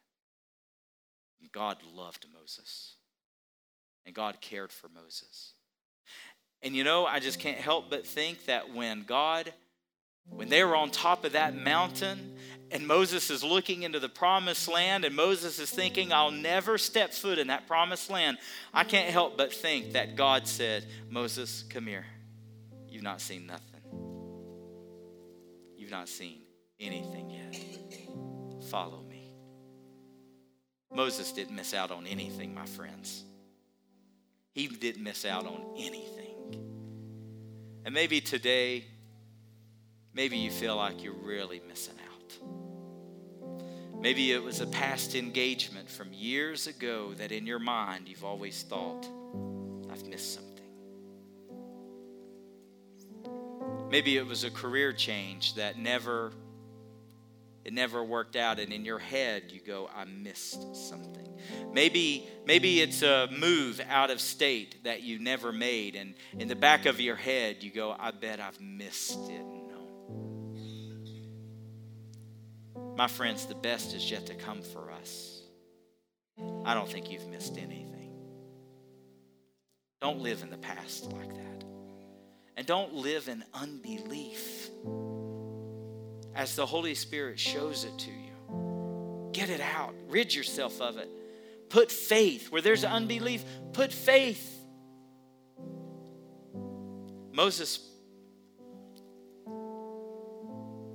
God 1.52 1.78
loved 1.94 2.26
Moses. 2.32 2.94
And 4.06 4.14
God 4.14 4.40
cared 4.40 4.72
for 4.72 4.88
Moses. 4.88 5.52
And 6.64 6.74
you 6.74 6.82
know, 6.82 7.04
I 7.04 7.20
just 7.20 7.38
can't 7.38 7.58
help 7.58 7.90
but 7.90 8.06
think 8.06 8.46
that 8.46 8.74
when 8.74 9.02
God, 9.02 9.52
when 10.30 10.48
they 10.48 10.64
were 10.64 10.74
on 10.74 10.90
top 10.90 11.26
of 11.26 11.32
that 11.32 11.54
mountain 11.54 12.36
and 12.70 12.86
Moses 12.86 13.28
is 13.28 13.44
looking 13.44 13.82
into 13.82 14.00
the 14.00 14.08
promised 14.08 14.66
land 14.66 15.04
and 15.04 15.14
Moses 15.14 15.58
is 15.58 15.70
thinking, 15.70 16.10
I'll 16.10 16.30
never 16.30 16.78
step 16.78 17.12
foot 17.12 17.38
in 17.38 17.48
that 17.48 17.66
promised 17.66 18.08
land, 18.08 18.38
I 18.72 18.84
can't 18.84 19.10
help 19.10 19.36
but 19.36 19.52
think 19.52 19.92
that 19.92 20.16
God 20.16 20.48
said, 20.48 20.86
Moses, 21.10 21.64
come 21.68 21.86
here. 21.86 22.06
You've 22.88 23.02
not 23.02 23.20
seen 23.20 23.46
nothing. 23.46 23.82
You've 25.76 25.90
not 25.90 26.08
seen 26.08 26.40
anything 26.80 27.28
yet. 27.28 27.62
Follow 28.70 29.02
me. 29.02 29.34
Moses 30.90 31.30
didn't 31.32 31.56
miss 31.56 31.74
out 31.74 31.90
on 31.90 32.06
anything, 32.06 32.54
my 32.54 32.64
friends. 32.64 33.24
He 34.52 34.68
didn't 34.68 35.02
miss 35.02 35.26
out 35.26 35.44
on 35.44 35.74
anything. 35.76 36.33
And 37.84 37.92
maybe 37.92 38.20
today, 38.20 38.84
maybe 40.14 40.38
you 40.38 40.50
feel 40.50 40.76
like 40.76 41.02
you're 41.02 41.12
really 41.12 41.60
missing 41.68 41.96
out. 42.10 42.38
Maybe 44.00 44.32
it 44.32 44.42
was 44.42 44.60
a 44.60 44.66
past 44.66 45.14
engagement 45.14 45.90
from 45.90 46.12
years 46.12 46.66
ago 46.66 47.14
that 47.14 47.32
in 47.32 47.46
your 47.46 47.58
mind 47.58 48.08
you've 48.08 48.24
always 48.24 48.62
thought, 48.62 49.06
I've 49.90 50.06
missed 50.06 50.34
something. 50.34 50.50
Maybe 53.90 54.16
it 54.16 54.26
was 54.26 54.44
a 54.44 54.50
career 54.50 54.92
change 54.92 55.54
that 55.54 55.78
never 55.78 56.32
it 57.64 57.72
never 57.72 58.04
worked 58.04 58.36
out 58.36 58.58
and 58.58 58.72
in 58.72 58.84
your 58.84 58.98
head 58.98 59.44
you 59.48 59.60
go 59.60 59.88
I 59.94 60.04
missed 60.04 60.74
something. 60.74 61.33
Maybe 61.72 62.28
maybe 62.46 62.80
it's 62.80 63.02
a 63.02 63.28
move 63.36 63.80
out 63.88 64.10
of 64.10 64.20
state 64.20 64.84
that 64.84 65.02
you 65.02 65.18
never 65.18 65.52
made 65.52 65.96
and 65.96 66.14
in 66.38 66.48
the 66.48 66.56
back 66.56 66.86
of 66.86 67.00
your 67.00 67.16
head 67.16 67.62
you 67.62 67.70
go 67.70 67.94
I 67.98 68.10
bet 68.10 68.40
I've 68.40 68.60
missed 68.60 69.18
it. 69.30 69.44
No. 69.44 69.64
My 72.96 73.08
friends, 73.08 73.46
the 73.46 73.54
best 73.54 73.94
is 73.94 74.10
yet 74.10 74.26
to 74.26 74.34
come 74.34 74.62
for 74.62 74.90
us. 74.90 75.42
I 76.64 76.74
don't 76.74 76.88
think 76.88 77.10
you've 77.10 77.26
missed 77.28 77.56
anything. 77.56 78.12
Don't 80.00 80.20
live 80.20 80.42
in 80.42 80.50
the 80.50 80.58
past 80.58 81.12
like 81.12 81.34
that. 81.34 81.64
And 82.56 82.66
don't 82.66 82.94
live 82.94 83.28
in 83.28 83.42
unbelief 83.52 84.70
as 86.34 86.56
the 86.56 86.66
Holy 86.66 86.94
Spirit 86.94 87.38
shows 87.38 87.84
it 87.84 87.98
to 87.98 88.10
you. 88.10 89.30
Get 89.32 89.50
it 89.50 89.60
out, 89.60 89.94
rid 90.08 90.34
yourself 90.34 90.80
of 90.80 90.98
it. 90.98 91.08
Put 91.74 91.90
faith 91.90 92.52
where 92.52 92.62
there's 92.62 92.84
unbelief, 92.84 93.44
put 93.72 93.92
faith. 93.92 94.60
Moses, 97.32 97.80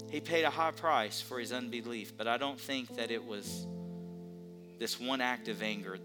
he 0.09 0.21
paid 0.21 0.45
a 0.45 0.49
high 0.49 0.71
price 0.71 1.19
for 1.19 1.37
his 1.37 1.51
unbelief, 1.51 2.15
but 2.15 2.29
I 2.29 2.37
don't 2.37 2.57
think 2.57 2.95
that 2.95 3.11
it 3.11 3.25
was 3.25 3.67
this 4.77 4.97
one 4.97 5.19
act 5.19 5.49
of 5.49 5.61
anger 5.61 5.97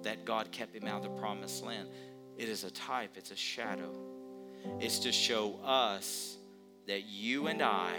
that 0.00 0.24
God 0.24 0.50
kept 0.50 0.74
him 0.74 0.88
out 0.88 1.04
of 1.04 1.14
the 1.14 1.20
promised 1.20 1.62
land. 1.62 1.90
It 2.38 2.48
is 2.48 2.64
a 2.64 2.70
type, 2.70 3.18
it's 3.18 3.32
a 3.32 3.36
shadow 3.36 3.92
It's 4.80 5.00
to 5.00 5.12
show 5.12 5.60
us 5.62 6.38
that 6.86 7.02
you 7.02 7.48
and 7.48 7.60
I 7.60 7.92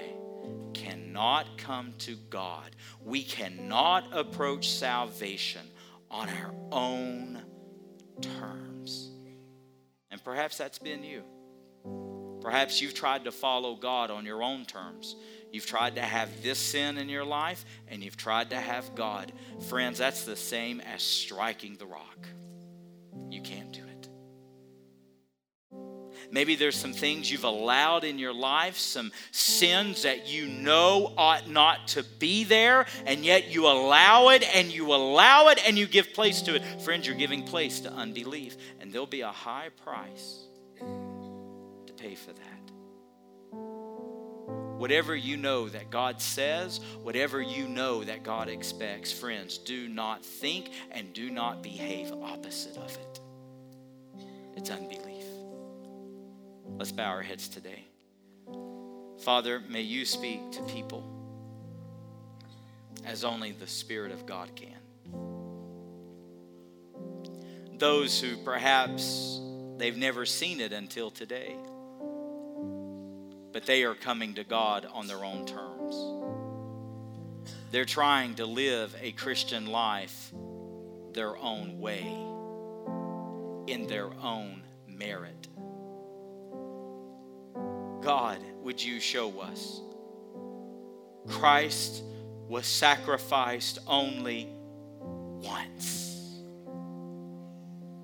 cannot 0.74 1.60
come 1.60 1.94
to 2.00 2.16
God. 2.32 2.76
We 3.06 3.22
cannot 3.22 4.06
approach 4.12 4.72
salvation 4.72 5.62
on 6.14 6.30
our 6.30 6.54
own 6.72 7.42
terms. 8.22 9.10
And 10.12 10.24
perhaps 10.24 10.58
that's 10.58 10.78
been 10.78 11.04
you. 11.04 11.24
Perhaps 12.40 12.82
you've 12.82 12.94
tried 12.94 13.24
to 13.24 13.32
follow 13.32 13.76
God 13.76 14.12
on 14.12 14.26
your 14.26 14.44
own 14.44 14.66
terms. 14.66 15.16
You've 15.52 15.66
tried 15.66 15.96
to 15.96 16.02
have 16.02 16.44
this 16.44 16.60
sin 16.60 16.98
in 16.98 17.10
your 17.10 17.26
life, 17.26 17.66
and 17.88 18.04
you've 18.04 18.18
tried 18.18 18.52
to 18.52 18.58
have 18.58 18.94
God. 18.96 19.32
Friends, 19.70 19.98
that's 19.98 20.24
the 20.24 20.36
same 20.36 20.80
as 20.82 21.02
striking 21.02 21.78
the 21.78 21.86
rock. 21.88 22.28
Maybe 26.34 26.56
there's 26.56 26.76
some 26.76 26.94
things 26.94 27.32
you've 27.32 27.44
allowed 27.44 28.04
in 28.04 28.18
your 28.18 28.34
life, 28.34 28.76
some 28.76 29.12
sins 29.30 30.02
that 30.02 30.28
you 30.28 30.48
know 30.48 31.14
ought 31.16 31.48
not 31.48 31.90
to 31.90 32.04
be 32.18 32.44
there, 32.44 32.88
and 33.06 33.24
yet 33.24 33.52
you 33.52 33.68
allow 33.68 34.30
it 34.30 34.44
and 34.56 34.72
you 34.72 34.96
allow 34.96 35.50
it 35.50 35.60
and 35.64 35.78
you 35.78 35.86
give 35.86 36.12
place 36.12 36.42
to 36.42 36.56
it. 36.56 36.82
Friends, 36.82 37.06
you're 37.06 37.16
giving 37.16 37.44
place 37.44 37.82
to 37.82 37.94
unbelief, 37.94 38.58
and 38.80 38.92
there'll 38.92 39.06
be 39.06 39.22
a 39.22 39.32
high 39.32 39.70
price 39.84 40.40
to 40.80 41.94
pay 41.98 42.16
for 42.16 42.34
that. 42.34 42.72
Whatever 44.80 45.16
you 45.16 45.38
know 45.38 45.70
that 45.70 45.92
God 45.92 46.20
says, 46.20 46.80
whatever 47.04 47.44
you 47.44 47.68
know 47.68 48.04
that 48.04 48.24
God 48.24 48.50
expects, 48.50 49.12
friends, 49.12 49.60
do 49.60 49.88
not 49.88 50.26
think 50.26 50.72
and 50.90 51.14
do 51.14 51.30
not 51.30 51.62
behave 51.62 52.12
opposite 52.12 52.76
of 52.78 52.98
it. 52.98 53.20
It's 54.58 54.72
unbelief. 54.72 55.13
Let's 56.66 56.92
bow 56.92 57.10
our 57.10 57.22
heads 57.22 57.48
today. 57.48 57.86
Father, 59.24 59.62
may 59.70 59.82
you 59.82 60.06
speak 60.06 60.52
to 60.52 60.62
people 60.64 61.04
as 63.06 63.24
only 63.24 63.52
the 63.52 63.68
Spirit 63.68 64.12
of 64.12 64.26
God 64.26 64.50
can. 64.56 64.78
Those 67.78 68.20
who 68.20 68.38
perhaps 68.38 69.40
they've 69.78 69.98
never 69.98 70.26
seen 70.26 70.60
it 70.60 70.74
until 70.74 71.10
today, 71.10 71.56
but 73.52 73.66
they 73.66 73.84
are 73.84 73.96
coming 73.96 74.34
to 74.36 74.44
God 74.44 74.88
on 74.92 75.08
their 75.08 75.24
own 75.24 75.46
terms. 75.46 75.96
They're 77.72 77.86
trying 77.86 78.36
to 78.36 78.46
live 78.46 78.96
a 79.02 79.12
Christian 79.14 79.68
life 79.68 80.32
their 81.14 81.38
own 81.38 81.80
way, 81.80 82.06
in 83.68 83.88
their 83.88 84.10
own 84.22 84.64
merit. 84.88 85.48
God, 88.04 88.40
would 88.62 88.84
you 88.84 89.00
show 89.00 89.40
us? 89.40 89.82
Christ 91.28 92.04
was 92.48 92.66
sacrificed 92.66 93.80
only 93.88 94.48
once. 94.90 96.42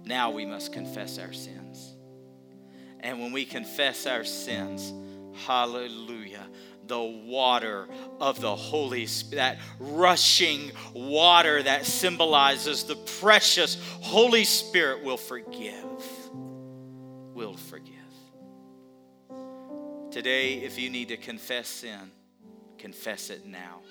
Now 0.06 0.32
we 0.32 0.46
must 0.46 0.74
confess 0.74 1.20
our 1.20 1.34
sins. 1.34 1.96
And 3.02 3.20
when 3.20 3.32
we 3.32 3.46
confess 3.46 4.06
our 4.08 4.24
sins, 4.24 4.94
hallelujah, 5.46 6.48
the 6.88 7.00
water 7.00 7.88
of 8.20 8.42
the 8.42 8.56
Holy 8.56 9.06
Spirit, 9.06 9.38
that 9.38 9.60
rushing 9.80 10.72
water 10.94 11.62
that 11.62 11.86
symbolizes 11.86 12.84
the 12.86 12.96
precious 12.96 13.78
Holy 14.02 14.44
Spirit 14.44 15.04
will 15.04 15.18
forgive. 15.18 15.76
Will 17.34 17.56
forgive. 17.56 17.99
Today, 20.12 20.56
if 20.56 20.80
you 20.80 20.90
need 20.90 21.10
to 21.10 21.18
confess 21.18 21.68
sin, 21.68 22.10
confess 22.80 23.30
it 23.30 23.46
now. 23.46 23.82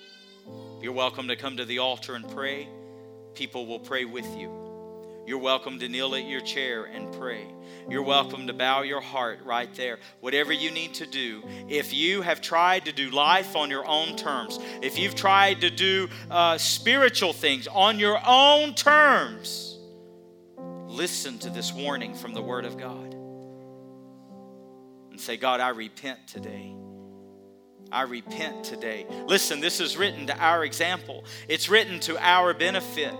You're 0.81 0.91
welcome 0.91 1.29
to 1.29 1.37
come 1.37 1.55
to 1.55 1.63
the 1.63 1.79
altar 1.79 2.15
and 2.15 2.29
pray. 2.29 2.67
People 3.35 3.65
will 3.65 3.79
pray 3.79 4.03
with 4.03 4.25
you. 4.35 4.51
You're 5.25 5.37
welcome 5.37 5.79
to 5.79 5.87
kneel 5.87 6.13
at 6.15 6.25
your 6.25 6.41
chair 6.41 6.83
and 6.83 7.13
pray. 7.13 7.47
You're 7.89 8.03
welcome 8.03 8.47
to 8.47 8.53
bow 8.53 8.81
your 8.81 8.99
heart 8.99 9.39
right 9.45 9.73
there. 9.75 9.99
Whatever 10.19 10.51
you 10.51 10.71
need 10.71 10.93
to 10.95 11.05
do. 11.05 11.41
If 11.69 11.93
you 11.93 12.21
have 12.21 12.41
tried 12.41 12.83
to 12.85 12.91
do 12.91 13.11
life 13.11 13.55
on 13.55 13.69
your 13.69 13.87
own 13.87 14.17
terms, 14.17 14.59
if 14.81 14.99
you've 14.99 15.15
tried 15.15 15.61
to 15.61 15.69
do 15.69 16.09
uh, 16.29 16.57
spiritual 16.57 17.31
things 17.31 17.65
on 17.69 17.97
your 17.97 18.19
own 18.27 18.73
terms, 18.73 19.79
listen 20.85 21.39
to 21.39 21.49
this 21.49 21.71
warning 21.71 22.13
from 22.13 22.33
the 22.33 22.41
Word 22.41 22.65
of 22.65 22.77
God 22.77 23.15
and 25.19 25.25
say, 25.25 25.35
God, 25.35 25.59
I 25.59 25.67
repent 25.69 26.27
today. 26.27 26.73
I 27.91 28.03
repent 28.03 28.63
today. 28.63 29.05
Listen, 29.25 29.59
this 29.59 29.81
is 29.81 29.97
written 29.97 30.27
to 30.27 30.37
our 30.37 30.63
example, 30.63 31.25
it's 31.49 31.67
written 31.67 31.99
to 32.01 32.17
our 32.17 32.53
benefit. 32.53 33.13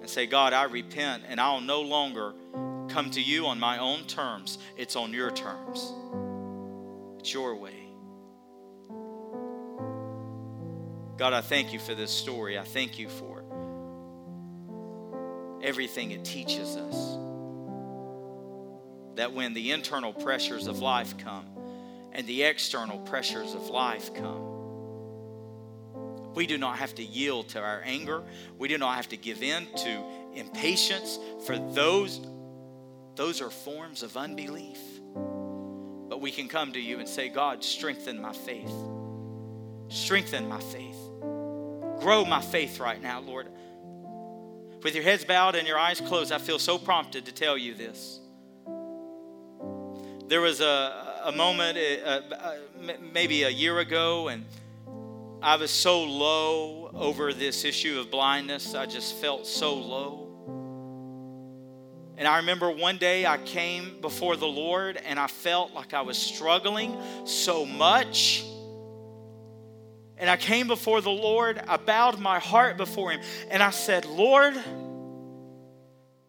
And 0.00 0.10
say, 0.10 0.26
God, 0.26 0.52
I 0.52 0.64
repent, 0.64 1.22
and 1.26 1.40
I'll 1.40 1.62
no 1.62 1.80
longer 1.80 2.34
come 2.88 3.10
to 3.12 3.22
you 3.22 3.46
on 3.46 3.58
my 3.58 3.78
own 3.78 4.04
terms. 4.04 4.58
It's 4.76 4.94
on 4.94 5.14
your 5.14 5.30
terms, 5.30 5.90
it's 7.18 7.32
your 7.32 7.56
way. 7.56 7.88
God, 11.16 11.32
I 11.32 11.40
thank 11.40 11.72
you 11.72 11.78
for 11.78 11.94
this 11.94 12.10
story. 12.10 12.58
I 12.58 12.64
thank 12.64 12.98
you 12.98 13.08
for 13.08 13.42
everything 15.62 16.10
it 16.10 16.26
teaches 16.26 16.76
us 16.76 17.31
that 19.16 19.32
when 19.32 19.54
the 19.54 19.70
internal 19.70 20.12
pressures 20.12 20.66
of 20.66 20.80
life 20.80 21.16
come 21.18 21.46
and 22.12 22.26
the 22.26 22.42
external 22.42 22.98
pressures 23.00 23.54
of 23.54 23.68
life 23.68 24.14
come, 24.14 24.52
we 26.34 26.46
do 26.46 26.56
not 26.58 26.78
have 26.78 26.94
to 26.94 27.02
yield 27.02 27.48
to 27.50 27.60
our 27.60 27.82
anger. 27.84 28.22
We 28.58 28.68
do 28.68 28.78
not 28.78 28.96
have 28.96 29.08
to 29.10 29.16
give 29.16 29.42
in 29.42 29.66
to 29.76 30.04
impatience, 30.34 31.18
for 31.46 31.58
those, 31.58 32.20
those 33.16 33.40
are 33.42 33.50
forms 33.50 34.02
of 34.02 34.16
unbelief. 34.16 34.78
But 36.08 36.20
we 36.20 36.30
can 36.30 36.48
come 36.48 36.72
to 36.72 36.80
you 36.80 36.98
and 36.98 37.08
say, 37.08 37.28
God, 37.28 37.62
strengthen 37.62 38.20
my 38.20 38.32
faith. 38.32 38.72
Strengthen 39.88 40.48
my 40.48 40.60
faith. 40.60 40.96
Grow 42.00 42.24
my 42.24 42.40
faith 42.40 42.80
right 42.80 43.00
now, 43.00 43.20
Lord. 43.20 43.48
With 44.82 44.94
your 44.94 45.04
heads 45.04 45.24
bowed 45.24 45.54
and 45.54 45.68
your 45.68 45.78
eyes 45.78 46.00
closed, 46.00 46.32
I 46.32 46.38
feel 46.38 46.58
so 46.58 46.78
prompted 46.78 47.26
to 47.26 47.32
tell 47.32 47.56
you 47.56 47.74
this 47.74 48.21
There 50.32 50.40
was 50.40 50.62
a, 50.62 51.20
a 51.24 51.32
moment, 51.32 51.76
uh, 51.76 52.22
uh, 52.32 52.56
maybe 53.12 53.42
a 53.42 53.50
year 53.50 53.80
ago, 53.80 54.28
and 54.28 54.46
I 55.42 55.56
was 55.56 55.70
so 55.70 56.04
low 56.04 56.90
over 56.94 57.34
this 57.34 57.66
issue 57.66 58.00
of 58.00 58.10
blindness. 58.10 58.74
I 58.74 58.86
just 58.86 59.16
felt 59.16 59.46
so 59.46 59.74
low. 59.74 60.30
And 62.16 62.26
I 62.26 62.38
remember 62.38 62.70
one 62.70 62.96
day 62.96 63.26
I 63.26 63.36
came 63.36 64.00
before 64.00 64.36
the 64.36 64.46
Lord 64.46 64.96
and 64.96 65.20
I 65.20 65.26
felt 65.26 65.74
like 65.74 65.92
I 65.92 66.00
was 66.00 66.16
struggling 66.16 66.96
so 67.26 67.66
much. 67.66 68.42
And 70.16 70.30
I 70.30 70.38
came 70.38 70.66
before 70.66 71.02
the 71.02 71.10
Lord, 71.10 71.60
I 71.68 71.76
bowed 71.76 72.18
my 72.18 72.38
heart 72.38 72.78
before 72.78 73.10
Him, 73.10 73.20
and 73.50 73.62
I 73.62 73.68
said, 73.68 74.06
Lord, 74.06 74.54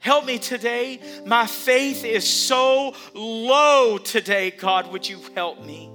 help 0.04 0.26
me 0.26 0.38
today. 0.38 0.99
My 1.26 1.47
faith 1.47 2.04
is 2.04 2.30
so 2.30 2.93
low 3.14 3.97
today. 3.97 4.51
God, 4.51 4.91
would 4.91 5.08
you 5.08 5.20
help 5.34 5.64
me? 5.66 5.89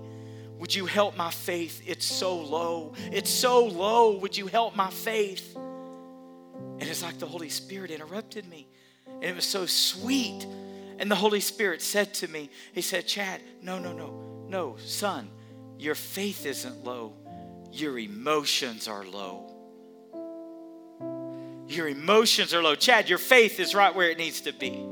Would 0.58 0.74
you 0.74 0.86
help 0.86 1.16
my 1.16 1.30
faith? 1.30 1.82
It's 1.86 2.06
so 2.06 2.36
low. 2.36 2.94
It's 3.12 3.30
so 3.30 3.66
low. 3.66 4.16
Would 4.18 4.36
you 4.36 4.46
help 4.46 4.74
my 4.74 4.90
faith? 4.90 5.54
And 5.56 6.82
it's 6.82 7.02
like 7.02 7.18
the 7.18 7.26
Holy 7.26 7.50
Spirit 7.50 7.90
interrupted 7.90 8.48
me. 8.48 8.66
And 9.06 9.24
it 9.24 9.36
was 9.36 9.44
so 9.44 9.66
sweet. 9.66 10.46
And 10.98 11.10
the 11.10 11.14
Holy 11.14 11.40
Spirit 11.40 11.82
said 11.82 12.14
to 12.14 12.28
me, 12.28 12.50
He 12.72 12.80
said, 12.80 13.06
Chad, 13.06 13.42
no, 13.62 13.78
no, 13.78 13.92
no, 13.92 14.46
no, 14.48 14.76
son, 14.84 15.30
your 15.78 15.94
faith 15.94 16.46
isn't 16.46 16.82
low. 16.82 17.12
Your 17.72 17.98
emotions 17.98 18.88
are 18.88 19.04
low. 19.04 19.47
Your 21.68 21.88
emotions 21.88 22.54
are 22.54 22.62
low. 22.62 22.74
Chad, 22.74 23.08
your 23.08 23.18
faith 23.18 23.60
is 23.60 23.74
right 23.74 23.94
where 23.94 24.10
it 24.10 24.18
needs 24.18 24.40
to 24.42 24.52
be. 24.52 24.84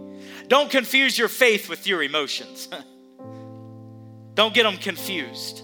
Don't 0.49 0.71
confuse 0.71 1.19
your 1.19 1.29
faith 1.29 1.69
with 1.69 1.87
your 1.87 2.03
emotions. 2.03 2.69
Don't 4.35 4.53
get 4.53 4.65
them 4.65 4.77
confused. 4.77 5.63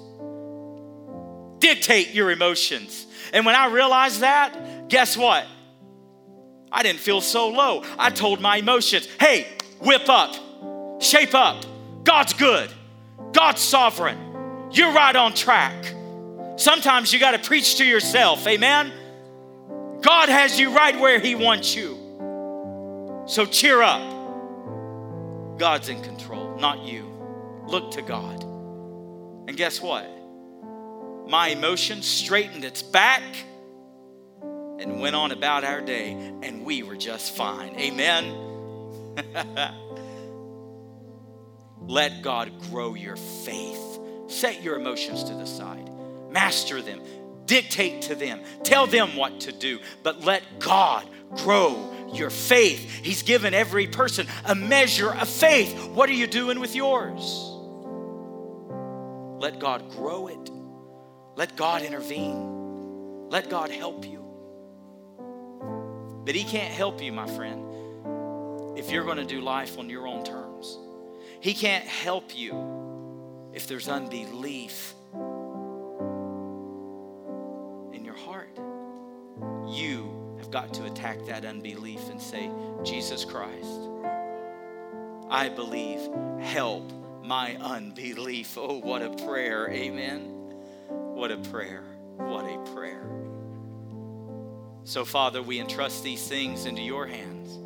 Dictate 1.59 2.15
your 2.15 2.31
emotions. 2.31 3.07
And 3.33 3.45
when 3.45 3.55
I 3.55 3.67
realized 3.67 4.21
that, 4.21 4.89
guess 4.89 5.17
what? 5.17 5.47
I 6.73 6.83
didn't 6.83 7.01
feel 7.01 7.21
so 7.21 7.51
low. 7.51 7.85
I 7.99 8.11
told 8.11 8.41
my 8.41 8.57
emotions, 8.57 9.07
hey, 9.21 9.47
whip 9.79 10.09
up, 10.09 10.35
shape 11.03 11.35
up. 11.35 11.65
God's 12.03 12.33
good, 12.33 12.71
God's 13.33 13.61
sovereign. 13.61 14.19
You're 14.73 14.93
right 14.93 15.15
on 15.15 15.35
track. 15.35 15.95
Sometimes 16.57 17.13
you 17.13 17.21
got 17.21 17.33
to 17.33 17.39
preach 17.39 17.77
to 17.77 17.85
yourself, 17.85 18.47
amen? 18.47 18.93
God 20.03 20.29
has 20.29 20.59
you 20.59 20.75
right 20.75 20.99
where 20.99 21.19
He 21.19 21.35
wants 21.35 21.75
you. 21.75 21.97
So 23.27 23.47
cheer 23.47 23.81
up. 23.83 25.59
God's 25.59 25.89
in 25.89 26.03
control, 26.03 26.57
not 26.59 26.83
you. 26.83 27.09
Look 27.67 27.93
to 27.93 28.03
God. 28.03 28.43
And 29.49 29.57
guess 29.57 29.81
what? 29.81 30.11
My 31.29 31.49
emotion 31.49 32.03
straightened 32.03 32.65
its 32.65 32.83
back 32.83 33.23
and 34.43 35.01
went 35.01 35.15
on 35.15 35.31
about 35.31 35.63
our 35.63 35.81
day, 35.81 36.13
and 36.43 36.65
we 36.65 36.83
were 36.83 36.97
just 36.97 37.37
fine. 37.37 37.77
Amen. 37.79 38.35
Let 41.81 42.23
God 42.23 42.53
grow 42.71 42.95
your 42.95 43.17
faith. 43.17 43.79
Set 44.27 44.63
your 44.63 44.77
emotions 44.77 45.25
to 45.25 45.35
the 45.35 45.47
side, 45.47 45.91
master 46.31 46.83
them, 46.83 47.01
dictate 47.47 48.03
to 48.03 48.15
them, 48.15 48.41
tell 48.63 48.87
them 48.87 49.17
what 49.17 49.41
to 49.41 49.53
do, 49.53 49.81
but 50.03 50.25
let 50.25 50.43
God 50.59 51.07
grow 51.31 51.93
your 52.13 52.31
faith. 52.31 52.91
He's 53.03 53.23
given 53.23 53.55
every 53.55 53.87
person 53.87 54.27
a 54.45 54.55
measure 54.55 55.13
of 55.13 55.29
faith. 55.29 55.89
What 55.89 56.09
are 56.09 56.15
you 56.15 56.27
doing 56.27 56.61
with 56.61 56.75
yours? 56.75 57.49
Let 59.41 59.59
God 59.59 59.91
grow 59.91 60.29
it. 60.29 60.51
Let 61.35 61.57
God 61.57 61.83
intervene. 61.83 63.29
Let 63.29 63.49
God 63.49 63.71
help 63.71 64.05
you. 64.05 64.23
But 66.25 66.35
He 66.35 66.45
can't 66.45 66.73
help 66.73 67.03
you, 67.03 67.13
my 67.13 67.27
friend, 67.27 68.79
if 68.79 68.91
you're 68.91 69.05
going 69.05 69.17
to 69.17 69.25
do 69.25 69.41
life 69.41 69.79
on 69.79 69.91
your 69.91 70.07
own 70.07 70.23
terms. 70.25 70.79
He 71.41 71.55
can't 71.55 71.85
help 71.85 72.37
you 72.37 73.51
if 73.53 73.67
there's 73.67 73.89
unbelief 73.89 74.95
You 79.73 80.37
have 80.39 80.51
got 80.51 80.75
to 80.75 80.85
attack 80.85 81.25
that 81.27 81.45
unbelief 81.45 82.09
and 82.11 82.21
say, 82.21 82.51
Jesus 82.85 83.25
Christ, 83.25 83.81
I 85.31 85.49
believe, 85.49 86.01
help 86.41 86.93
my 87.25 87.57
unbelief. 87.57 88.59
Oh, 88.59 88.79
what 88.79 89.01
a 89.03 89.11
prayer. 89.25 89.71
Amen. 89.71 90.21
What 90.89 91.31
a 91.31 91.39
prayer. 91.39 91.85
What 92.17 92.45
a 92.45 92.59
prayer. 92.75 93.07
So, 94.85 95.05
Father, 95.05 95.43
we 95.43 95.59
entrust 95.59 96.03
these 96.03 96.27
things 96.27 96.67
into 96.67 96.83
your 96.83 97.07
hands. 97.07 97.59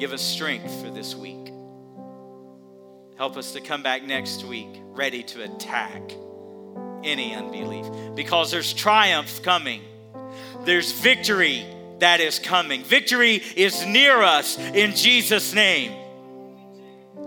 Give 0.00 0.12
us 0.12 0.22
strength 0.22 0.82
for 0.82 0.90
this 0.90 1.14
week. 1.14 1.52
Help 3.16 3.36
us 3.36 3.52
to 3.52 3.60
come 3.60 3.82
back 3.82 4.02
next 4.02 4.44
week 4.44 4.68
ready 4.86 5.22
to 5.22 5.42
attack 5.42 6.12
any 7.04 7.34
unbelief 7.34 7.86
because 8.14 8.50
there's 8.50 8.72
triumph 8.72 9.42
coming, 9.42 9.82
there's 10.64 10.92
victory 10.92 11.64
that 11.98 12.20
is 12.20 12.38
coming. 12.38 12.82
Victory 12.82 13.36
is 13.56 13.84
near 13.86 14.22
us 14.22 14.58
in 14.58 14.94
Jesus' 14.94 15.54
name. 15.54 15.92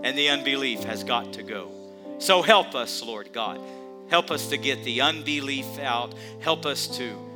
And 0.02 0.16
the 0.16 0.28
unbelief 0.28 0.84
has 0.84 1.04
got 1.04 1.34
to 1.34 1.42
go. 1.42 1.70
So 2.18 2.42
help 2.42 2.74
us, 2.74 3.02
Lord 3.02 3.32
God. 3.32 3.60
Help 4.08 4.30
us 4.30 4.48
to 4.48 4.56
get 4.56 4.84
the 4.84 5.00
unbelief 5.02 5.78
out. 5.78 6.14
Help 6.40 6.66
us 6.66 6.86
to 6.98 7.28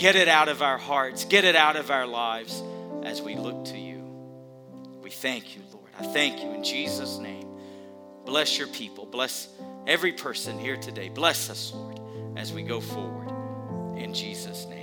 Get 0.00 0.16
it 0.16 0.28
out 0.28 0.48
of 0.48 0.62
our 0.62 0.78
hearts, 0.78 1.26
get 1.26 1.44
it 1.44 1.54
out 1.54 1.76
of 1.76 1.90
our 1.90 2.06
lives 2.06 2.62
as 3.04 3.20
we 3.20 3.36
look 3.36 3.66
to 3.66 3.76
you. 3.76 4.02
We 5.02 5.10
thank 5.10 5.54
you, 5.54 5.60
Lord. 5.74 5.90
I 5.98 6.06
thank 6.06 6.42
you 6.42 6.52
in 6.52 6.64
Jesus' 6.64 7.18
name. 7.18 7.46
Bless 8.24 8.56
your 8.56 8.68
people. 8.68 9.04
Bless 9.04 9.50
every 9.86 10.12
person 10.12 10.58
here 10.58 10.78
today. 10.78 11.10
Bless 11.10 11.50
us, 11.50 11.74
Lord, 11.74 12.00
as 12.38 12.50
we 12.50 12.62
go 12.62 12.80
forward. 12.80 13.28
In 13.98 14.14
Jesus' 14.14 14.64
name. 14.64 14.79